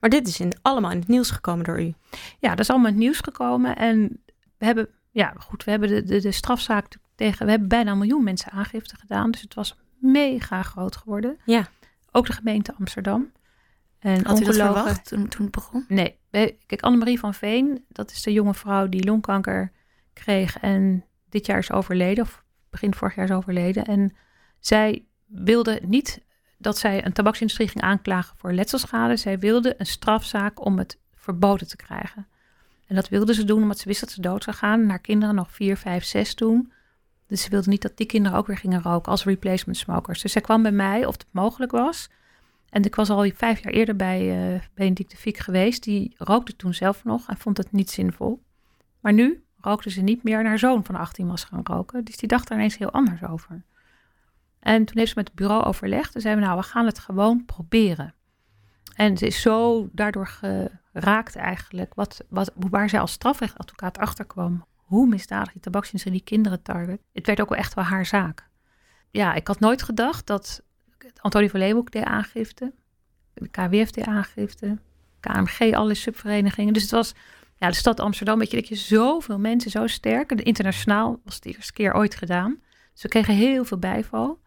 Maar 0.00 0.10
dit 0.10 0.28
is 0.28 0.40
in, 0.40 0.52
allemaal 0.62 0.90
in 0.90 0.98
het 0.98 1.08
nieuws 1.08 1.30
gekomen 1.30 1.64
door 1.64 1.80
u. 1.82 1.94
Ja, 2.38 2.50
dat 2.50 2.58
is 2.58 2.70
allemaal 2.70 2.88
in 2.88 2.94
het 2.94 3.02
nieuws 3.02 3.18
gekomen. 3.18 3.76
En 3.76 4.22
we 4.58 4.64
hebben, 4.64 4.88
ja 5.10 5.34
goed, 5.38 5.64
we 5.64 5.70
hebben 5.70 5.88
de, 5.88 6.02
de, 6.02 6.20
de 6.20 6.32
strafzaak 6.32 6.86
tegen, 7.14 7.44
we 7.44 7.50
hebben 7.50 7.68
bijna 7.68 7.90
een 7.92 7.98
miljoen 7.98 8.24
mensen 8.24 8.50
aangifte 8.52 8.96
gedaan. 8.96 9.30
Dus 9.30 9.40
het 9.40 9.54
was 9.54 9.78
mega 9.98 10.62
groot 10.62 10.96
geworden. 10.96 11.38
Ja. 11.44 11.68
Ook 12.12 12.26
de 12.26 12.32
gemeente 12.32 12.74
Amsterdam. 12.78 13.32
En 13.98 14.24
Had 14.26 14.40
u 14.40 14.44
dat 14.44 14.48
ongelogen- 14.54 14.74
verwacht 14.74 15.08
toen, 15.08 15.28
toen 15.28 15.42
het 15.42 15.54
begon? 15.54 15.84
Nee. 15.88 16.18
Kijk, 16.66 16.80
Annemarie 16.82 17.18
van 17.18 17.34
Veen, 17.34 17.84
dat 17.88 18.10
is 18.10 18.22
de 18.22 18.32
jonge 18.32 18.54
vrouw 18.54 18.88
die 18.88 19.04
longkanker 19.04 19.72
kreeg 20.12 20.58
en 20.58 21.04
dit 21.28 21.46
jaar 21.46 21.58
is 21.58 21.72
overleden, 21.72 22.24
of 22.24 22.44
begin 22.70 22.94
vorig 22.94 23.14
jaar 23.14 23.24
is 23.24 23.30
overleden. 23.30 23.84
En 23.84 24.14
zij 24.58 25.04
wilde 25.26 25.80
niet 25.86 26.20
dat 26.58 26.78
zij 26.78 27.04
een 27.04 27.12
tabaksindustrie 27.12 27.68
ging 27.68 27.84
aanklagen 27.84 28.36
voor 28.36 28.52
letselschade. 28.52 29.16
Zij 29.16 29.38
wilde 29.38 29.74
een 29.78 29.86
strafzaak 29.86 30.64
om 30.64 30.78
het 30.78 30.98
verboden 31.14 31.68
te 31.68 31.76
krijgen. 31.76 32.26
En 32.86 32.94
dat 32.94 33.08
wilde 33.08 33.34
ze 33.34 33.44
doen 33.44 33.62
omdat 33.62 33.78
ze 33.78 33.88
wist 33.88 34.00
dat 34.00 34.10
ze 34.10 34.20
dood 34.20 34.44
zou 34.44 34.56
gaan. 34.56 34.80
En 34.80 34.88
haar 34.88 34.98
kinderen 34.98 35.34
nog 35.34 35.50
vier, 35.50 35.76
vijf, 35.76 36.04
zes 36.04 36.34
toen. 36.34 36.72
Dus 37.26 37.42
ze 37.42 37.50
wilde 37.50 37.68
niet 37.68 37.82
dat 37.82 37.96
die 37.96 38.06
kinderen 38.06 38.38
ook 38.38 38.46
weer 38.46 38.58
gingen 38.58 38.82
roken 38.82 39.10
als 39.10 39.24
replacement 39.24 39.78
smokers. 39.78 40.22
Dus 40.22 40.32
zij 40.32 40.40
kwam 40.40 40.62
bij 40.62 40.72
mij 40.72 41.06
of 41.06 41.12
het 41.12 41.26
mogelijk 41.30 41.72
was. 41.72 42.08
En 42.68 42.82
ik 42.82 42.94
was 42.94 43.10
al 43.10 43.30
vijf 43.34 43.62
jaar 43.62 43.72
eerder 43.72 43.96
bij 43.96 44.52
eh 44.54 44.60
Benedict 44.74 45.10
de 45.10 45.16
Fiek 45.16 45.38
geweest. 45.38 45.82
Die 45.82 46.14
rookte 46.18 46.56
toen 46.56 46.74
zelf 46.74 47.04
nog 47.04 47.28
en 47.28 47.36
vond 47.36 47.56
het 47.56 47.72
niet 47.72 47.90
zinvol. 47.90 48.42
Maar 49.00 49.12
nu 49.12 49.44
rookte 49.60 49.90
ze 49.90 50.00
niet 50.00 50.22
meer. 50.22 50.38
En 50.38 50.46
haar 50.46 50.58
zoon 50.58 50.84
van 50.84 50.94
18 50.94 51.26
was 51.26 51.44
gaan 51.44 51.60
roken. 51.64 52.04
Dus 52.04 52.16
die 52.16 52.28
dacht 52.28 52.50
er 52.50 52.56
ineens 52.56 52.78
heel 52.78 52.90
anders 52.90 53.22
over. 53.22 53.62
En 54.64 54.84
toen 54.84 54.98
heeft 54.98 55.08
ze 55.08 55.18
met 55.18 55.28
het 55.28 55.36
bureau 55.36 55.64
overlegd. 55.64 56.14
En 56.14 56.20
zeiden 56.20 56.42
we, 56.42 56.48
nou, 56.48 56.60
we 56.60 56.66
gaan 56.68 56.86
het 56.86 56.98
gewoon 56.98 57.44
proberen. 57.44 58.14
En 58.94 59.18
ze 59.18 59.26
is 59.26 59.40
zo 59.40 59.88
daardoor 59.92 60.26
geraakt 60.26 61.36
eigenlijk, 61.36 61.94
wat, 61.94 62.24
wat, 62.28 62.52
waar 62.54 62.88
zij 62.88 63.00
als 63.00 63.12
strafrechtadvocaat 63.12 63.98
achter 63.98 64.24
kwam. 64.24 64.64
Hoe 64.74 65.06
misdadig 65.06 65.52
die 65.52 65.60
tabaksindustrie 65.60 66.14
die 66.14 66.24
kinderen 66.24 66.62
target. 66.62 67.00
Het 67.12 67.26
werd 67.26 67.40
ook 67.40 67.48
wel 67.48 67.58
echt 67.58 67.74
wel 67.74 67.84
haar 67.84 68.06
zaak. 68.06 68.48
Ja, 69.10 69.34
ik 69.34 69.46
had 69.46 69.60
nooit 69.60 69.82
gedacht 69.82 70.26
dat 70.26 70.62
Antonie 71.20 71.50
van 71.50 71.60
Leeuwenhoek 71.60 71.90
deed 71.90 72.04
aangifte. 72.04 72.72
De 73.34 73.48
KWF 73.48 73.90
deed 73.90 74.06
aangifte. 74.06 74.78
KMG, 75.20 75.72
alle 75.74 75.94
subverenigingen. 75.94 76.72
Dus 76.72 76.82
het 76.82 76.90
was 76.90 77.14
ja, 77.56 77.68
de 77.68 77.74
stad 77.74 78.00
Amsterdam, 78.00 78.38
weet 78.38 78.50
je, 78.50 78.56
dat 78.56 78.68
je 78.68 78.74
zoveel 78.74 79.38
mensen 79.38 79.70
zo 79.70 79.86
sterk. 79.86 80.30
En 80.30 80.44
internationaal 80.44 81.20
was 81.24 81.34
het 81.34 81.42
de 81.42 81.52
eerste 81.54 81.72
keer 81.72 81.94
ooit 81.94 82.14
gedaan. 82.14 82.60
We 83.00 83.08
kregen 83.08 83.34
heel 83.34 83.64
veel 83.64 83.78
bijval. 83.78 84.42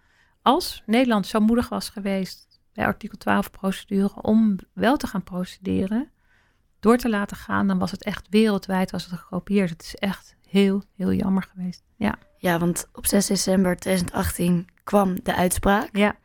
Als 0.48 0.84
Nederland 0.86 1.28
zo 1.28 1.40
moedig 1.40 1.70
was 1.70 1.90
geweest 1.90 2.60
bij 2.74 2.86
artikel 2.86 3.18
12 3.18 3.52
procedure 3.52 4.22
om 4.22 4.56
wel 4.74 4.98
te 4.98 5.08
gaan 5.08 5.24
procederen, 5.24 6.10
door 6.80 6.98
te 6.98 7.10
laten 7.10 7.38
gaan, 7.38 7.68
dan 7.68 7.80
was 7.80 7.92
het 7.92 8.04
echt 8.04 8.28
wereldwijd 8.30 8.92
was 8.92 9.06
het 9.06 9.20
gekopieerd. 9.20 9.70
Het 9.70 9.82
is 9.82 9.96
echt 9.96 10.36
heel, 10.48 10.84
heel 10.96 11.14
jammer 11.14 11.44
geweest. 11.44 11.84
Ja. 11.96 12.16
Ja, 12.38 12.60
want 12.60 12.88
op 12.94 13.06
6 13.06 13.26
december 13.26 13.76
2018 13.78 14.68
kwam 14.84 15.24
de 15.24 15.36
uitspraak 15.36 15.90
Ja. 15.98 16.16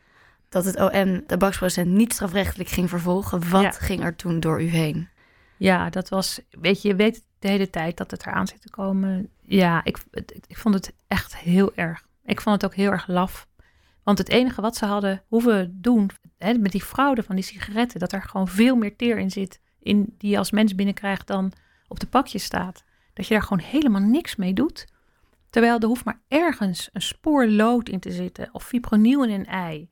dat 0.48 0.64
het 0.64 0.80
OM 0.80 1.26
tabaksproducent 1.26 1.90
niet 1.90 2.12
strafrechtelijk 2.12 2.68
ging 2.70 2.88
vervolgen. 2.88 3.50
Wat 3.50 3.62
Ja. 3.62 3.70
ging 3.70 4.02
er 4.02 4.16
toen 4.16 4.40
door 4.40 4.62
u 4.62 4.66
heen? 4.66 5.08
Ja, 5.56 5.90
dat 5.90 6.08
was, 6.08 6.40
weet 6.50 6.82
je, 6.82 6.88
je 6.88 6.94
weet 6.94 7.24
de 7.38 7.48
hele 7.48 7.70
tijd 7.70 7.96
dat 7.96 8.10
het 8.10 8.26
eraan 8.26 8.46
zit 8.46 8.60
te 8.62 8.70
komen. 8.70 9.28
Ja, 9.40 9.84
ik, 9.84 9.98
ik 10.46 10.56
vond 10.56 10.74
het 10.74 10.92
echt 11.06 11.36
heel 11.36 11.74
erg. 11.74 12.06
Ik 12.24 12.40
vond 12.40 12.62
het 12.62 12.70
ook 12.70 12.76
heel 12.76 12.90
erg 12.90 13.06
laf. 13.06 13.46
Want 14.02 14.18
het 14.18 14.28
enige 14.28 14.60
wat 14.60 14.76
ze 14.76 14.84
hadden 14.84 15.22
hoeven 15.26 15.78
doen 15.80 16.10
hè, 16.38 16.54
met 16.54 16.72
die 16.72 16.82
fraude 16.82 17.22
van 17.22 17.34
die 17.34 17.44
sigaretten, 17.44 18.00
dat 18.00 18.12
er 18.12 18.22
gewoon 18.22 18.48
veel 18.48 18.76
meer 18.76 18.96
teer 18.96 19.18
in 19.18 19.30
zit, 19.30 19.60
in, 19.78 20.14
die 20.18 20.30
je 20.30 20.38
als 20.38 20.50
mens 20.50 20.74
binnenkrijgt 20.74 21.26
dan 21.26 21.52
op 21.88 22.00
de 22.00 22.06
pakjes 22.06 22.44
staat. 22.44 22.84
Dat 23.12 23.26
je 23.26 23.34
daar 23.34 23.42
gewoon 23.42 23.64
helemaal 23.64 24.00
niks 24.00 24.36
mee 24.36 24.52
doet. 24.52 24.86
Terwijl 25.50 25.78
er 25.78 25.86
hoeft 25.86 26.04
maar 26.04 26.20
ergens 26.28 26.90
een 26.92 27.02
spoor 27.02 27.48
lood 27.48 27.88
in 27.88 28.00
te 28.00 28.10
zitten 28.10 28.48
of 28.52 28.64
fipronil 28.64 29.24
in 29.24 29.30
een 29.30 29.46
ei. 29.46 29.90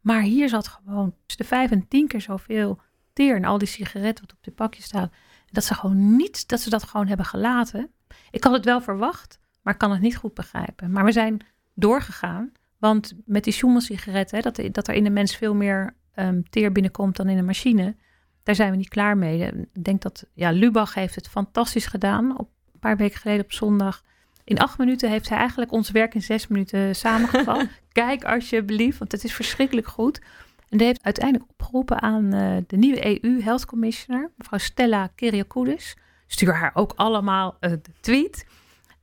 Maar 0.00 0.20
hier 0.20 0.48
zat 0.48 0.68
gewoon 0.68 1.14
de 1.26 1.44
vijf 1.44 1.70
en 1.70 1.88
tien 1.88 2.08
keer 2.08 2.20
zoveel 2.20 2.80
teer 3.12 3.36
in 3.36 3.44
al 3.44 3.58
die 3.58 3.68
sigaretten 3.68 4.26
wat 4.26 4.36
op 4.36 4.42
de 4.42 4.50
pakjes 4.50 4.84
staat. 4.84 5.12
Dat 5.50 5.64
ze 5.64 5.74
gewoon 5.74 6.16
niet, 6.16 6.48
dat 6.48 6.60
ze 6.60 6.70
dat 6.70 6.82
gewoon 6.82 7.06
hebben 7.06 7.26
gelaten. 7.26 7.90
Ik 8.30 8.44
had 8.44 8.52
het 8.52 8.64
wel 8.64 8.80
verwacht, 8.80 9.38
maar 9.62 9.72
ik 9.72 9.78
kan 9.78 9.90
het 9.90 10.00
niet 10.00 10.16
goed 10.16 10.34
begrijpen. 10.34 10.90
Maar 10.90 11.04
we 11.04 11.12
zijn 11.12 11.40
doorgegaan, 11.74 12.52
want 12.86 13.12
met 13.24 13.44
die 13.44 13.52
Schumann-sigaretten, 13.52 14.36
hè, 14.36 14.42
dat, 14.42 14.74
dat 14.74 14.88
er 14.88 14.94
in 14.94 15.04
de 15.04 15.10
mens 15.10 15.36
veel 15.36 15.54
meer 15.54 15.94
ehm, 16.14 16.40
teer 16.50 16.72
binnenkomt 16.72 17.16
dan 17.16 17.28
in 17.28 17.38
een 17.38 17.44
machine, 17.44 17.96
daar 18.42 18.54
zijn 18.54 18.70
we 18.70 18.76
niet 18.76 18.88
klaar 18.88 19.16
mee. 19.16 19.52
Ik 19.72 19.84
denk 19.84 20.02
dat, 20.02 20.26
ja, 20.32 20.50
Lubach 20.50 20.94
heeft 20.94 21.14
het 21.14 21.28
fantastisch 21.28 21.86
gedaan. 21.86 22.38
Op, 22.38 22.48
een 22.72 22.78
paar 22.78 22.96
weken 22.96 23.18
geleden 23.18 23.44
op 23.44 23.52
zondag. 23.52 24.02
In 24.44 24.58
acht 24.58 24.78
minuten 24.78 25.10
heeft 25.10 25.28
hij 25.28 25.38
eigenlijk 25.38 25.72
ons 25.72 25.90
werk 25.90 26.14
in 26.14 26.22
zes 26.22 26.46
minuten 26.46 26.96
samengevat. 26.96 27.66
Kijk 27.92 28.24
alsjeblieft, 28.24 28.98
want 28.98 29.12
het 29.12 29.24
is 29.24 29.34
verschrikkelijk 29.34 29.86
goed. 29.86 30.20
En 30.68 30.78
die 30.78 30.86
heeft 30.86 31.04
uiteindelijk 31.04 31.50
opgeroepen 31.50 32.02
aan 32.02 32.32
eh, 32.32 32.56
de 32.66 32.76
nieuwe 32.76 33.24
EU 33.24 33.42
Health 33.42 33.66
Commissioner, 33.66 34.30
mevrouw 34.36 34.58
Stella 34.58 35.06
Kyriakides. 35.14 35.96
Stuur 36.26 36.54
haar 36.54 36.70
ook 36.74 36.92
allemaal 36.96 37.56
een 37.60 37.82
tweet. 38.00 38.46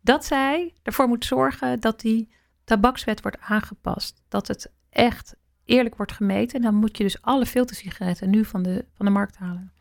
Dat 0.01 0.25
zij 0.25 0.73
ervoor 0.83 1.07
moet 1.07 1.25
zorgen 1.25 1.79
dat 1.79 2.01
die 2.01 2.29
tabakswet 2.63 3.21
wordt 3.21 3.37
aangepast. 3.39 4.21
Dat 4.27 4.47
het 4.47 4.71
echt 4.89 5.35
eerlijk 5.65 5.95
wordt 5.95 6.11
gemeten. 6.11 6.55
En 6.55 6.61
dan 6.61 6.75
moet 6.75 6.97
je 6.97 7.03
dus 7.03 7.21
alle 7.21 7.45
filtersigaretten 7.45 8.29
nu 8.29 8.45
van 8.45 8.63
de, 8.63 8.85
van 8.95 9.05
de 9.05 9.11
markt 9.11 9.37
halen. 9.37 9.71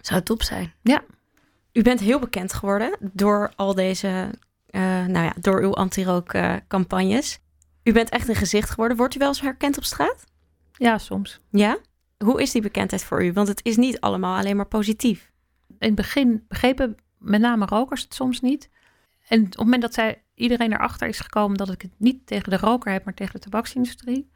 Zou 0.00 0.22
top 0.22 0.42
zijn. 0.42 0.72
U 1.72 1.82
bent 1.82 2.00
heel 2.00 2.18
bekend 2.18 2.52
geworden 2.52 2.96
door 3.00 3.52
al 3.56 3.74
deze, 3.74 4.30
eh, 4.66 4.80
nou 4.82 5.24
ja, 5.24 5.34
door 5.40 5.62
uw 5.62 5.74
anti-rookcampagnes. 5.74 7.38
u 7.82 7.92
bent 7.92 8.08
echt 8.08 8.28
een 8.28 8.34
gezicht 8.34 8.70
geworden. 8.70 8.96
Wordt 8.96 9.14
u 9.14 9.18
wel 9.18 9.28
eens 9.28 9.40
herkend 9.40 9.76
op 9.76 9.84
straat? 9.84 10.24
Ja, 10.72 10.98
soms. 10.98 11.40
Ja? 11.50 11.78
Hoe 12.24 12.42
is 12.42 12.50
die 12.50 12.62
bekendheid 12.62 13.04
voor 13.04 13.24
u? 13.24 13.32
Want 13.32 13.48
het 13.48 13.60
is 13.64 13.76
niet 13.76 14.00
allemaal 14.00 14.38
alleen 14.38 14.56
maar 14.56 14.66
positief. 14.66 15.30
in 15.68 15.86
het 15.86 15.94
begin 15.94 16.44
begrepen 16.48 16.96
met 17.18 17.40
name 17.40 17.66
rokers 17.66 18.02
het 18.02 18.14
soms 18.14 18.40
niet. 18.40 18.70
En 19.28 19.40
op 19.40 19.46
het 19.46 19.56
moment 19.56 19.82
dat 19.82 19.94
zij, 19.94 20.21
iedereen 20.34 20.72
erachter 20.72 21.08
is 21.08 21.20
gekomen 21.20 21.56
dat 21.56 21.70
ik 21.70 21.82
het 21.82 21.92
niet 21.96 22.26
tegen 22.26 22.50
de 22.50 22.56
roker 22.56 22.92
heb, 22.92 23.04
maar 23.04 23.14
tegen 23.14 23.32
de 23.32 23.40
tabaksindustrie. 23.40 24.30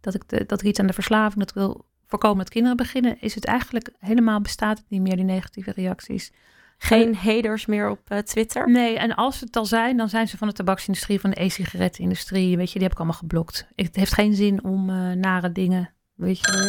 Dat 0.00 0.14
ik, 0.14 0.28
de, 0.28 0.44
dat 0.46 0.60
ik 0.60 0.66
iets 0.66 0.80
aan 0.80 0.86
de 0.86 0.92
verslaving, 0.92 1.38
dat 1.44 1.52
wil 1.52 1.86
voorkomen 2.06 2.38
dat 2.38 2.48
kinderen 2.48 2.76
beginnen, 2.76 3.20
is 3.20 3.34
het 3.34 3.44
eigenlijk 3.44 3.90
helemaal 3.98 4.40
bestaat 4.40 4.78
het 4.78 4.90
niet 4.90 5.00
meer, 5.00 5.16
die 5.16 5.24
negatieve 5.24 5.72
reacties. 5.72 6.32
Geen 6.78 7.16
haters 7.16 7.66
meer 7.66 7.90
op 7.90 8.00
eh, 8.04 8.18
Twitter. 8.18 8.70
Nee, 8.70 8.98
en 8.98 9.14
als 9.14 9.40
het 9.40 9.56
al 9.56 9.66
zijn, 9.66 9.96
dan 9.96 10.08
zijn 10.08 10.28
ze 10.28 10.36
van 10.36 10.48
de 10.48 10.54
tabaksindustrie, 10.54 11.20
van 11.20 11.30
de 11.30 11.42
e-sigarettenindustrie. 11.42 12.56
Weet 12.56 12.68
je, 12.68 12.72
die 12.72 12.82
heb 12.82 12.92
ik 12.92 12.98
allemaal 12.98 13.18
geblokt. 13.18 13.66
Het 13.74 13.96
heeft 13.96 14.12
geen 14.12 14.34
zin 14.34 14.64
om 14.64 14.90
eh, 14.90 15.12
nare 15.12 15.52
dingen, 15.52 15.94
weet 16.14 16.38
je. 16.38 16.52
wel. 16.52 16.62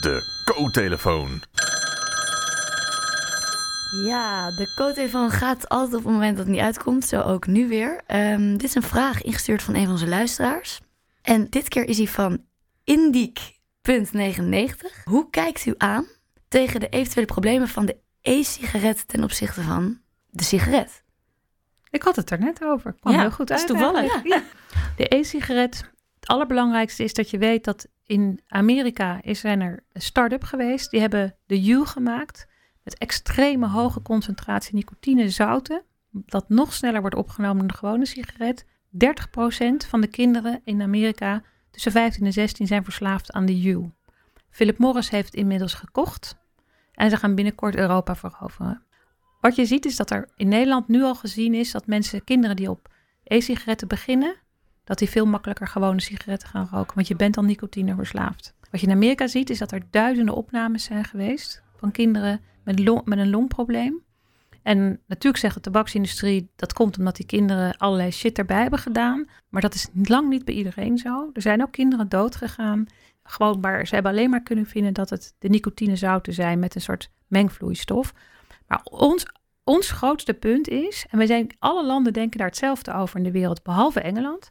De 0.00 0.42
co-telefoon. 0.44 1.42
Ja, 3.90 4.50
de 4.50 4.72
code-telefoon 4.76 5.30
gaat 5.30 5.68
altijd 5.68 5.94
op 5.94 6.04
het 6.04 6.12
moment 6.12 6.36
dat 6.36 6.46
het 6.46 6.54
niet 6.54 6.64
uitkomt. 6.64 7.04
Zo 7.04 7.20
ook 7.20 7.46
nu 7.46 7.68
weer. 7.68 8.00
Ehm, 8.06 8.50
dit 8.50 8.62
is 8.62 8.74
een 8.74 8.82
vraag 8.82 9.22
ingestuurd 9.22 9.62
van 9.62 9.74
een 9.74 9.82
van 9.82 9.92
onze 9.92 10.08
luisteraars. 10.08 10.80
En 11.22 11.46
dit 11.50 11.68
keer 11.68 11.84
is 11.88 11.96
hij 11.98 12.06
van 12.06 12.44
Indiek.99. 12.84 15.04
Hoe 15.04 15.30
kijkt 15.30 15.66
u 15.66 15.74
aan 15.78 16.06
tegen 16.48 16.80
de 16.80 16.88
eventuele 16.88 17.26
problemen 17.26 17.68
van 17.68 17.86
de 17.86 17.96
e-sigaret 18.20 19.08
ten 19.08 19.22
opzichte 19.22 19.62
van 19.62 20.00
de 20.30 20.42
sigaret? 20.44 21.04
Ik 21.90 22.02
had 22.02 22.16
het 22.16 22.30
er 22.30 22.38
net 22.38 22.64
over. 22.64 22.94
Kwam 23.00 23.12
Ja, 23.14 23.20
heel 23.20 23.30
goed 23.30 23.48
dat 23.48 23.56
is 23.56 23.62
uit. 23.62 23.72
toevallig. 23.72 24.22
Ja. 24.24 24.42
De 24.96 25.14
e-sigaret. 25.16 25.90
Het 26.20 26.28
allerbelangrijkste 26.28 27.04
is 27.04 27.14
dat 27.14 27.30
je 27.30 27.38
weet 27.38 27.64
dat 27.64 27.86
in 28.04 28.40
Amerika 28.46 29.18
is, 29.22 29.40
zijn 29.40 29.60
er 29.60 29.84
een 29.92 30.00
start-up 30.02 30.44
geweest. 30.44 30.90
Die 30.90 31.00
hebben 31.00 31.36
de 31.46 31.66
U 31.66 31.84
gemaakt. 31.84 32.46
Met 32.86 32.98
extreme 32.98 33.68
hoge 33.68 34.02
concentratie 34.02 34.74
nicotine-zouten. 34.74 35.82
Dat 36.10 36.48
nog 36.48 36.72
sneller 36.72 37.00
wordt 37.00 37.16
opgenomen 37.16 37.58
dan 37.58 37.66
de 37.66 37.74
gewone 37.74 38.06
sigaret. 38.06 38.64
30% 38.64 38.68
van 39.88 40.00
de 40.00 40.06
kinderen 40.06 40.60
in 40.64 40.82
Amerika 40.82 41.42
tussen 41.70 41.92
15 41.92 42.26
en 42.26 42.32
16 42.32 42.66
zijn 42.66 42.84
verslaafd 42.84 43.32
aan 43.32 43.46
de 43.46 43.62
U. 43.62 43.90
Philip 44.50 44.78
Morris 44.78 45.10
heeft 45.10 45.34
inmiddels 45.34 45.74
gekocht. 45.74 46.36
En 46.92 47.10
ze 47.10 47.16
gaan 47.16 47.34
binnenkort 47.34 47.76
Europa 47.76 48.16
veroveren. 48.16 48.82
Wat 49.40 49.56
je 49.56 49.66
ziet 49.66 49.84
is 49.84 49.96
dat 49.96 50.10
er 50.10 50.28
in 50.36 50.48
Nederland 50.48 50.88
nu 50.88 51.02
al 51.02 51.14
gezien 51.14 51.54
is 51.54 51.70
dat 51.70 51.86
mensen, 51.86 52.24
kinderen 52.24 52.56
die 52.56 52.70
op 52.70 52.88
e-sigaretten 53.24 53.88
beginnen, 53.88 54.36
dat 54.84 54.98
die 54.98 55.10
veel 55.10 55.26
makkelijker 55.26 55.68
gewone 55.68 56.00
sigaretten 56.00 56.48
gaan 56.48 56.68
roken. 56.70 56.94
Want 56.94 57.08
je 57.08 57.16
bent 57.16 57.34
dan 57.34 57.46
nicotine 57.46 57.94
verslaafd. 57.94 58.54
Wat 58.70 58.80
je 58.80 58.86
in 58.86 58.92
Amerika 58.92 59.26
ziet 59.26 59.50
is 59.50 59.58
dat 59.58 59.72
er 59.72 59.82
duizenden 59.90 60.34
opnames 60.34 60.84
zijn 60.84 61.04
geweest 61.04 61.62
van 61.76 61.90
kinderen 61.90 62.40
met, 62.66 63.04
met 63.04 63.18
een 63.18 63.30
longprobleem. 63.30 64.04
En 64.62 65.00
natuurlijk 65.06 65.42
zegt 65.42 65.54
de 65.54 65.60
tabaksindustrie 65.60 66.50
dat 66.56 66.72
komt 66.72 66.98
omdat 66.98 67.16
die 67.16 67.26
kinderen 67.26 67.76
allerlei 67.76 68.10
shit 68.10 68.38
erbij 68.38 68.60
hebben 68.60 68.78
gedaan. 68.78 69.28
Maar 69.48 69.62
dat 69.62 69.74
is 69.74 69.88
lang 70.02 70.28
niet 70.28 70.44
bij 70.44 70.54
iedereen 70.54 70.98
zo. 70.98 71.30
Er 71.32 71.42
zijn 71.42 71.62
ook 71.62 71.72
kinderen 71.72 72.08
dood 72.08 72.36
gegaan. 72.36 72.86
Gewoon 73.22 73.60
waar 73.60 73.86
ze 73.86 73.94
hebben 73.94 74.12
alleen 74.12 74.30
maar 74.30 74.42
kunnen 74.42 74.66
vinden 74.66 74.94
dat 74.94 75.10
het 75.10 75.34
de 75.38 75.48
nicotinezouten 75.48 76.32
zijn 76.32 76.58
met 76.58 76.74
een 76.74 76.80
soort 76.80 77.10
mengvloeistof. 77.26 78.12
Maar 78.66 78.80
ons, 78.82 79.26
ons 79.64 79.90
grootste 79.90 80.34
punt 80.34 80.68
is, 80.68 81.06
en 81.10 81.18
wij 81.18 81.26
zijn, 81.26 81.56
alle 81.58 81.84
landen 81.86 82.12
denken 82.12 82.38
daar 82.38 82.48
hetzelfde 82.48 82.92
over 82.92 83.16
in 83.16 83.24
de 83.24 83.30
wereld, 83.30 83.62
behalve 83.62 84.00
Engeland, 84.00 84.50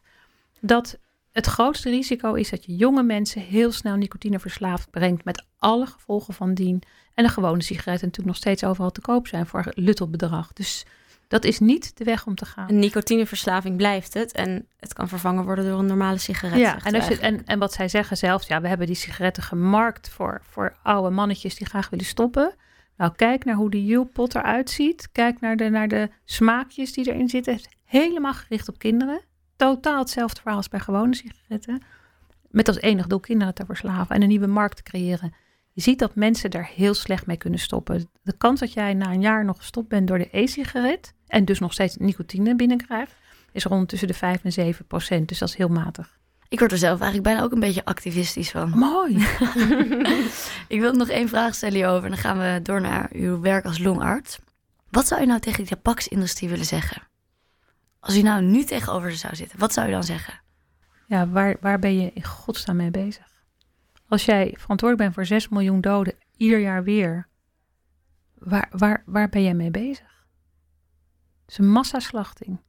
dat 0.60 0.98
het 1.32 1.46
grootste 1.46 1.90
risico 1.90 2.34
is 2.34 2.50
dat 2.50 2.64
je 2.64 2.76
jonge 2.76 3.02
mensen 3.02 3.40
heel 3.40 3.72
snel 3.72 3.96
nicotine 3.96 4.38
verslaafd 4.38 4.90
brengt 4.90 5.24
met 5.24 5.46
alle 5.58 5.86
gevolgen 5.86 6.34
van 6.34 6.54
dien. 6.54 6.82
En 7.16 7.24
de 7.24 7.30
gewone 7.30 7.62
sigaretten 7.62 8.06
natuurlijk 8.06 8.26
nog 8.26 8.36
steeds 8.36 8.64
overal 8.64 8.90
te 8.90 9.00
koop 9.00 9.26
zijn 9.26 9.46
voor 9.46 9.72
luttelbedrag. 9.74 10.52
Dus 10.52 10.86
dat 11.28 11.44
is 11.44 11.58
niet 11.58 11.96
de 11.96 12.04
weg 12.04 12.26
om 12.26 12.34
te 12.34 12.44
gaan. 12.44 12.68
Een 12.68 12.78
nicotineverslaving 12.78 13.76
blijft 13.76 14.14
het. 14.14 14.32
En 14.32 14.66
het 14.78 14.92
kan 14.92 15.08
vervangen 15.08 15.44
worden 15.44 15.64
door 15.64 15.78
een 15.78 15.86
normale 15.86 16.18
sigaret. 16.18 16.58
Ja, 16.58 16.78
en, 16.84 16.94
als 16.94 17.08
je, 17.08 17.18
en, 17.18 17.44
en 17.44 17.58
wat 17.58 17.72
zij 17.72 17.88
zeggen 17.88 18.16
zelfs, 18.16 18.46
ja, 18.46 18.60
we 18.60 18.68
hebben 18.68 18.86
die 18.86 18.96
sigaretten 18.96 19.42
gemarkt 19.42 20.08
voor, 20.08 20.40
voor 20.50 20.76
oude 20.82 21.10
mannetjes 21.10 21.54
die 21.54 21.66
graag 21.66 21.90
willen 21.90 22.04
stoppen. 22.06 22.54
Nou, 22.96 23.12
kijk 23.16 23.44
naar 23.44 23.54
hoe 23.54 23.70
die 23.70 23.84
Juulpot 23.84 24.34
eruit 24.34 24.70
ziet. 24.70 25.08
Kijk 25.12 25.40
naar 25.40 25.56
de, 25.56 25.68
naar 25.68 25.88
de 25.88 26.10
smaakjes 26.24 26.92
die 26.92 27.12
erin 27.12 27.28
zitten. 27.28 27.52
Het 27.54 27.62
is 27.62 27.76
helemaal 27.84 28.34
gericht 28.34 28.68
op 28.68 28.78
kinderen. 28.78 29.20
Totaal 29.56 29.98
hetzelfde 29.98 30.40
verhaal 30.40 30.56
als 30.56 30.68
bij 30.68 30.80
gewone 30.80 31.14
sigaretten. 31.14 31.82
Met 32.50 32.68
als 32.68 32.80
enig 32.80 33.06
doel 33.06 33.20
kinderen 33.20 33.54
te 33.54 33.64
verslaven 33.66 34.14
en 34.14 34.22
een 34.22 34.28
nieuwe 34.28 34.46
markt 34.46 34.76
te 34.76 34.82
creëren. 34.82 35.34
Je 35.76 35.82
ziet 35.82 35.98
dat 35.98 36.14
mensen 36.14 36.50
daar 36.50 36.70
heel 36.74 36.94
slecht 36.94 37.26
mee 37.26 37.36
kunnen 37.36 37.58
stoppen. 37.58 38.08
De 38.22 38.36
kans 38.36 38.60
dat 38.60 38.72
jij 38.72 38.94
na 38.94 39.12
een 39.12 39.20
jaar 39.20 39.44
nog 39.44 39.56
gestopt 39.56 39.88
bent 39.88 40.08
door 40.08 40.18
de 40.18 40.28
e-sigaret... 40.30 41.14
en 41.26 41.44
dus 41.44 41.58
nog 41.58 41.72
steeds 41.72 41.96
nicotine 41.96 42.56
binnenkrijgt... 42.56 43.14
is 43.52 43.64
rond 43.64 43.88
tussen 43.88 44.08
de 44.08 44.14
5 44.14 44.44
en 44.44 44.52
7 44.52 44.86
procent. 44.86 45.28
Dus 45.28 45.38
dat 45.38 45.48
is 45.48 45.54
heel 45.54 45.68
matig. 45.68 46.18
Ik 46.48 46.58
word 46.58 46.72
er 46.72 46.78
zelf 46.78 47.00
eigenlijk 47.00 47.22
bijna 47.22 47.42
ook 47.42 47.52
een 47.52 47.60
beetje 47.60 47.84
activistisch 47.84 48.50
van. 48.50 48.70
Mooi. 48.70 49.14
Ik 50.74 50.80
wil 50.80 50.92
nog 50.92 51.08
één 51.08 51.28
vraag 51.28 51.54
stellen 51.54 51.74
hierover. 51.74 52.04
En 52.04 52.10
dan 52.10 52.18
gaan 52.18 52.38
we 52.38 52.60
door 52.62 52.80
naar 52.80 53.08
uw 53.12 53.40
werk 53.40 53.64
als 53.64 53.78
longarts. 53.78 54.38
Wat 54.90 55.06
zou 55.06 55.22
u 55.22 55.26
nou 55.26 55.40
tegen 55.40 55.64
de 55.64 55.68
tabaksindustrie 55.68 56.48
willen 56.48 56.64
zeggen? 56.64 57.02
Als 58.00 58.16
u 58.16 58.22
nou 58.22 58.42
nu 58.42 58.64
tegenover 58.64 59.10
ze 59.10 59.18
zou 59.18 59.36
zitten, 59.36 59.58
wat 59.58 59.72
zou 59.72 59.88
u 59.88 59.90
dan 59.90 60.04
zeggen? 60.04 60.40
Ja, 61.06 61.28
waar, 61.28 61.56
waar 61.60 61.78
ben 61.78 62.00
je 62.00 62.10
in 62.14 62.24
godsnaam 62.24 62.76
mee 62.76 62.90
bezig? 62.90 63.35
Als 64.08 64.24
jij 64.24 64.54
verantwoordelijk 64.58 64.98
bent 64.98 65.14
voor 65.14 65.26
6 65.26 65.48
miljoen 65.48 65.80
doden 65.80 66.14
ieder 66.36 66.58
jaar 66.58 66.84
weer, 66.84 67.28
waar, 68.38 68.68
waar, 68.70 69.02
waar 69.06 69.28
ben 69.28 69.42
jij 69.42 69.54
mee 69.54 69.70
bezig? 69.70 70.26
Het 71.40 71.50
is 71.50 71.58
een 71.58 71.70
massaslachting. 71.70 72.60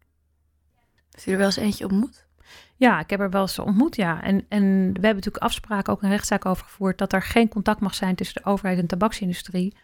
Heeft 1.12 1.28
u 1.28 1.32
er 1.32 1.38
wel 1.38 1.46
eens 1.46 1.56
eentje 1.56 1.86
ontmoet? 1.86 2.28
Ja, 2.76 3.00
ik 3.00 3.10
heb 3.10 3.20
er 3.20 3.30
wel 3.30 3.42
eens 3.42 3.60
ontmoet, 3.60 3.96
ja. 3.96 4.24
En, 4.24 4.46
en 4.50 4.62
we 4.72 4.92
hebben 4.92 5.16
natuurlijk 5.16 5.44
afspraken, 5.44 5.94
ook 5.94 6.02
een 6.02 6.10
rechtszaak 6.10 6.46
over 6.46 6.64
gevoerd, 6.64 6.98
dat 6.98 7.14
er 7.14 7.22
geen 7.22 7.48
contact 7.50 7.80
mag 7.80 7.96
zijn 7.96 8.16
tussen 8.16 8.42
de 8.42 8.50
overheid 8.50 8.76
en 8.76 8.82
de 8.82 8.88
tabaksindustrie. 8.88 9.76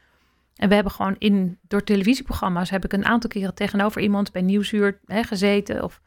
En 0.55 0.69
we 0.69 0.75
hebben 0.75 0.93
gewoon 0.93 1.15
in, 1.17 1.59
door 1.67 1.83
televisieprogramma's 1.83 2.69
heb 2.69 2.85
ik 2.85 2.93
een 2.93 3.05
aantal 3.05 3.29
keren 3.29 3.53
tegenover 3.53 4.01
iemand 4.01 4.31
bij 4.31 4.41
Nieuwsuur 4.41 4.99
hè, 5.05 5.23
gezeten. 5.23 5.83
Of 5.83 6.01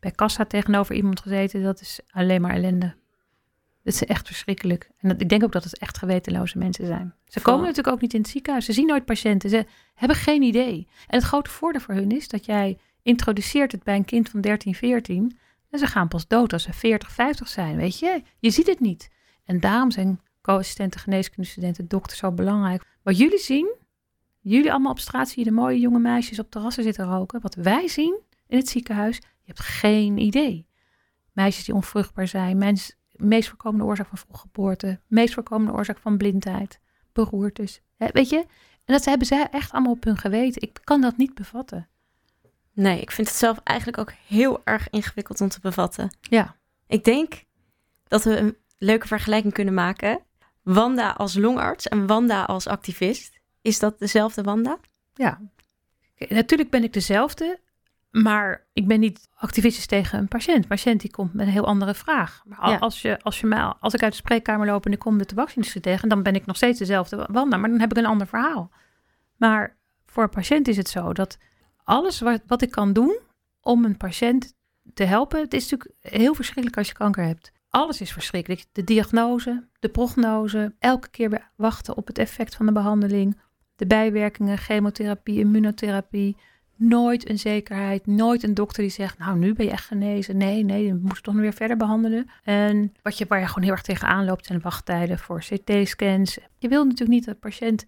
bij 0.00 0.10
Kassa 0.10 0.44
tegenover 0.44 0.94
iemand 0.94 1.20
gezeten. 1.20 1.62
Dat 1.62 1.80
is 1.80 2.00
alleen 2.10 2.40
maar 2.40 2.54
ellende. 2.54 2.94
Dat 3.82 3.94
is 3.94 4.04
echt 4.04 4.26
verschrikkelijk. 4.26 4.90
En 4.98 5.08
dat, 5.08 5.20
ik 5.20 5.28
denk 5.28 5.42
ook 5.44 5.52
dat 5.52 5.64
het 5.64 5.78
echt 5.78 5.98
gewetenloze 5.98 6.58
mensen 6.58 6.86
zijn. 6.86 7.14
Ze 7.24 7.40
komen 7.40 7.60
natuurlijk 7.60 7.94
ook 7.94 8.00
niet 8.00 8.14
in 8.14 8.20
het 8.20 8.30
ziekenhuis. 8.30 8.64
Ze 8.64 8.72
zien 8.72 8.86
nooit 8.86 9.04
patiënten. 9.04 9.50
Ze 9.50 9.66
hebben 9.94 10.16
geen 10.16 10.42
idee. 10.42 10.86
En 11.06 11.18
het 11.18 11.26
grote 11.26 11.50
voordeel 11.50 11.80
voor 11.80 11.94
hun 11.94 12.10
is 12.10 12.28
dat 12.28 12.44
jij 12.44 12.78
introduceert 13.02 13.72
het 13.72 13.82
bij 13.82 13.96
een 13.96 14.04
kind 14.04 14.28
van 14.28 14.40
13, 14.40 14.74
14. 14.74 15.38
En 15.70 15.78
ze 15.78 15.86
gaan 15.86 16.08
pas 16.08 16.26
dood 16.26 16.52
als 16.52 16.62
ze 16.62 16.72
40, 16.72 17.12
50 17.12 17.48
zijn. 17.48 17.76
Weet 17.76 17.98
je, 17.98 18.22
je 18.38 18.50
ziet 18.50 18.66
het 18.66 18.80
niet. 18.80 19.10
En 19.44 19.60
daarom 19.60 19.90
zijn 19.90 20.20
co-assistenten, 20.42 21.00
geneeskundestudenten, 21.00 21.88
dokters 21.88 22.18
zo 22.18 22.32
belangrijk. 22.32 22.84
Wat 23.02 23.18
jullie 23.18 23.38
zien, 23.38 23.74
jullie 24.40 24.70
allemaal 24.70 24.90
op 24.90 24.98
straat 24.98 25.28
zie 25.28 25.44
je 25.44 25.50
de 25.50 25.56
mooie 25.56 25.78
jonge 25.78 25.98
meisjes 25.98 26.38
op 26.38 26.50
terrassen 26.50 26.82
zitten 26.82 27.04
roken. 27.04 27.40
Wat 27.40 27.54
wij 27.54 27.88
zien 27.88 28.20
in 28.46 28.58
het 28.58 28.68
ziekenhuis, 28.68 29.16
je 29.16 29.22
hebt 29.44 29.60
geen 29.60 30.18
idee. 30.18 30.66
Meisjes 31.32 31.64
die 31.64 31.74
onvruchtbaar 31.74 32.28
zijn, 32.28 32.58
mens, 32.58 32.96
meest 33.22 33.48
voorkomende 33.48 33.84
oorzaak 33.84 34.08
van 34.08 34.18
vroeggeboorte, 34.18 35.00
meest 35.06 35.34
voorkomende 35.34 35.72
oorzaak 35.72 35.98
van 35.98 36.16
blindheid, 36.16 36.80
beroertes. 37.12 37.80
Hè, 37.96 38.06
weet 38.12 38.28
je? 38.28 38.38
En 38.84 38.94
dat 38.94 39.04
hebben 39.04 39.26
zij 39.26 39.48
echt 39.50 39.72
allemaal 39.72 39.92
op 39.92 40.04
hun 40.04 40.16
geweten. 40.16 40.62
Ik 40.62 40.80
kan 40.84 41.00
dat 41.00 41.16
niet 41.16 41.34
bevatten. 41.34 41.88
Nee, 42.72 43.00
ik 43.00 43.10
vind 43.10 43.28
het 43.28 43.36
zelf 43.36 43.58
eigenlijk 43.64 43.98
ook 43.98 44.12
heel 44.26 44.60
erg 44.64 44.90
ingewikkeld 44.90 45.40
om 45.40 45.48
te 45.48 45.60
bevatten. 45.60 46.16
Ja. 46.20 46.56
Ik 46.86 47.04
denk 47.04 47.44
dat 48.08 48.24
we 48.24 48.36
een 48.36 48.56
leuke 48.78 49.06
vergelijking 49.06 49.52
kunnen 49.52 49.74
maken. 49.74 50.20
Wanda 50.62 51.10
als 51.10 51.34
longarts 51.34 51.88
en 51.88 52.06
Wanda 52.06 52.44
als 52.44 52.66
activist. 52.66 53.40
Is 53.60 53.78
dat 53.78 53.98
dezelfde 53.98 54.42
Wanda? 54.42 54.78
Ja. 55.14 55.40
Natuurlijk 56.28 56.70
ben 56.70 56.82
ik 56.82 56.92
dezelfde, 56.92 57.60
maar 58.12 58.66
ik 58.72 58.86
ben 58.86 59.00
niet 59.00 59.28
activistisch 59.34 59.86
tegen 59.86 60.18
een 60.18 60.28
patiënt. 60.28 60.62
Een 60.62 60.68
patiënt 60.68 61.00
die 61.00 61.10
komt 61.10 61.34
met 61.34 61.46
een 61.46 61.52
heel 61.52 61.66
andere 61.66 61.94
vraag. 61.94 62.42
Maar 62.44 62.70
Ja. 62.70 62.76
als, 62.76 63.02
je, 63.02 63.18
als, 63.22 63.40
je 63.40 63.46
mij, 63.46 63.72
als 63.80 63.94
ik 63.94 64.02
uit 64.02 64.12
de 64.12 64.18
spreekkamer 64.18 64.66
loop 64.66 64.86
en 64.86 64.92
ik 64.92 64.98
kom 64.98 65.18
de 65.18 65.24
tabaksindustrie 65.24 65.82
tegen, 65.82 66.08
dan 66.08 66.22
ben 66.22 66.34
ik 66.34 66.46
nog 66.46 66.56
steeds 66.56 66.78
dezelfde 66.78 67.28
Wanda, 67.30 67.56
maar 67.56 67.70
dan 67.70 67.80
heb 67.80 67.90
ik 67.90 67.96
een 67.96 68.06
ander 68.06 68.26
verhaal. 68.26 68.70
Maar 69.36 69.76
voor 70.06 70.22
een 70.22 70.28
patiënt 70.28 70.68
is 70.68 70.76
het 70.76 70.88
zo 70.88 71.12
dat 71.12 71.38
alles 71.84 72.20
wat, 72.20 72.40
wat 72.46 72.62
ik 72.62 72.70
kan 72.70 72.92
doen 72.92 73.18
om 73.60 73.84
een 73.84 73.96
patiënt 73.96 74.54
te 74.94 75.04
helpen, 75.04 75.40
het 75.40 75.54
is 75.54 75.70
natuurlijk 75.70 75.98
heel 76.00 76.34
verschrikkelijk 76.34 76.76
als 76.76 76.88
je 76.88 76.94
kanker 76.94 77.24
hebt. 77.24 77.52
Alles 77.68 78.00
is 78.00 78.12
verschrikkelijk. 78.12 78.64
De 78.72 78.84
diagnose, 78.84 79.68
de 79.78 79.88
prognose, 79.88 80.74
elke 80.78 81.08
keer 81.10 81.50
wachten 81.56 81.96
op 81.96 82.06
het 82.06 82.18
effect 82.18 82.54
van 82.54 82.66
de 82.66 82.72
behandeling, 82.72 83.40
de 83.76 83.86
bijwerkingen, 83.86 84.58
chemotherapie, 84.58 85.38
immunotherapie. 85.38 86.36
Nooit 86.84 87.28
een 87.28 87.38
zekerheid, 87.38 88.06
nooit 88.06 88.42
een 88.42 88.54
dokter 88.54 88.82
die 88.82 88.92
zegt, 88.92 89.18
nou 89.18 89.38
nu 89.38 89.54
ben 89.54 89.66
je 89.66 89.72
echt 89.72 89.86
genezen. 89.86 90.36
Nee, 90.36 90.64
nee, 90.64 90.84
je 90.84 90.94
moet 90.94 91.22
toch 91.22 91.34
nog 91.34 91.42
weer 91.42 91.52
verder 91.52 91.76
behandelen. 91.76 92.30
En 92.44 92.92
wat 93.02 93.18
je, 93.18 93.24
waar 93.28 93.40
je 93.40 93.46
gewoon 93.46 93.64
heel 93.64 93.72
erg 93.72 93.82
tegenaan 93.82 94.24
loopt 94.24 94.46
zijn 94.46 94.60
wachttijden 94.60 95.18
voor 95.18 95.38
CT-scans. 95.38 96.38
Je 96.58 96.68
wil 96.68 96.82
natuurlijk 96.82 97.10
niet 97.10 97.24
dat 97.24 97.34
de 97.34 97.40
patiënt 97.40 97.84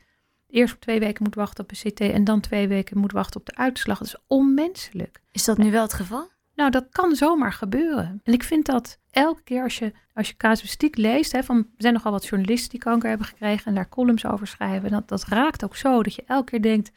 eerst 0.48 0.80
twee 0.80 1.00
weken 1.00 1.24
moet 1.24 1.35
wachten 1.35 1.64
op 1.64 1.70
een 1.70 1.90
CT 1.90 2.00
en 2.00 2.24
dan 2.24 2.40
twee 2.40 2.68
weken 2.68 2.98
moet 2.98 3.12
wachten 3.12 3.40
op 3.40 3.46
de 3.46 3.57
uitslag. 3.57 3.98
Dat 3.98 4.07
is 4.07 4.22
onmenselijk. 4.26 5.20
Is 5.33 5.44
dat 5.44 5.59
nu 5.59 5.70
wel 5.70 5.83
het 5.83 5.92
geval? 5.92 6.33
Nou, 6.54 6.70
dat 6.70 6.87
kan 6.90 7.14
zomaar 7.14 7.52
gebeuren. 7.52 8.20
En 8.22 8.33
ik 8.33 8.42
vind 8.42 8.66
dat 8.66 8.98
elke 9.11 9.42
keer 9.42 9.62
als 9.62 9.78
je, 9.78 9.92
als 10.12 10.28
je 10.28 10.37
casuïstiek 10.37 10.96
leest, 10.96 11.33
hè, 11.33 11.42
van, 11.42 11.57
er 11.57 11.64
zijn 11.76 11.94
nogal 11.94 12.12
wat 12.12 12.26
journalisten 12.26 12.70
die 12.70 12.80
kanker 12.80 13.09
hebben 13.09 13.26
gekregen 13.26 13.66
en 13.66 13.74
daar 13.74 13.88
columns 13.88 14.26
over 14.26 14.46
schrijven. 14.46 14.90
Dat, 14.90 15.09
dat 15.09 15.24
raakt 15.24 15.64
ook 15.64 15.76
zo 15.76 16.02
dat 16.02 16.14
je 16.14 16.24
elke 16.26 16.50
keer 16.50 16.62
denkt, 16.62 16.90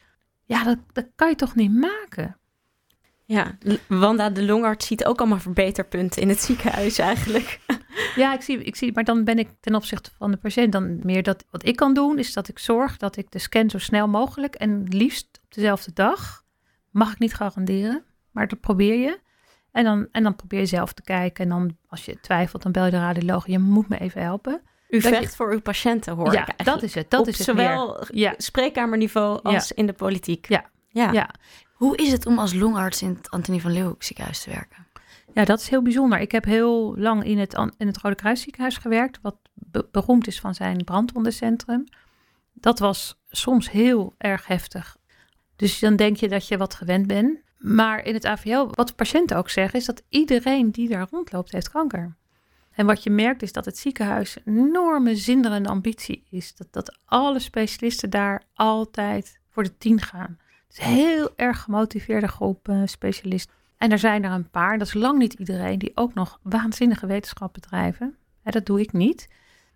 ja, 0.48 0.64
dat, 0.64 0.78
dat 0.92 1.06
kan 1.14 1.28
je 1.28 1.34
toch 1.34 1.54
niet 1.54 1.72
maken? 1.72 2.36
Ja, 3.24 3.58
Wanda 3.88 4.30
de 4.30 4.44
longarts 4.44 4.86
ziet 4.86 5.04
ook 5.04 5.18
allemaal 5.18 5.38
verbeterpunten 5.38 6.22
in 6.22 6.28
het 6.28 6.40
ziekenhuis 6.40 6.98
eigenlijk. 6.98 7.60
Ja, 8.14 8.34
ik 8.34 8.40
zie, 8.40 8.62
ik 8.62 8.76
zie, 8.76 8.92
maar 8.92 9.04
dan 9.04 9.24
ben 9.24 9.38
ik 9.38 9.48
ten 9.60 9.74
opzichte 9.74 10.10
van 10.16 10.30
de 10.30 10.36
patiënt 10.36 10.72
dan 10.72 10.98
meer 11.02 11.22
dat 11.22 11.44
wat 11.50 11.66
ik 11.66 11.76
kan 11.76 11.94
doen, 11.94 12.18
is 12.18 12.32
dat 12.32 12.48
ik 12.48 12.58
zorg 12.58 12.96
dat 12.96 13.16
ik 13.16 13.30
de 13.30 13.38
scan 13.38 13.70
zo 13.70 13.78
snel 13.78 14.08
mogelijk 14.08 14.54
en 14.54 14.84
liefst 14.88 15.40
op 15.44 15.54
dezelfde 15.54 15.92
dag, 15.92 16.44
mag 16.90 17.12
ik 17.12 17.18
niet 17.18 17.34
garanderen, 17.34 18.04
maar 18.30 18.48
dat 18.48 18.60
probeer 18.60 18.98
je. 18.98 19.20
En 19.70 19.84
dan, 19.84 20.08
en 20.12 20.22
dan 20.22 20.36
probeer 20.36 20.60
je 20.60 20.66
zelf 20.66 20.92
te 20.92 21.02
kijken. 21.02 21.44
En 21.44 21.50
dan 21.50 21.76
als 21.88 22.04
je 22.04 22.20
twijfelt, 22.20 22.62
dan 22.62 22.72
bel 22.72 22.84
je 22.84 22.90
de 22.90 22.96
radioloog. 22.96 23.46
Je 23.46 23.58
moet 23.58 23.88
me 23.88 23.98
even 23.98 24.22
helpen. 24.22 24.62
U 24.88 25.00
Dat 25.00 25.10
je- 25.12 25.16
vecht 25.18 25.36
voor 25.36 25.52
uw 25.52 25.60
patiënten, 25.60 26.14
hoor 26.14 26.26
ik 26.26 26.32
ja, 26.32 26.38
eigenlijk. 26.38 26.64
dat 26.68 26.82
is 26.82 26.94
het. 26.94 27.10
Dat 27.10 27.20
Op 27.20 27.26
is 27.28 27.36
het 27.38 27.46
zowel. 27.46 28.04
Ja. 28.10 28.34
spreekkamerniveau 28.36 29.40
als 29.42 29.72
in 29.72 29.86
de 29.86 29.92
politiek. 29.92 30.48
Ja. 30.48 30.64
ja. 30.88 31.12
Ja. 31.12 31.30
Hoe 31.72 31.96
is 31.96 32.12
het 32.12 32.26
om 32.26 32.38
als 32.38 32.54
longarts 32.54 33.02
in 33.02 33.08
het 33.08 33.30
Antonie 33.30 33.60
van 33.60 33.70
Leeuwenhoek 33.72 34.02
ziekenhuis 34.02 34.42
te 34.42 34.50
werken? 34.50 34.86
Ja, 35.32 35.44
dat 35.44 35.60
is 35.60 35.68
heel 35.68 35.82
bijzonder. 35.82 36.18
Ik 36.18 36.32
heb 36.32 36.44
heel 36.44 36.96
lang 36.98 37.24
in 37.24 37.38
het, 37.38 37.54
in 37.76 37.86
het 37.86 37.98
Rode 37.98 38.14
Kruisziekenhuis 38.14 38.76
gewerkt, 38.76 39.18
wat 39.22 39.36
be- 39.54 39.88
beroemd 39.90 40.26
is 40.26 40.40
van 40.40 40.54
zijn 40.54 40.84
brandwondencentrum. 40.84 41.84
Dat 42.54 42.78
was 42.78 43.20
soms 43.28 43.70
heel 43.70 44.14
erg 44.18 44.46
heftig. 44.46 44.96
Dus 45.56 45.78
dan 45.78 45.96
denk 45.96 46.16
je 46.16 46.28
dat 46.28 46.48
je 46.48 46.56
wat 46.56 46.74
gewend 46.74 47.06
bent. 47.06 47.38
Maar 47.58 48.04
in 48.04 48.14
het 48.14 48.24
AVL, 48.26 48.66
wat 48.70 48.88
de 48.88 48.94
patiënten 48.94 49.36
ook 49.36 49.48
zeggen, 49.50 49.78
is 49.78 49.84
dat 49.84 50.02
iedereen 50.08 50.70
die 50.70 50.88
daar 50.88 51.06
rondloopt, 51.10 51.52
heeft 51.52 51.70
kanker. 51.70 52.16
En 52.78 52.86
wat 52.86 53.02
je 53.02 53.10
merkt 53.10 53.42
is 53.42 53.52
dat 53.52 53.64
het 53.64 53.78
ziekenhuis 53.78 54.36
een 54.44 54.58
enorme 54.58 55.16
zinderende 55.16 55.68
ambitie 55.68 56.24
is. 56.30 56.54
Dat, 56.54 56.66
dat 56.70 56.98
alle 57.04 57.38
specialisten 57.38 58.10
daar 58.10 58.42
altijd 58.54 59.40
voor 59.48 59.62
de 59.62 59.78
tien 59.78 60.00
gaan. 60.00 60.38
Het 60.68 60.78
is 60.78 60.84
een 60.84 60.92
heel 60.92 61.32
erg 61.36 61.60
gemotiveerde 61.60 62.28
groep 62.28 62.68
eh, 62.68 62.82
specialisten. 62.84 63.54
En 63.76 63.92
er 63.92 63.98
zijn 63.98 64.24
er 64.24 64.30
een 64.30 64.50
paar, 64.50 64.78
dat 64.78 64.86
is 64.86 64.94
lang 64.94 65.18
niet 65.18 65.32
iedereen, 65.32 65.78
die 65.78 65.90
ook 65.94 66.14
nog 66.14 66.40
waanzinnige 66.42 67.06
wetenschap 67.06 67.52
bedrijven. 67.52 68.16
Dat 68.42 68.66
doe 68.66 68.80
ik 68.80 68.92
niet. 68.92 69.28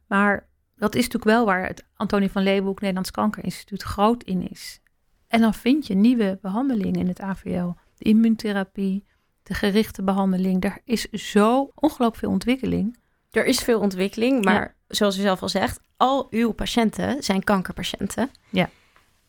Maar 0.06 0.48
dat 0.76 0.94
is 0.94 1.02
natuurlijk 1.02 1.36
wel 1.36 1.44
waar 1.44 1.66
het 1.66 1.84
Antonie 1.96 2.30
van 2.30 2.42
Leeuwenhoek 2.42 2.80
Nederlands 2.80 3.10
Kankerinstituut 3.10 3.82
groot 3.82 4.24
in 4.24 4.48
is. 4.50 4.80
En 5.28 5.40
dan 5.40 5.54
vind 5.54 5.86
je 5.86 5.94
nieuwe 5.94 6.38
behandelingen 6.42 7.00
in 7.00 7.08
het 7.08 7.20
AVL. 7.20 7.70
De 7.96 8.04
immuuntherapie, 8.04 9.04
de 9.42 9.54
gerichte 9.54 10.02
behandeling. 10.02 10.64
Er 10.64 10.78
is 10.84 11.10
zo 11.10 11.70
ongelooflijk 11.74 12.16
veel 12.16 12.30
ontwikkeling. 12.30 12.98
Er 13.30 13.46
is 13.46 13.58
veel 13.58 13.80
ontwikkeling, 13.80 14.44
maar 14.44 14.60
Ja. 14.62 14.74
zoals 14.88 15.18
u 15.18 15.20
zelf 15.20 15.42
al 15.42 15.48
zegt, 15.48 15.80
al 15.96 16.26
uw 16.30 16.52
patiënten 16.52 17.22
zijn 17.22 17.44
kankerpatiënten. 17.44 18.30
Ja. 18.50 18.70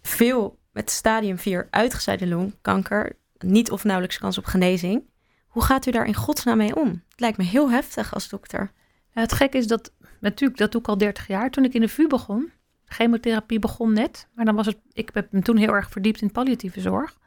Veel 0.01 0.59
met 0.71 0.89
stadium 0.91 1.37
4 1.37 1.67
uitgezaaide 1.69 2.27
longkanker, 2.27 3.17
niet 3.37 3.71
of 3.71 3.83
nauwelijks 3.83 4.17
kans 4.17 4.37
op 4.37 4.45
genezing. 4.45 5.03
Hoe 5.47 5.63
gaat 5.63 5.85
u 5.85 5.91
daar 5.91 6.05
in 6.05 6.15
godsnaam 6.15 6.57
mee 6.57 6.75
om? 6.75 6.87
Het 7.09 7.19
lijkt 7.19 7.37
me 7.37 7.43
heel 7.43 7.71
heftig 7.71 8.13
als 8.13 8.29
dokter. 8.29 8.71
Het 9.09 9.33
gekke 9.33 9.57
is 9.57 9.67
dat, 9.67 9.93
natuurlijk, 10.19 10.59
dat 10.59 10.71
doe 10.71 10.81
ik 10.81 10.87
al 10.87 10.97
30 10.97 11.27
jaar. 11.27 11.49
Toen 11.51 11.63
ik 11.63 11.73
in 11.73 11.81
de 11.81 11.87
VU 11.87 12.07
begon, 12.07 12.51
chemotherapie 12.85 13.59
begon 13.59 13.93
net. 13.93 14.27
Maar 14.35 14.45
dan 14.45 14.55
was 14.55 14.65
het, 14.65 14.77
ik 14.91 15.09
heb 15.13 15.31
me 15.31 15.41
toen 15.41 15.57
heel 15.57 15.73
erg 15.73 15.89
verdiept 15.89 16.21
in 16.21 16.31
palliatieve 16.31 16.81
zorg. 16.81 17.17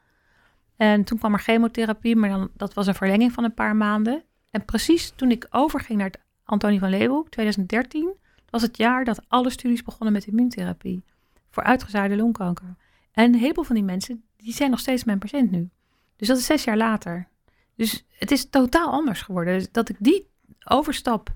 En 0.76 1.04
toen 1.04 1.18
kwam 1.18 1.32
er 1.32 1.38
chemotherapie, 1.38 2.16
maar 2.16 2.28
dan, 2.28 2.50
dat 2.54 2.74
was 2.74 2.86
een 2.86 2.94
verlenging 2.94 3.32
van 3.32 3.44
een 3.44 3.54
paar 3.54 3.76
maanden. 3.76 4.22
En 4.50 4.64
precies 4.64 5.12
toen 5.16 5.30
ik 5.30 5.46
overging 5.50 5.98
naar 5.98 6.06
het 6.06 6.20
Antonie 6.44 6.78
van 6.78 6.90
Leeuwenhoek, 6.90 7.28
2013, 7.28 8.14
was 8.50 8.62
het 8.62 8.76
jaar 8.76 9.04
dat 9.04 9.20
alle 9.28 9.50
studies 9.50 9.82
begonnen 9.82 10.12
met 10.12 10.26
immuuntherapie. 10.26 11.04
Voor 11.50 11.62
uitgezaaide 11.62 12.16
longkanker. 12.16 12.76
En 13.12 13.24
een 13.24 13.40
heleboel 13.40 13.64
van 13.64 13.74
die 13.74 13.84
mensen, 13.84 14.24
die 14.36 14.52
zijn 14.52 14.70
nog 14.70 14.80
steeds 14.80 15.04
mijn 15.04 15.18
patiënt 15.18 15.50
nu. 15.50 15.68
Dus 16.16 16.28
dat 16.28 16.38
is 16.38 16.46
zes 16.46 16.64
jaar 16.64 16.76
later. 16.76 17.28
Dus 17.74 18.06
het 18.18 18.30
is 18.30 18.50
totaal 18.50 18.90
anders 18.90 19.22
geworden. 19.22 19.54
Dus 19.54 19.70
dat 19.72 19.88
ik 19.88 19.96
die 19.98 20.26
overstap 20.64 21.32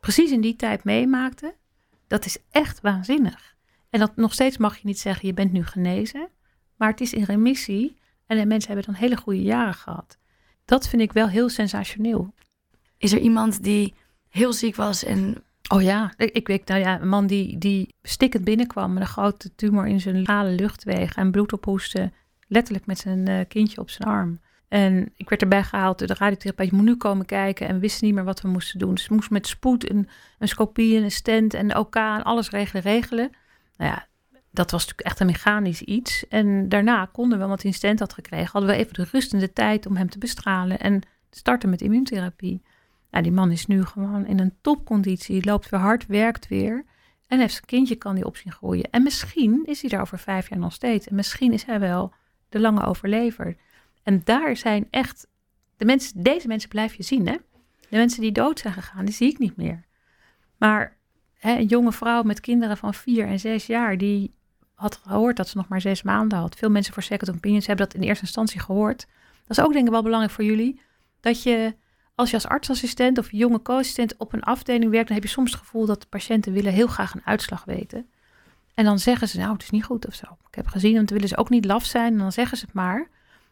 precies 0.00 0.30
in 0.30 0.40
die 0.40 0.56
tijd 0.56 0.84
meemaakte, 0.84 1.54
dat 2.06 2.24
is 2.24 2.38
echt 2.50 2.80
waanzinnig. 2.80 3.54
En 3.90 4.00
dat 4.00 4.16
nog 4.16 4.32
steeds 4.32 4.56
mag 4.56 4.76
je 4.76 4.86
niet 4.86 4.98
zeggen, 4.98 5.26
je 5.26 5.34
bent 5.34 5.52
nu 5.52 5.64
genezen, 5.64 6.28
maar 6.76 6.90
het 6.90 7.00
is 7.00 7.12
in 7.12 7.22
remissie 7.22 7.96
en 8.26 8.38
de 8.38 8.46
mensen 8.46 8.72
hebben 8.72 8.92
dan 8.92 9.00
hele 9.00 9.16
goede 9.16 9.42
jaren 9.42 9.74
gehad. 9.74 10.18
Dat 10.64 10.88
vind 10.88 11.02
ik 11.02 11.12
wel 11.12 11.28
heel 11.28 11.48
sensationeel. 11.48 12.34
Is 12.98 13.12
er 13.12 13.18
iemand 13.18 13.62
die 13.62 13.94
heel 14.28 14.52
ziek 14.52 14.76
was 14.76 15.04
en 15.04 15.44
Oh 15.68 15.82
ja, 15.82 16.12
ik, 16.16 16.46
weet 16.46 16.68
nou 16.68 16.80
ja, 16.80 17.00
een 17.00 17.08
man 17.08 17.26
die, 17.26 17.58
die 17.58 17.94
stikkend 18.02 18.44
binnenkwam 18.44 18.92
met 18.92 19.02
een 19.02 19.08
grote 19.08 19.54
tumor 19.54 19.86
in 19.86 20.00
zijn 20.00 20.24
kale 20.24 20.50
luchtwegen 20.50 21.22
en 21.22 21.30
bloed 21.30 21.52
ophoestte, 21.52 22.12
letterlijk 22.48 22.86
met 22.86 22.98
zijn 22.98 23.28
eh, 23.28 23.40
kindje 23.48 23.80
op 23.80 23.90
zijn 23.90 24.08
arm. 24.08 24.40
En 24.68 25.12
ik 25.16 25.28
werd 25.28 25.42
erbij 25.42 25.62
gehaald, 25.62 25.98
de 25.98 26.06
radiotherapeut 26.06 26.72
moet 26.72 26.84
nu 26.84 26.96
komen 26.96 27.26
kijken 27.26 27.68
en 27.68 27.78
wist 27.78 28.02
niet 28.02 28.14
meer 28.14 28.24
wat 28.24 28.40
we 28.40 28.48
moesten 28.48 28.78
doen. 28.78 28.94
Dus 28.94 29.08
we 29.08 29.14
moesten 29.14 29.32
met 29.32 29.46
spoed 29.46 29.90
een, 29.90 30.08
een 30.38 30.48
scopie 30.48 30.96
en 30.96 31.02
een 31.02 31.10
stent 31.10 31.54
en 31.54 31.76
OK 31.76 31.96
en 31.96 32.22
alles 32.22 32.50
regelen, 32.50 32.82
regelen. 32.82 33.30
Nou 33.76 33.90
ja, 33.90 34.06
dat 34.54 34.70
was 34.70 34.80
natuurlijk 34.80 35.08
echt 35.08 35.20
een 35.20 35.26
mechanisch 35.26 35.82
iets. 35.82 36.28
En 36.28 36.68
daarna 36.68 37.08
konden 37.12 37.38
we, 37.38 37.64
een 37.64 37.74
stent 37.74 37.98
had 37.98 38.12
gekregen, 38.12 38.50
hadden 38.52 38.70
we 38.70 38.76
even 38.76 38.94
de 38.94 39.06
rustende 39.10 39.52
tijd 39.52 39.86
om 39.86 39.96
hem 39.96 40.10
te 40.10 40.18
bestralen 40.18 40.80
en 40.80 41.02
starten 41.30 41.70
met 41.70 41.80
immuuntherapie. 41.80 42.62
Nou, 43.10 43.22
die 43.22 43.32
man 43.32 43.50
is 43.50 43.66
nu 43.66 43.84
gewoon 43.84 44.26
in 44.26 44.38
een 44.38 44.54
topconditie, 44.60 45.44
loopt 45.44 45.68
weer 45.68 45.80
hard, 45.80 46.06
werkt 46.06 46.48
weer. 46.48 46.84
En 47.26 47.38
heeft 47.38 47.52
zijn 47.52 47.64
kindje 47.64 47.94
kan 47.94 48.14
die 48.14 48.24
op 48.24 48.36
zien 48.36 48.52
groeien. 48.52 48.90
En 48.90 49.02
misschien 49.02 49.62
is 49.64 49.80
hij 49.80 49.90
daar 49.90 50.00
over 50.00 50.18
vijf 50.18 50.48
jaar 50.48 50.58
nog 50.58 50.72
steeds. 50.72 51.06
En 51.06 51.14
misschien 51.14 51.52
is 51.52 51.64
hij 51.64 51.80
wel 51.80 52.12
de 52.48 52.60
lange 52.60 52.84
overlever. 52.84 53.56
En 54.02 54.20
daar 54.24 54.56
zijn 54.56 54.86
echt, 54.90 55.26
de 55.76 55.84
mensen, 55.84 56.22
deze 56.22 56.48
mensen 56.48 56.68
blijf 56.68 56.94
je 56.94 57.02
zien 57.02 57.26
hè. 57.26 57.36
De 57.88 57.96
mensen 57.96 58.20
die 58.20 58.32
dood 58.32 58.58
zijn 58.58 58.74
gegaan, 58.74 59.04
die 59.04 59.14
zie 59.14 59.30
ik 59.30 59.38
niet 59.38 59.56
meer. 59.56 59.84
Maar 60.56 60.96
hè, 61.34 61.56
een 61.56 61.66
jonge 61.66 61.92
vrouw 61.92 62.22
met 62.22 62.40
kinderen 62.40 62.76
van 62.76 62.94
vier 62.94 63.26
en 63.26 63.40
zes 63.40 63.66
jaar, 63.66 63.98
die 63.98 64.34
had 64.74 65.00
gehoord 65.06 65.36
dat 65.36 65.48
ze 65.48 65.56
nog 65.56 65.68
maar 65.68 65.80
zes 65.80 66.02
maanden 66.02 66.38
had. 66.38 66.56
Veel 66.56 66.70
mensen 66.70 66.92
voor 66.94 67.02
second 67.02 67.36
opinions 67.36 67.66
hebben 67.66 67.86
dat 67.86 67.94
in 67.94 68.02
eerste 68.02 68.24
instantie 68.24 68.60
gehoord. 68.60 69.06
Dat 69.46 69.58
is 69.58 69.64
ook 69.64 69.72
denk 69.72 69.84
ik 69.86 69.92
wel 69.92 70.02
belangrijk 70.02 70.34
voor 70.34 70.44
jullie. 70.44 70.80
Dat 71.20 71.42
je, 71.42 71.74
als 72.14 72.28
je 72.30 72.34
als 72.36 72.46
artsassistent 72.46 73.18
of 73.18 73.30
jonge 73.30 73.62
co-assistent 73.62 74.16
op 74.16 74.32
een 74.32 74.42
afdeling 74.42 74.90
werkt, 74.90 75.06
dan 75.06 75.16
heb 75.16 75.26
je 75.26 75.32
soms 75.32 75.50
het 75.50 75.60
gevoel 75.60 75.86
dat 75.86 76.00
de 76.00 76.06
patiënten 76.06 76.52
willen 76.52 76.72
heel 76.72 76.86
graag 76.86 77.14
een 77.14 77.24
uitslag 77.26 77.64
weten. 77.64 78.08
En 78.74 78.84
dan 78.84 78.98
zeggen 78.98 79.28
ze, 79.28 79.38
nou, 79.38 79.52
het 79.52 79.62
is 79.62 79.70
niet 79.70 79.84
goed 79.84 80.06
of 80.06 80.14
zo. 80.14 80.26
Ik 80.48 80.54
heb 80.54 80.66
gezien, 80.66 80.94
want 80.94 81.10
willen 81.10 81.28
ze 81.28 81.36
ook 81.36 81.50
niet 81.50 81.64
laf 81.64 81.84
zijn. 81.84 82.12
En 82.12 82.18
dan 82.18 82.32
zeggen 82.32 82.58
ze 82.58 82.64
het 82.64 82.74
maar. 82.74 83.08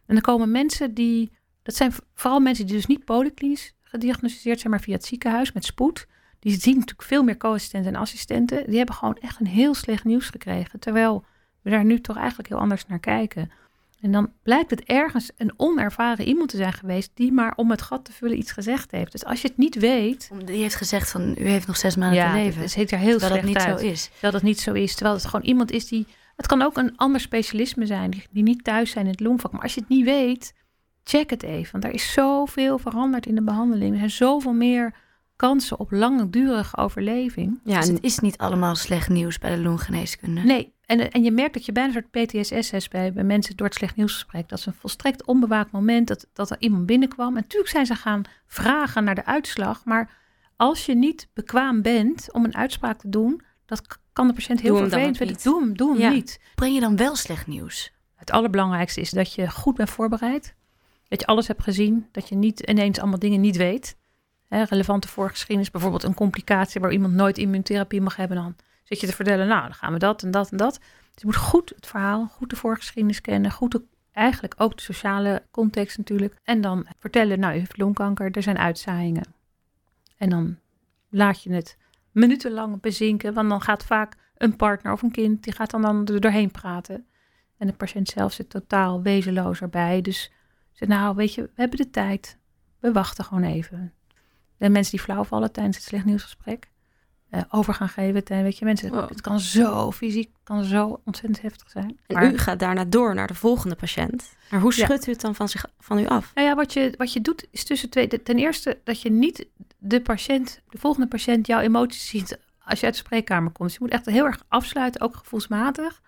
En 0.06 0.14
dan 0.14 0.20
komen 0.20 0.50
mensen 0.50 0.94
die, 0.94 1.32
dat 1.62 1.74
zijn 1.74 1.92
vooral 2.14 2.40
mensen 2.40 2.66
die 2.66 2.74
dus 2.74 2.86
niet 2.86 3.04
polyklinisch 3.04 3.74
gediagnosticeerd 3.82 4.60
zijn, 4.60 4.72
maar 4.72 4.82
via 4.82 4.94
het 4.94 5.04
ziekenhuis 5.04 5.52
met 5.52 5.64
spoed. 5.64 6.06
Die 6.42 6.60
zien 6.60 6.74
natuurlijk 6.74 7.08
veel 7.08 7.22
meer 7.22 7.36
co-assistenten 7.36 7.94
en 7.94 8.00
assistenten. 8.00 8.64
Die 8.66 8.76
hebben 8.76 8.94
gewoon 8.94 9.16
echt 9.20 9.40
een 9.40 9.46
heel 9.46 9.74
slecht 9.74 10.04
nieuws 10.04 10.28
gekregen. 10.28 10.80
Terwijl 10.80 11.24
we 11.60 11.70
daar 11.70 11.84
nu 11.84 12.00
toch 12.00 12.16
eigenlijk 12.16 12.48
heel 12.48 12.58
anders 12.58 12.86
naar 12.86 12.98
kijken. 12.98 13.50
En 14.00 14.12
dan 14.12 14.32
blijkt 14.42 14.70
het 14.70 14.82
ergens 14.82 15.30
een 15.36 15.52
onervaren 15.56 16.26
iemand 16.26 16.50
te 16.50 16.56
zijn 16.56 16.72
geweest 16.72 17.10
die 17.14 17.32
maar 17.32 17.52
om 17.56 17.70
het 17.70 17.82
gat 17.82 18.04
te 18.04 18.12
vullen 18.12 18.38
iets 18.38 18.52
gezegd 18.52 18.90
heeft. 18.90 19.12
Dus 19.12 19.24
als 19.24 19.42
je 19.42 19.48
het 19.48 19.56
niet 19.56 19.74
weet. 19.74 20.30
Die 20.44 20.62
heeft 20.62 20.74
gezegd 20.74 21.10
van 21.10 21.34
u 21.38 21.48
heeft 21.48 21.66
nog 21.66 21.76
zes 21.76 21.96
maanden 21.96 22.18
ja, 22.18 22.32
te 22.32 22.38
leven. 22.38 22.60
Het 22.60 22.70
ziet 22.70 22.90
er 22.90 22.98
heel 22.98 23.18
terwijl 23.18 23.40
slecht 23.40 23.54
dat 23.54 23.64
niet 23.64 23.72
uit. 23.72 23.80
zo 23.80 23.86
is. 23.86 24.08
Terwijl 24.10 24.32
dat 24.32 24.42
niet 24.42 24.60
zo 24.60 24.72
is. 24.72 24.94
Terwijl 24.94 25.16
het 25.16 25.24
gewoon 25.24 25.44
iemand 25.44 25.70
is 25.70 25.86
die. 25.86 26.06
Het 26.36 26.46
kan 26.46 26.62
ook 26.62 26.76
een 26.76 26.96
ander 26.96 27.20
specialisme 27.20 27.86
zijn, 27.86 28.10
die, 28.10 28.26
die 28.30 28.42
niet 28.42 28.64
thuis 28.64 28.90
zijn 28.90 29.04
in 29.04 29.10
het 29.10 29.20
longvak. 29.20 29.52
Maar 29.52 29.62
als 29.62 29.74
je 29.74 29.80
het 29.80 29.88
niet 29.88 30.04
weet, 30.04 30.54
check 31.04 31.30
het 31.30 31.42
even. 31.42 31.72
Want 31.72 31.84
er 31.84 31.92
is 31.92 32.12
zoveel 32.12 32.78
veranderd 32.78 33.26
in 33.26 33.34
de 33.34 33.42
behandeling. 33.42 33.92
Er 33.92 33.98
zijn 33.98 34.10
zoveel 34.10 34.52
meer 34.52 34.94
kansen 35.36 35.78
op 35.78 35.90
langdurige 35.90 36.76
overleving. 36.76 37.60
Ja, 37.64 37.78
Dus 37.78 37.88
het 37.88 38.02
is 38.02 38.18
niet 38.18 38.38
allemaal 38.38 38.74
slecht 38.74 39.08
nieuws 39.08 39.38
bij 39.38 39.54
de 39.56 39.62
longgeneeskunde. 39.62 40.40
Nee, 40.40 40.72
en, 40.86 41.10
en 41.10 41.22
je 41.22 41.30
merkt 41.30 41.54
dat 41.54 41.64
je 41.66 41.72
bijna 41.72 41.94
een 41.94 42.04
soort 42.12 42.26
PTSS 42.26 42.70
hebt 42.70 42.90
bij, 42.90 43.12
bij 43.12 43.24
mensen 43.24 43.56
door 43.56 43.66
het 43.66 43.76
slecht 43.76 43.96
nieuwsgesprek. 43.96 44.48
Dat 44.48 44.58
is 44.58 44.66
een 44.66 44.74
volstrekt 44.74 45.24
onbewaakt 45.24 45.70
moment 45.70 46.08
dat, 46.08 46.26
dat 46.32 46.50
er 46.50 46.56
iemand 46.58 46.86
binnenkwam. 46.86 47.28
En 47.28 47.34
natuurlijk 47.42 47.70
zijn 47.70 47.86
ze 47.86 47.94
gaan 47.94 48.22
vragen 48.46 49.04
naar 49.04 49.14
de 49.14 49.24
uitslag. 49.24 49.84
Maar 49.84 50.10
als 50.56 50.86
je 50.86 50.94
niet 50.94 51.28
bekwaam 51.34 51.82
bent 51.82 52.28
om 52.32 52.44
een 52.44 52.56
uitspraak 52.56 52.98
te 52.98 53.08
doen, 53.08 53.42
dat 53.66 53.98
kan 54.12 54.26
de 54.26 54.32
patiënt 54.34 54.60
heel 54.60 54.76
vervelend 54.76 55.16
vinden. 55.16 55.36
Doe 55.42 55.60
hem, 55.60 55.76
doe 55.76 55.90
hem 55.92 56.00
Ja. 56.00 56.10
niet. 56.10 56.40
Breng 56.54 56.74
je 56.74 56.80
dan 56.80 56.96
wel 56.96 57.16
slecht 57.16 57.46
nieuws? 57.46 57.92
Het 58.14 58.30
allerbelangrijkste 58.30 59.00
is 59.00 59.10
dat 59.10 59.34
je 59.34 59.50
goed 59.50 59.76
bent 59.76 59.90
voorbereid. 59.90 60.54
Dat 61.08 61.20
je 61.20 61.26
alles 61.26 61.46
hebt 61.46 61.62
gezien. 61.62 62.06
Dat 62.12 62.28
je 62.28 62.34
niet 62.34 62.60
ineens 62.60 62.98
allemaal 62.98 63.18
dingen 63.18 63.40
niet 63.40 63.56
weet. 63.56 63.96
Relevante 64.52 65.08
voorgeschiedenis, 65.08 65.70
bijvoorbeeld 65.70 66.02
een 66.02 66.14
complicatie 66.14 66.80
waar 66.80 66.92
iemand 66.92 67.14
nooit 67.14 67.38
immuuntherapie 67.38 68.00
mag 68.00 68.16
hebben. 68.16 68.36
Dan 68.36 68.56
zit 68.84 69.00
je 69.00 69.06
te 69.06 69.12
vertellen, 69.12 69.46
nou, 69.46 69.62
dan 69.62 69.74
gaan 69.74 69.92
we 69.92 69.98
dat 69.98 70.22
en 70.22 70.30
dat 70.30 70.50
en 70.50 70.56
dat. 70.56 70.78
Dus 71.12 71.22
je 71.22 71.26
moet 71.26 71.36
goed 71.36 71.72
het 71.74 71.86
verhaal, 71.86 72.26
goed 72.26 72.50
de 72.50 72.56
voorgeschiedenis 72.56 73.20
kennen. 73.20 73.50
Goed 73.50 73.80
eigenlijk 74.12 74.54
ook 74.56 74.76
de 74.76 74.82
sociale 74.82 75.42
context 75.50 75.98
natuurlijk. 75.98 76.36
En 76.42 76.60
dan 76.60 76.86
vertellen, 76.98 77.38
nou, 77.38 77.54
u 77.54 77.58
heeft 77.58 77.78
longkanker, 77.78 78.30
er 78.30 78.42
zijn 78.42 78.58
uitzaaiingen. 78.58 79.34
En 80.16 80.28
dan 80.28 80.58
laat 81.08 81.42
je 81.42 81.52
het 81.52 81.78
minutenlang 82.10 82.80
bezinken. 82.80 83.34
Want 83.34 83.48
dan 83.48 83.60
gaat 83.60 83.84
vaak 83.84 84.16
een 84.36 84.56
partner 84.56 84.92
of 84.92 85.02
een 85.02 85.10
kind, 85.10 85.42
die 85.44 85.52
gaat 85.52 85.70
dan, 85.70 85.82
dan 85.82 86.06
er 86.06 86.20
doorheen 86.20 86.50
praten. 86.50 87.06
En 87.58 87.66
de 87.66 87.72
patiënt 87.72 88.08
zelf 88.08 88.32
zit 88.32 88.50
totaal 88.50 89.02
wezenloos 89.02 89.60
erbij. 89.60 90.00
Dus 90.00 90.32
zeg, 90.72 90.88
nou, 90.88 91.14
weet 91.14 91.34
je, 91.34 91.42
we 91.42 91.50
hebben 91.54 91.78
de 91.78 91.90
tijd. 91.90 92.38
We 92.78 92.92
wachten 92.92 93.24
gewoon 93.24 93.42
even. 93.42 93.92
En 94.58 94.72
mensen 94.72 94.90
die 94.96 95.00
flauw 95.00 95.24
vallen 95.24 95.52
tijdens 95.52 95.76
het 95.76 95.84
slecht 95.86 96.04
nieuwsgesprek. 96.04 96.70
eh, 97.30 97.40
over 97.50 97.74
gaan 97.74 97.88
geven. 97.88 98.24
Ten, 98.24 98.42
weet 98.42 98.58
je, 98.58 98.64
mensen, 98.64 98.90
Wow. 98.90 99.08
het 99.08 99.20
kan 99.20 99.40
zo 99.40 99.90
fysiek, 99.92 100.30
kan 100.44 100.64
zo 100.64 101.00
ontzettend 101.04 101.42
heftig 101.42 101.70
zijn. 101.70 101.98
En 102.06 102.14
Maar- 102.14 102.32
u 102.32 102.38
gaat 102.38 102.58
daarna 102.58 102.84
door 102.84 103.14
naar 103.14 103.26
de 103.26 103.34
volgende 103.34 103.74
patiënt. 103.76 104.32
Maar 104.50 104.60
hoe 104.60 104.74
Ja. 104.76 104.84
schudt 104.84 105.06
u 105.06 105.10
het 105.10 105.20
dan 105.20 105.34
van, 105.34 105.48
zich, 105.48 105.64
van 105.78 105.98
u 105.98 106.06
af? 106.06 106.30
Nou 106.34 106.46
ja, 106.46 106.54
wat 106.54 106.72
je, 106.72 106.94
wat 106.96 107.12
je 107.12 107.20
doet 107.20 107.46
is 107.50 107.64
tussen 107.64 107.90
twee. 107.90 108.08
de- 108.08 108.22
Ten 108.22 108.38
eerste 108.38 108.80
dat 108.84 109.00
je 109.02 109.10
niet 109.10 109.46
de 109.78 110.00
patiënt, 110.00 110.60
de 110.68 110.78
volgende 110.78 111.06
patiënt, 111.08 111.46
jouw 111.46 111.60
emoties 111.60 112.08
ziet 112.08 112.38
als 112.64 112.78
je 112.80 112.84
uit 112.86 112.94
de 112.94 113.00
spreekkamer 113.00 113.50
komt. 113.52 113.68
Dus 113.68 113.78
je 113.78 113.84
moet 113.84 113.92
echt 113.92 114.06
heel 114.06 114.24
erg 114.24 114.44
afsluiten, 114.48 115.00
ook 115.00 115.16
gevoelsmatig. 115.16 116.00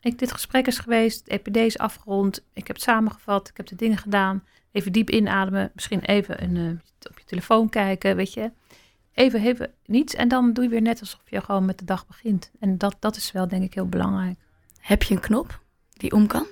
Ik, 0.00 0.18
dit 0.18 0.32
gesprek 0.32 0.66
is 0.66 0.78
geweest, 0.78 1.18
het 1.24 1.28
EPD 1.46 1.56
is 1.56 1.78
afgerond, 1.78 2.36
ik 2.52 2.66
heb 2.66 2.76
het 2.76 2.84
samengevat, 2.84 3.48
ik 3.48 3.56
heb 3.56 3.66
de 3.66 3.76
dingen 3.76 3.98
gedaan. 3.98 4.44
Even 4.72 4.92
diep 4.92 5.10
inademen, 5.10 5.70
misschien 5.74 6.00
even 6.00 6.42
een, 6.42 6.56
eh, 6.56 7.10
telefoon 7.26 7.68
kijken, 7.68 8.16
weet 8.16 8.32
je. 8.32 8.50
Even, 9.12 9.40
even 9.40 9.72
niets 9.86 10.14
en 10.14 10.28
dan 10.28 10.52
doe 10.52 10.64
je 10.64 10.70
weer 10.70 10.82
net 10.82 11.00
alsof 11.00 11.20
je 11.24 11.40
gewoon 11.40 11.64
met 11.64 11.78
de 11.78 11.84
dag 11.84 12.06
begint. 12.06 12.50
En 12.60 12.78
dat, 12.78 12.96
dat 12.98 13.16
is 13.16 13.32
wel 13.32 13.48
denk 13.48 13.62
ik 13.62 13.74
heel 13.74 13.88
belangrijk. 13.88 14.38
Heb 14.80 15.02
je 15.02 15.14
een 15.14 15.20
knop 15.20 15.60
die 15.92 16.12
om 16.12 16.26
kan? 16.26 16.46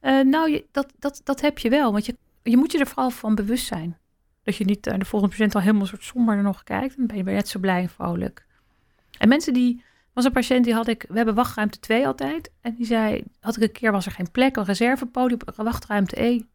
Eh, 0.00 0.20
nou, 0.20 0.50
je, 0.50 0.66
dat, 0.70 0.92
dat, 0.98 1.20
dat 1.24 1.40
heb 1.40 1.58
je 1.58 1.68
wel. 1.68 1.92
Want 1.92 2.06
je, 2.06 2.16
je 2.42 2.56
moet 2.56 2.72
je 2.72 2.78
er 2.78 2.86
vooral 2.86 3.10
van 3.10 3.34
bewust 3.34 3.66
zijn. 3.66 3.98
Dat 4.42 4.56
je 4.56 4.64
niet 4.64 4.84
naar 4.84 4.98
de 4.98 5.04
volgende 5.04 5.34
patiënt 5.34 5.54
al 5.54 5.60
helemaal 5.60 5.86
soort 5.86 6.04
somber 6.04 6.36
er 6.36 6.42
nog 6.42 6.62
kijkt. 6.62 6.96
Dan 6.96 7.06
ben 7.06 7.16
je 7.16 7.24
weer 7.24 7.34
net 7.34 7.48
zo 7.48 7.58
blij 7.58 7.82
en 7.82 7.88
vrolijk. 7.88 8.46
En 9.18 9.28
mensen 9.28 9.52
die... 9.52 9.84
was 10.12 10.24
een 10.24 10.32
patiënt 10.32 10.64
die 10.64 10.74
had 10.74 10.88
ik... 10.88 11.04
We 11.08 11.16
hebben 11.16 11.34
wachtruimte 11.34 11.80
2 11.80 12.06
altijd. 12.06 12.52
En 12.60 12.74
die 12.74 12.86
zei... 12.86 13.22
Had 13.40 13.56
ik 13.56 13.62
een 13.62 13.72
keer 13.72 13.92
was 13.92 14.06
er 14.06 14.12
geen 14.12 14.30
plek. 14.30 14.56
Een 14.56 14.64
reservepodium. 14.64 15.38
Wachtruimte 15.56 16.46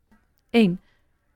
1. 0.50 0.82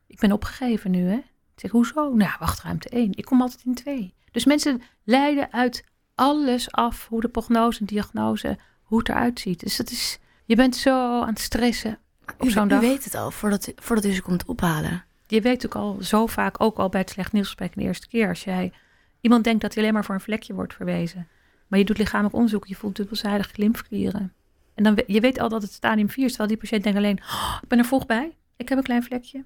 Ik 0.08 0.20
ben 0.20 0.32
opgegeven 0.32 0.92
nu, 0.92 1.10
hè. 1.10 1.20
Zeg, 1.62 1.72
hoezo? 1.72 2.14
Nou, 2.14 2.32
wachtruimte 2.40 2.90
1. 2.90 3.12
Ik 3.12 3.26
kom 3.26 3.42
altijd 3.42 3.62
in 3.66 3.74
2. 3.74 4.14
Dus 4.32 4.46
mensen 4.46 4.82
leiden 5.04 5.54
uit 5.54 5.84
alles 6.16 6.72
af. 6.72 7.08
Hoe 7.08 7.22
de 7.22 7.28
prognose 7.28 7.80
en 7.80 7.86
diagnose... 7.86 8.58
Hoe 8.84 9.00
het 9.00 9.10
eruit 9.10 9.40
ziet. 9.40 9.60
Dus 9.60 9.76
dat 9.78 9.90
is... 9.92 10.20
Je 10.46 10.56
bent 10.56 10.76
zo 10.76 11.22
aan 11.22 11.28
het 11.28 11.40
stressen 11.40 12.00
op 12.40 12.50
zo'n 12.50 12.68
dag. 12.68 12.80
weet 12.80 13.04
het 13.04 13.16
al 13.16 13.32
voordat, 13.32 13.72
voordat 13.76 14.06
u 14.06 14.12
ze 14.14 14.22
komt 14.22 14.46
ophalen. 14.46 15.04
Je 15.28 15.42
weet 15.42 15.66
ook 15.66 15.76
al 15.76 15.98
zo 16.02 16.26
vaak, 16.26 16.62
ook 16.62 16.78
al 16.78 16.90
bij 16.90 17.00
het 17.00 17.10
slecht 17.10 17.32
nieuwsgesprek 17.32 17.74
de 17.76 17.82
eerste 17.82 18.08
keer, 18.08 18.28
als 18.28 18.44
jij 18.44 18.74
iemand 19.22 19.44
denkt 19.44 19.62
dat 19.62 19.74
hij 19.74 19.82
alleen 19.84 19.94
maar 19.94 20.06
voor 20.06 20.16
een 20.16 20.22
vlekje 20.22 20.54
wordt 20.54 20.74
verwezen, 20.74 21.28
maar 21.68 21.80
je 21.80 21.86
doet 21.86 21.98
lichamelijk 21.98 22.36
onderzoek, 22.36 22.66
je 22.66 22.76
voelt 22.76 22.96
dubbelzijdige 22.96 23.54
lymfklieren. 23.56 24.34
En 24.74 24.84
dan 24.84 25.04
je 25.08 25.20
weet 25.20 25.40
al 25.40 25.50
dat 25.50 25.62
het 25.62 25.72
stadium 25.72 26.10
4 26.10 26.24
is, 26.24 26.30
terwijl 26.30 26.50
die 26.50 26.60
patiënt 26.60 26.84
denkt 26.84 26.98
alleen, 26.98 27.20
"Oh, 27.20 27.58
ik 27.62 27.68
ben 27.68 27.80
er 27.80 27.86
vroeg 27.86 28.06
bij, 28.06 28.36
ik 28.56 28.70
heb 28.70 28.78
een 28.78 28.84
klein 28.84 29.04
vlekje. 29.04 29.44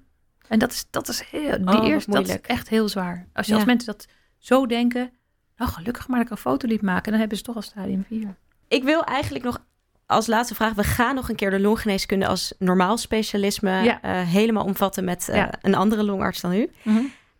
En 0.48 0.58
dat 0.58 0.72
is, 0.72 0.86
dat 0.90 1.08
is, 1.08 1.20
heel, 1.30 1.56
die 1.56 1.64
wat 1.64 1.84
eerste, 1.84 2.10
dat 2.10 2.28
is 2.28 2.40
echt 2.40 2.68
heel 2.68 2.88
zwaar. 2.88 3.26
Als, 3.32 3.46
je, 3.46 3.52
Ja. 3.52 3.58
als 3.58 3.66
mensen 3.66 3.86
dat 3.86 4.06
zo 4.38 4.66
denken, 4.66 5.10
nou 5.56 5.70
gelukkig 5.70 6.08
maar 6.08 6.16
dat 6.18 6.26
ik 6.26 6.32
een 6.32 6.38
foto 6.50 6.68
liet 6.68 6.82
maken, 6.82 7.10
dan 7.10 7.20
hebben 7.20 7.38
ze 7.38 7.44
toch 7.44 7.56
al 7.56 7.62
stadium 7.62 8.04
4. 8.08 8.34
Ik 8.68 8.82
wil 8.84 9.04
eigenlijk 9.04 9.44
nog 9.44 9.60
als 10.06 10.26
laatste 10.26 10.54
vraag. 10.54 10.72
We 10.74 10.84
gaan 10.84 11.14
nog 11.14 11.28
een 11.28 11.36
keer 11.36 11.50
de 11.50 11.60
longgeneeskunde 11.60 12.26
als 12.26 12.54
normaal 12.58 12.96
specialisme 12.98 13.70
Ja. 13.70 14.02
eh, 14.02 14.20
helemaal 14.22 14.64
omvatten 14.64 15.04
met 15.04 15.28
eh, 15.28 15.36
Ja. 15.36 15.50
een 15.62 15.74
andere 15.74 16.02
longarts 16.04 16.40
dan 16.40 16.52
u. 16.52 16.70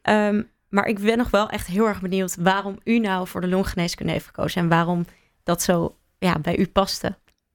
Ehm, 0.03 0.43
maar 0.69 0.87
ik 0.87 0.99
ben 0.99 1.19
nog 1.19 1.31
wel 1.31 1.49
echt 1.51 1.67
heel 1.67 1.87
erg 1.87 2.01
benieuwd 2.01 2.37
waarom 2.41 2.79
u 2.85 2.99
nou 2.99 3.27
voor 3.27 3.41
de 3.41 3.49
longgeneeskunde 3.49 4.13
heeft 4.13 4.27
gekozen 4.27 4.63
en 4.63 4.69
waarom 4.69 5.05
dat 5.43 5.63
zo 5.63 5.97
ja, 6.19 6.39
bij 6.39 6.59
u 6.59 6.67
paste. 6.69 7.15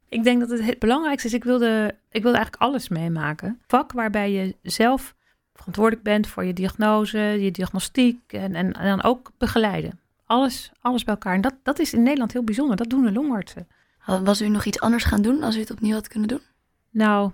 Ik 0.09 0.23
denk 0.23 0.39
dat 0.39 0.49
het 0.49 0.65
het 0.65 0.79
belangrijkste 0.79 1.27
is, 1.27 1.33
ik 1.33 1.43
wilde, 1.43 1.95
ik 2.09 2.21
wilde 2.23 2.37
eigenlijk 2.37 2.63
alles 2.63 2.89
meemaken. 2.89 3.61
Vak 3.67 3.91
waarbij 3.91 4.31
je 4.31 4.55
zelf 4.61 5.15
verantwoordelijk 5.61 6.03
bent 6.03 6.27
voor 6.27 6.45
je 6.45 6.53
diagnose, 6.53 7.17
je 7.17 7.51
diagnostiek 7.51 8.19
en, 8.33 8.55
en, 8.55 8.73
en 8.73 8.85
dan 8.85 9.03
ook 9.03 9.31
begeleiden. 9.37 9.99
Alles, 10.25 10.71
alles 10.81 11.03
bij 11.03 11.13
elkaar. 11.13 11.33
En 11.33 11.41
dat, 11.41 11.53
dat 11.63 11.79
is 11.79 11.93
in 11.93 12.03
Nederland 12.03 12.31
heel 12.33 12.43
bijzonder. 12.43 12.75
Dat 12.75 12.89
doen 12.89 13.03
de 13.03 13.11
longartsen. 13.11 13.67
Had- 13.97 14.25
Was 14.25 14.41
u 14.41 14.47
nog 14.47 14.65
iets 14.65 14.79
anders 14.79 15.03
gaan 15.03 15.21
doen 15.21 15.43
als 15.43 15.55
u 15.55 15.59
het 15.59 15.71
opnieuw 15.71 15.93
had 15.93 16.07
kunnen 16.07 16.27
doen? 16.27 16.41
Nou, 16.89 17.31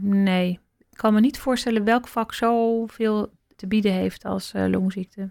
nee. 0.00 0.58
Ik 0.90 0.96
kan 0.96 1.14
me 1.14 1.20
niet 1.20 1.38
voorstellen 1.38 1.84
welk 1.84 2.08
vak 2.08 2.34
zoveel 2.34 3.32
te 3.56 3.66
bieden 3.66 3.92
heeft 3.92 4.24
als 4.24 4.52
eh, 4.52 4.66
longziekte. 4.66 5.30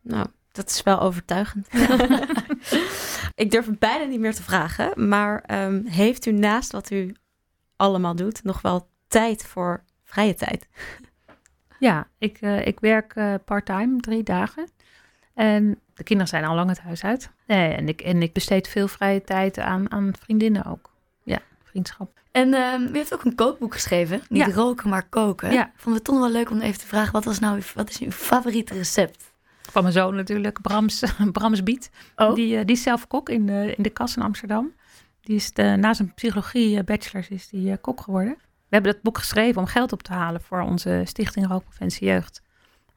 Nou, 0.00 0.26
dat 0.52 0.70
is 0.70 0.82
wel 0.82 1.00
overtuigend. 1.00 1.68
ik 3.34 3.50
durf 3.50 3.66
het 3.66 3.78
bijna 3.78 4.04
niet 4.04 4.20
meer 4.20 4.34
te 4.34 4.42
vragen, 4.42 5.08
maar 5.08 5.40
ehm, 5.40 5.84
heeft 5.84 6.26
u 6.26 6.32
naast 6.32 6.72
wat 6.72 6.90
u 6.90 7.14
allemaal 7.76 8.14
doet 8.16 8.42
nog 8.44 8.62
wel 8.62 8.88
tijd 9.08 9.44
voor 9.44 9.82
vrije 10.04 10.34
tijd? 10.34 10.68
Ja, 11.84 12.06
ik, 12.18 12.38
eh, 12.40 12.66
ik 12.66 12.80
werk 12.80 13.12
eh 13.14 13.34
part-time, 13.44 14.00
drie 14.00 14.22
dagen. 14.22 14.68
En 15.34 15.78
de 15.94 16.02
kinderen 16.02 16.28
zijn 16.28 16.44
al 16.44 16.54
lang 16.54 16.68
het 16.68 16.80
huis 16.80 17.04
uit. 17.04 17.30
Nee, 17.46 17.72
en, 17.72 17.88
ik, 17.88 18.00
en 18.00 18.22
ik 18.22 18.32
besteed 18.32 18.68
veel 18.68 18.88
vrije 18.88 19.22
tijd 19.22 19.58
aan, 19.58 19.90
aan 19.90 20.12
vriendinnen 20.20 20.64
ook. 20.64 20.90
Ja, 21.22 21.38
vriendschap. 21.64 22.20
En 22.30 22.54
ehm, 22.54 22.82
u 22.82 22.96
heeft 22.96 23.14
ook 23.14 23.24
een 23.24 23.34
kookboek 23.34 23.72
geschreven. 23.72 24.22
Niet 24.28 24.46
Ja. 24.46 24.52
roken, 24.52 24.88
maar 24.88 25.08
koken. 25.08 25.52
Ja. 25.52 25.62
Vonden 25.76 25.84
we 25.84 25.92
het 25.92 26.04
toch 26.04 26.18
wel 26.18 26.30
leuk 26.30 26.50
om 26.50 26.60
even 26.60 26.80
te 26.80 26.86
vragen, 26.86 27.12
wat, 27.12 27.24
was 27.24 27.38
nou, 27.38 27.62
wat 27.74 27.90
is 27.90 27.98
uw 27.98 28.10
favoriete 28.10 28.74
recept? 28.74 29.32
Van 29.70 29.82
mijn 29.82 29.94
zoon 29.94 30.14
natuurlijk, 30.14 30.60
Brams, 30.62 31.02
Brams 31.32 31.62
Biet. 31.62 31.90
Oh, 32.16 32.34
Die, 32.34 32.58
eh, 32.58 32.64
die 32.64 32.76
is 32.76 32.82
zelf 32.82 33.06
kok 33.06 33.28
in 33.28 33.46
de, 33.46 33.74
in 33.76 33.82
de 33.82 33.90
kas 33.90 34.16
in 34.16 34.22
Amsterdam. 34.22 34.72
Die 35.20 35.36
is 35.36 35.52
de, 35.52 35.62
na 35.78 35.94
zijn 35.94 36.14
psychologie-bachelors 36.14 37.28
is 37.28 37.48
die 37.48 37.76
kok 37.76 38.00
geworden. 38.00 38.36
We 38.68 38.80
hebben 38.80 38.92
dat 38.92 39.02
boek 39.02 39.18
geschreven 39.18 39.60
om 39.60 39.66
geld 39.66 39.92
op 39.92 40.02
te 40.02 40.12
halen 40.12 40.40
voor 40.40 40.60
onze 40.60 41.02
stichting 41.04 41.46
Rookpreventie 41.46 42.06
Jeugd. 42.06 42.42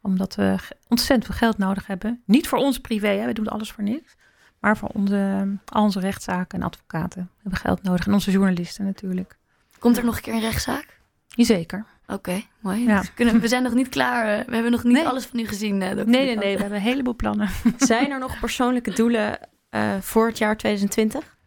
Omdat 0.02 0.36
we 0.36 0.56
ontzettend 0.88 1.26
veel 1.26 1.36
geld 1.48 1.58
nodig 1.58 1.88
hebben. 1.88 2.22
Niet 2.26 2.48
voor 2.48 2.58
ons 2.60 2.80
privé, 2.80 3.08
hè, 3.08 3.26
we 3.26 3.34
doen 3.34 3.48
alles 3.48 3.72
voor 3.72 3.84
niks. 3.84 4.16
Maar 4.60 4.78
voor 4.78 4.90
onze, 4.90 5.48
al 5.66 5.84
onze 5.84 6.00
rechtszaken 6.00 6.60
en 6.60 6.66
advocaten. 6.66 7.22
We 7.22 7.42
hebben 7.42 7.60
geld 7.60 7.84
nodig. 7.84 8.08
En 8.08 8.14
onze 8.14 8.32
journalisten 8.32 8.86
natuurlijk. 8.86 9.38
komt 9.80 9.98
er 9.98 10.06
nog 10.06 10.16
een 10.16 10.22
keer 10.22 10.34
een 10.34 10.40
rechtszaak? 10.40 11.00
Zeker. 11.28 11.86
Oké, 12.08 12.42
mooi. 12.60 12.84
Ja. 12.88 13.00
Dus 13.00 13.14
kunnen, 13.14 13.40
we 13.40 13.48
zijn 13.48 13.64
nog 13.64 13.74
niet 13.74 13.90
klaar. 13.90 14.40
eh, 14.40 14.46
We 14.46 14.54
hebben 14.54 14.72
nog 14.72 14.84
niet 14.84 14.94
Nee. 14.94 15.08
alles 15.08 15.26
van 15.26 15.40
u 15.40 15.46
gezien. 15.48 15.82
eh, 15.82 15.90
Nee, 15.92 16.06
nee, 16.06 16.36
nee. 16.38 16.54
We 16.56 16.62
hebben 16.62 16.78
een 16.78 16.84
heleboel 16.84 17.16
plannen. 17.16 17.50
Zijn 17.78 18.12
er 18.12 18.20
nog 18.20 18.40
persoonlijke 18.40 18.92
doelen 18.92 19.40
eh, 19.70 19.98
voor 20.00 20.28
het 20.28 20.38
jaar 20.38 20.58
2020? 20.58 21.38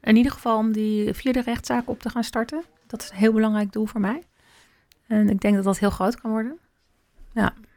In 0.00 0.16
ieder 0.16 0.32
geval 0.32 0.56
om 0.58 0.72
die 0.72 1.14
vierde 1.14 1.40
rechtszaak 1.40 1.88
op 1.88 2.00
te 2.00 2.10
gaan 2.10 2.24
starten. 2.24 2.62
Dat 2.86 3.02
is 3.02 3.10
een 3.10 3.16
heel 3.16 3.32
belangrijk 3.32 3.72
doel 3.72 3.86
voor 3.86 4.00
mij. 4.00 4.22
En 5.06 5.28
ik 5.28 5.40
denk 5.40 5.54
dat 5.54 5.64
dat 5.64 5.78
heel 5.78 5.90
groot 5.90 6.20
kan 6.20 6.30
worden. 6.30 6.58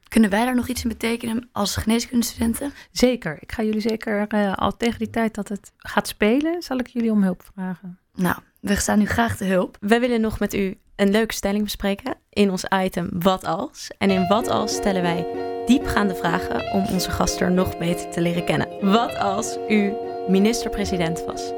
Kunnen 0.09 0.29
wij 0.29 0.45
daar 0.45 0.55
nog 0.55 0.67
iets 0.67 0.83
in 0.83 0.89
betekenen 0.89 1.49
als 1.51 1.75
geneeskundestudenten? 1.75 2.73
Zeker. 2.91 3.37
Ik 3.39 3.51
ga 3.51 3.63
jullie 3.63 3.81
zeker 3.81 4.27
eh, 4.27 4.53
al 4.53 4.77
tegen 4.77 4.99
die 4.99 5.09
tijd 5.09 5.35
dat 5.35 5.49
het 5.49 5.71
gaat 5.77 6.07
spelen, 6.07 6.61
zal 6.61 6.77
ik 6.77 6.87
jullie 6.87 7.11
om 7.11 7.23
hulp 7.23 7.43
vragen. 7.53 7.99
Nou, 8.15 8.35
we 8.59 8.75
staan 8.75 8.99
nu 8.99 9.05
graag 9.05 9.37
te 9.37 9.45
hulp. 9.45 9.77
Wij 9.79 9.99
willen 9.99 10.21
nog 10.21 10.39
met 10.39 10.53
u 10.53 10.77
een 10.95 11.11
leuke 11.11 11.33
stelling 11.33 11.63
bespreken 11.63 12.15
in 12.29 12.51
ons 12.51 12.65
item 12.83 13.09
Wat 13.13 13.45
als? 13.45 13.91
En 13.97 14.09
in 14.09 14.27
Wat 14.27 14.47
als 14.47 14.75
stellen 14.75 15.01
wij 15.01 15.27
diepgaande 15.65 16.15
vragen 16.15 16.71
om 16.71 16.85
onze 16.85 17.11
gasten 17.11 17.53
nog 17.53 17.77
beter 17.77 18.09
te 18.11 18.21
leren 18.21 18.45
kennen. 18.45 18.91
Wat 18.91 19.15
als 19.15 19.57
u 19.67 19.93
minister-president 20.27 21.25
was? 21.25 21.51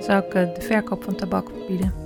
Zou 0.00 0.24
ik 0.24 0.34
eh, 0.34 0.54
de 0.54 0.60
verkoop 0.60 1.04
van 1.04 1.14
tabak 1.14 1.48
verbieden. 1.48 2.01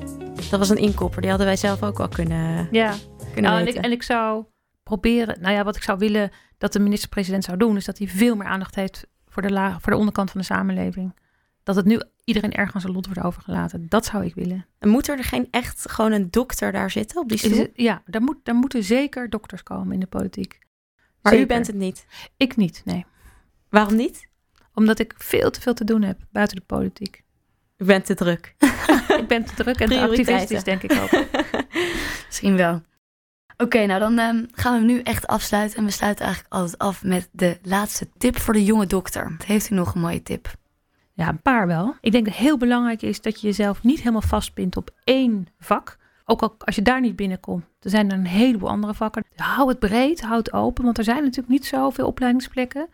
Dat 0.51 0.59
was 0.59 0.69
een 0.69 0.77
inkopper, 0.77 1.21
die 1.21 1.31
hadden 1.31 1.47
wij 1.49 1.57
zelf 1.57 1.83
ook 1.83 1.99
wel 1.99 2.09
kunnen, 2.09 2.69
Ja, 2.71 2.95
kunnen 3.33 3.51
nou, 3.51 3.61
en, 3.61 3.67
ik, 3.67 3.75
en 3.75 3.91
ik 3.91 4.03
zou 4.03 4.45
proberen, 4.83 5.41
nou 5.41 5.55
ja, 5.55 5.65
wat 5.65 5.77
ik 5.77 5.83
zou 5.83 5.99
willen 5.99 6.31
dat 6.59 6.73
de 6.73 6.79
minister-president 6.79 7.45
zou 7.45 7.57
doen, 7.57 7.77
is 7.77 7.85
dat 7.85 7.99
hij 7.99 8.09
veel 8.09 8.37
meer 8.37 8.47
aandacht 8.47 8.75
heeft 8.75 9.07
voor 9.29 9.43
de, 9.43 9.51
la, 9.51 9.81
voor 9.81 9.93
de 9.93 9.99
onderkant 9.99 10.31
van 10.31 10.41
de 10.41 10.47
samenleving. 10.47 11.17
Dat 11.63 11.77
het 11.77 11.85
nu 11.85 12.01
iedereen 12.25 12.53
erg 12.53 12.75
aan 12.75 12.81
zijn 12.81 12.93
lot 12.93 13.07
wordt 13.07 13.23
overgelaten. 13.23 13.87
Dat 13.89 14.05
zou 14.05 14.25
ik 14.25 14.35
willen. 14.35 14.67
En 14.79 14.89
Moet 14.89 15.09
er 15.09 15.25
geen 15.25 15.49
echt 15.51 15.91
gewoon 15.91 16.13
een 16.13 16.31
dokter 16.31 16.73
daar 16.73 16.91
zitten 16.91 17.21
op 17.21 17.29
die 17.29 17.39
stoel? 17.39 17.59
het- 17.59 17.71
ja, 17.75 18.03
daar, 18.07 18.23
moet, 18.23 18.37
daar 18.43 18.55
moeten 18.55 18.83
zeker 18.85 19.31
dokters 19.31 19.63
komen 19.63 19.93
in 19.93 20.01
de 20.01 20.07
politiek. 20.07 20.59
Maar 21.23 21.37
u 21.39 21.47
bent 21.47 21.67
het 21.67 21.77
niet. 21.77 22.07
Ik 22.37 22.57
niet, 22.57 22.83
nee. 22.85 23.07
Waarom 23.69 23.97
niet? 23.97 24.29
Omdat 24.75 24.99
ik 24.99 25.15
veel 25.19 25.51
te 25.51 25.61
veel 25.61 25.75
te 25.75 25.85
doen 25.85 26.03
heb 26.03 26.19
buiten 26.31 26.57
de 26.57 26.63
politiek. 26.67 27.25
U 27.77 27.85
bent 27.85 28.07
te 28.07 28.15
druk. 28.15 28.55
ik 29.21 29.27
ben 29.29 29.45
te 29.45 29.55
druk 29.55 29.81
en 29.81 29.89
te 29.89 30.01
activistisch, 30.01 30.65
denk 30.65 30.83
ik 30.83 30.93
ook. 30.93 31.25
Misschien 32.27 32.57
wel. 32.57 32.83
Oké, 33.57 33.87
nou 33.87 34.01
dan 34.01 34.19
ehm, 34.19 34.45
gaan 34.53 34.73
we 34.73 34.79
hem 34.79 34.87
nu 34.87 35.01
echt 35.01 35.27
afsluiten. 35.27 35.79
En 35.79 35.85
we 35.85 35.91
sluiten 35.91 36.25
eigenlijk 36.25 36.55
altijd 36.55 36.79
af 36.79 37.05
met 37.05 37.29
de 37.33 37.59
laatste 37.63 38.09
tip 38.19 38.39
voor 38.39 38.55
de 38.55 38.65
jonge 38.65 38.87
dokter. 38.87 39.37
Heeft 39.45 39.71
u 39.71 39.75
nog 39.75 39.95
een 39.95 40.01
mooie 40.01 40.23
tip? 40.23 40.55
Ja, 41.13 41.29
een 41.29 41.43
paar 41.43 41.67
wel. 41.67 41.95
Ik 42.01 42.13
denk 42.13 42.25
dat 42.25 42.35
heel 42.35 42.57
belangrijk 42.57 43.03
is 43.03 43.21
dat 43.21 43.41
je 43.41 43.47
jezelf 43.47 43.83
niet 43.83 43.99
helemaal 43.99 44.21
vastpint 44.21 44.77
op 44.77 44.91
één 45.05 45.47
vak. 45.59 45.97
Ook 46.25 46.43
al 46.43 46.55
als 46.59 46.75
je 46.75 46.83
daar 46.83 47.01
niet 47.01 47.17
binnenkomt. 47.17 47.65
Er 47.81 47.91
zijn 47.91 48.11
er 48.11 48.19
een 48.19 48.27
heleboel 48.27 48.69
andere 48.69 48.95
vakken. 48.95 49.25
Hou 49.35 49.69
het 49.69 49.79
breed, 49.79 50.21
hou 50.21 50.37
het 50.37 50.53
open, 50.53 50.85
want 50.85 50.99
er 50.99 51.05
zijn 51.05 51.23
natuurlijk 51.23 51.49
niet 51.49 51.67
zoveel 51.67 52.07
opleidingsplekken. 52.07 52.89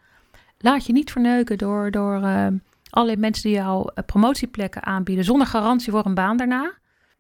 Laat 0.58 0.86
je 0.86 0.92
niet 0.92 1.10
verneuken 1.10 1.58
door, 1.58 1.90
door 1.90 2.22
eh, 2.22 2.46
allerlei 2.92 3.20
mensen 3.20 3.42
die 3.42 3.58
jou 3.58 3.90
eh, 3.94 4.04
promotieplekken 4.04 4.82
aanbieden 4.82 5.24
zonder 5.24 5.46
garantie 5.46 5.92
voor 5.92 6.06
een 6.06 6.14
baan 6.14 6.36
daarna. 6.36 6.72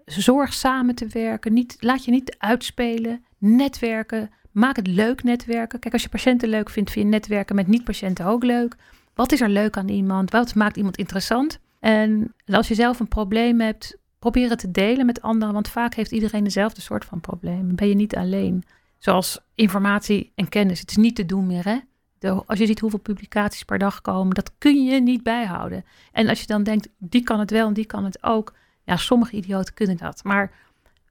Zorg 0.04 0.52
samen 0.52 0.94
te 0.94 1.06
werken. 1.06 1.52
Niet, 1.52 1.76
laat 1.80 2.04
je 2.04 2.10
niet 2.10 2.36
uitspelen. 2.38 3.24
Netwerken. 3.38 4.30
Maak 4.50 4.76
het 4.76 4.86
leuk 4.86 5.22
netwerken. 5.22 5.78
Kijk, 5.78 5.92
als 5.92 6.02
je 6.02 6.08
patiënten 6.08 6.48
leuk 6.48 6.70
vindt, 6.70 6.90
vind 6.90 7.04
je 7.04 7.12
netwerken 7.12 7.56
met 7.56 7.66
niet-patiënten 7.66 8.26
ook 8.26 8.44
leuk. 8.44 8.76
Wat 9.14 9.32
is 9.32 9.40
er 9.40 9.48
leuk 9.48 9.76
aan 9.76 9.88
iemand? 9.88 10.30
Wat 10.30 10.54
maakt 10.54 10.76
iemand 10.76 10.96
interessant? 10.96 11.58
En 11.80 12.34
als 12.46 12.68
je 12.68 12.74
zelf 12.74 13.00
een 13.00 13.08
probleem 13.08 13.60
hebt, 13.60 13.96
probeer 14.18 14.50
het 14.50 14.58
te 14.58 14.70
delen 14.70 15.06
met 15.06 15.22
anderen. 15.22 15.54
Want 15.54 15.68
vaak 15.68 15.94
heeft 15.94 16.12
iedereen 16.12 16.44
dezelfde 16.44 16.80
soort 16.80 17.04
van 17.04 17.20
probleem. 17.20 17.74
Ben 17.74 17.88
je 17.88 17.94
niet 17.94 18.16
alleen. 18.16 18.64
Zoals 18.98 19.40
informatie 19.54 20.32
en 20.34 20.48
kennis. 20.48 20.80
Het 20.80 20.90
is 20.90 20.96
niet 20.96 21.16
te 21.16 21.26
doen 21.26 21.46
meer, 21.46 21.64
hè? 21.64 21.78
Als 22.22 22.58
je 22.58 22.66
ziet 22.66 22.80
hoeveel 22.80 22.98
publicaties 22.98 23.62
per 23.62 23.78
dag 23.78 24.00
komen, 24.00 24.34
dat 24.34 24.52
kun 24.58 24.84
je 24.84 25.00
niet 25.00 25.22
bijhouden. 25.22 25.84
En 26.12 26.28
als 26.28 26.40
je 26.40 26.46
dan 26.46 26.62
denkt, 26.62 26.88
die 26.98 27.22
kan 27.22 27.38
het 27.40 27.50
wel 27.50 27.66
en 27.66 27.74
die 27.74 27.86
kan 27.86 28.04
het 28.04 28.22
ook. 28.22 28.54
Ja, 28.84 28.96
sommige 28.96 29.36
idioten 29.36 29.74
kunnen 29.74 29.96
dat. 29.96 30.24
Maar 30.24 30.52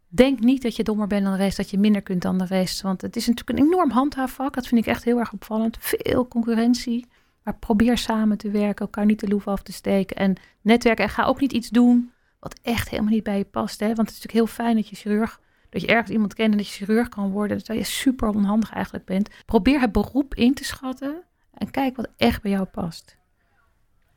denk 0.07 0.39
niet 0.39 0.61
dat 0.61 0.75
je 0.75 0.83
dommer 0.83 1.07
bent 1.07 1.23
dan 1.23 1.31
de 1.31 1.37
rest, 1.37 1.57
dat 1.57 1.69
je 1.69 1.77
minder 1.77 2.01
kunt 2.01 2.21
dan 2.21 2.37
de 2.37 2.45
rest. 2.45 2.81
Want 2.81 3.01
het 3.01 3.15
is 3.15 3.27
natuurlijk 3.27 3.59
een 3.59 3.65
enorm 3.65 3.89
handhaafvak. 3.89 4.53
Dat 4.53 4.67
vind 4.67 4.81
ik 4.81 4.87
echt 4.87 5.03
heel 5.03 5.19
erg 5.19 5.33
opvallend. 5.33 5.77
Veel 5.79 6.27
concurrentie. 6.27 7.05
Maar 7.43 7.55
probeer 7.55 7.97
samen 7.97 8.37
te 8.37 8.49
werken, 8.49 8.85
elkaar 8.85 9.05
niet 9.05 9.19
de 9.19 9.27
loef 9.27 9.47
af 9.47 9.61
te 9.61 9.71
steken. 9.71 10.15
En 10.15 10.35
netwerken. 10.61 11.03
En 11.03 11.09
ga 11.09 11.23
ook 11.23 11.39
niet 11.39 11.53
iets 11.53 11.69
doen 11.69 12.11
wat 12.41 12.59
echt 12.61 12.89
helemaal 12.89 13.11
niet 13.11 13.23
bij 13.23 13.37
je 13.37 13.45
past. 13.45 13.79
Hè? 13.79 13.85
Want 13.85 13.99
het 13.99 14.09
is 14.09 14.23
natuurlijk 14.23 14.45
heel 14.45 14.65
fijn 14.65 14.75
dat 14.75 14.87
je 14.87 14.95
chirurg, 14.95 15.39
dat 15.71 15.81
je 15.81 15.87
ergens 15.87 16.11
iemand 16.11 16.33
kent 16.33 16.51
en 16.51 16.57
dat 16.57 16.67
je 16.67 16.85
chirurg 16.85 17.09
kan 17.09 17.31
worden. 17.31 17.57
Terwijl 17.57 17.79
je 17.79 17.85
super 17.85 18.27
onhandig 18.29 18.71
eigenlijk 18.71 19.05
bent. 19.05 19.29
Probeer 19.45 19.79
het 19.79 19.91
beroep 19.91 20.35
in 20.35 20.53
te 20.53 20.63
schatten. 20.63 21.23
En 21.53 21.71
kijk 21.71 21.95
wat 21.95 22.07
echt 22.17 22.41
bij 22.41 22.51
jou 22.51 22.65
past. 22.65 23.17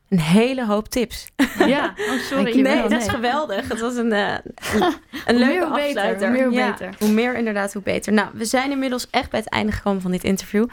Een 0.09 0.19
hele 0.19 0.65
hoop 0.65 0.87
tips. 0.89 1.27
Ja, 1.57 1.93
oh 1.97 2.19
sorry. 2.19 2.61
Nee, 2.61 2.81
dat 2.81 2.91
is 2.91 3.07
geweldig. 3.07 3.67
Het 3.67 3.79
was 3.79 3.95
een, 3.95 4.11
eh, 4.11 4.33
een, 4.73 4.81
een 5.25 5.35
Hoe 5.35 5.35
leuke 5.35 5.45
meer, 5.45 5.65
hoe 5.65 5.75
beter. 5.75 5.87
afsluiter. 5.87 6.27
Hoe 6.27 6.37
meer, 6.37 6.51
Ja, 6.51 6.71
beter. 6.71 6.95
Hoe 6.99 7.09
meer 7.11 7.35
inderdaad, 7.37 7.73
hoe 7.73 7.81
beter. 7.81 8.13
Nou, 8.13 8.29
we 8.33 8.45
zijn 8.45 8.71
inmiddels 8.71 9.09
echt 9.09 9.29
bij 9.29 9.39
het 9.39 9.49
einde 9.49 9.71
gekomen 9.71 10.01
van 10.01 10.11
dit 10.11 10.23
interview. 10.23 10.65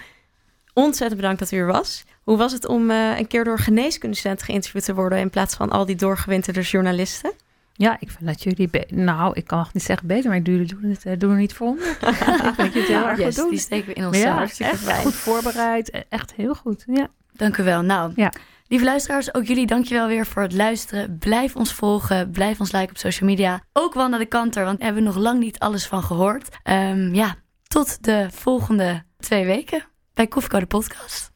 Ontzettend 0.74 1.20
bedankt 1.20 1.38
dat 1.38 1.50
u 1.50 1.56
er 1.56 1.66
was. 1.66 2.04
Hoe 2.22 2.36
was 2.36 2.52
het 2.52 2.66
om 2.66 2.90
eh, 2.90 3.18
een 3.18 3.26
keer 3.26 3.44
door 3.44 3.52
een 3.52 3.58
geneeskundestudent 3.62 4.42
geïnterviewd 4.42 4.84
te 4.84 4.94
worden... 4.94 5.18
in 5.18 5.30
plaats 5.30 5.54
van 5.54 5.70
al 5.70 5.86
die 5.86 5.96
doorgewinterde 5.96 6.60
journalisten? 6.60 7.32
Ja, 7.72 7.96
ik 8.00 8.10
vind 8.10 8.26
dat 8.26 8.42
jullie... 8.42 8.70
nou, 8.88 9.32
ik 9.34 9.44
kan 9.46 9.58
nog 9.58 9.72
niet 9.72 9.82
zeggen 9.82 10.06
beter, 10.06 10.30
maar 10.30 10.38
jullie 10.40 10.66
doen 10.66 10.82
het 10.90 11.06
eh, 11.06 11.18
doen 11.18 11.30
er 11.30 11.36
niet 11.36 11.54
voor 11.54 11.66
onder. 11.66 11.88
ik 12.00 12.52
vind 12.56 12.74
het 12.74 12.86
heel 12.86 13.08
erg 13.08 13.18
yes, 13.18 13.26
goed 13.26 13.36
doen. 13.36 13.50
die 13.50 13.58
steken 13.58 13.86
we 13.86 13.92
in 13.94 14.06
ons 14.06 14.22
Maar 14.22 14.48
zaal. 14.48 14.66
ja, 14.66 14.72
echt 14.72 14.80
fijn. 14.80 15.02
goed 15.02 15.14
voorbereid. 15.14 15.94
e- 15.94 16.02
Echt 16.08 16.32
heel 16.34 16.54
goed. 16.54 16.84
Ja. 16.86 17.08
Dank 17.32 17.56
u 17.56 17.62
wel. 17.62 17.82
Nou, 17.82 18.12
Ja. 18.16 18.32
lieve 18.68 18.84
luisteraars, 18.84 19.34
ook 19.34 19.44
jullie 19.44 19.66
dankjewel 19.66 20.06
weer 20.06 20.26
voor 20.26 20.42
het 20.42 20.52
luisteren. 20.52 21.18
Blijf 21.18 21.56
ons 21.56 21.72
volgen, 21.72 22.30
blijf 22.30 22.60
ons 22.60 22.72
liken 22.72 22.90
op 22.90 22.96
social 22.98 23.28
media. 23.28 23.60
Ook 23.72 23.94
Wanda 23.94 24.18
de 24.18 24.26
Kanter, 24.26 24.64
want 24.64 24.78
daar 24.78 24.86
hebben 24.86 25.04
we 25.04 25.10
nog 25.14 25.18
lang 25.22 25.38
niet 25.40 25.58
alles 25.58 25.86
van 25.86 26.02
gehoord. 26.02 26.48
Ehm, 26.62 27.14
ja, 27.14 27.34
tot 27.62 28.04
de 28.04 28.26
volgende 28.30 29.02
twee 29.18 29.44
weken 29.44 29.84
bij 30.14 30.26
Koffiecode 30.26 30.66
Podcast. 30.66 31.31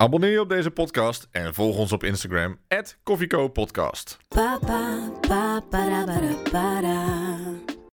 Abonneer 0.00 0.30
je 0.30 0.40
op 0.40 0.48
deze 0.48 0.70
podcast 0.70 1.28
en 1.30 1.54
volg 1.54 1.76
ons 1.76 1.92
op 1.92 2.04
Instagram, 2.04 2.58
@koffieko 3.02 3.48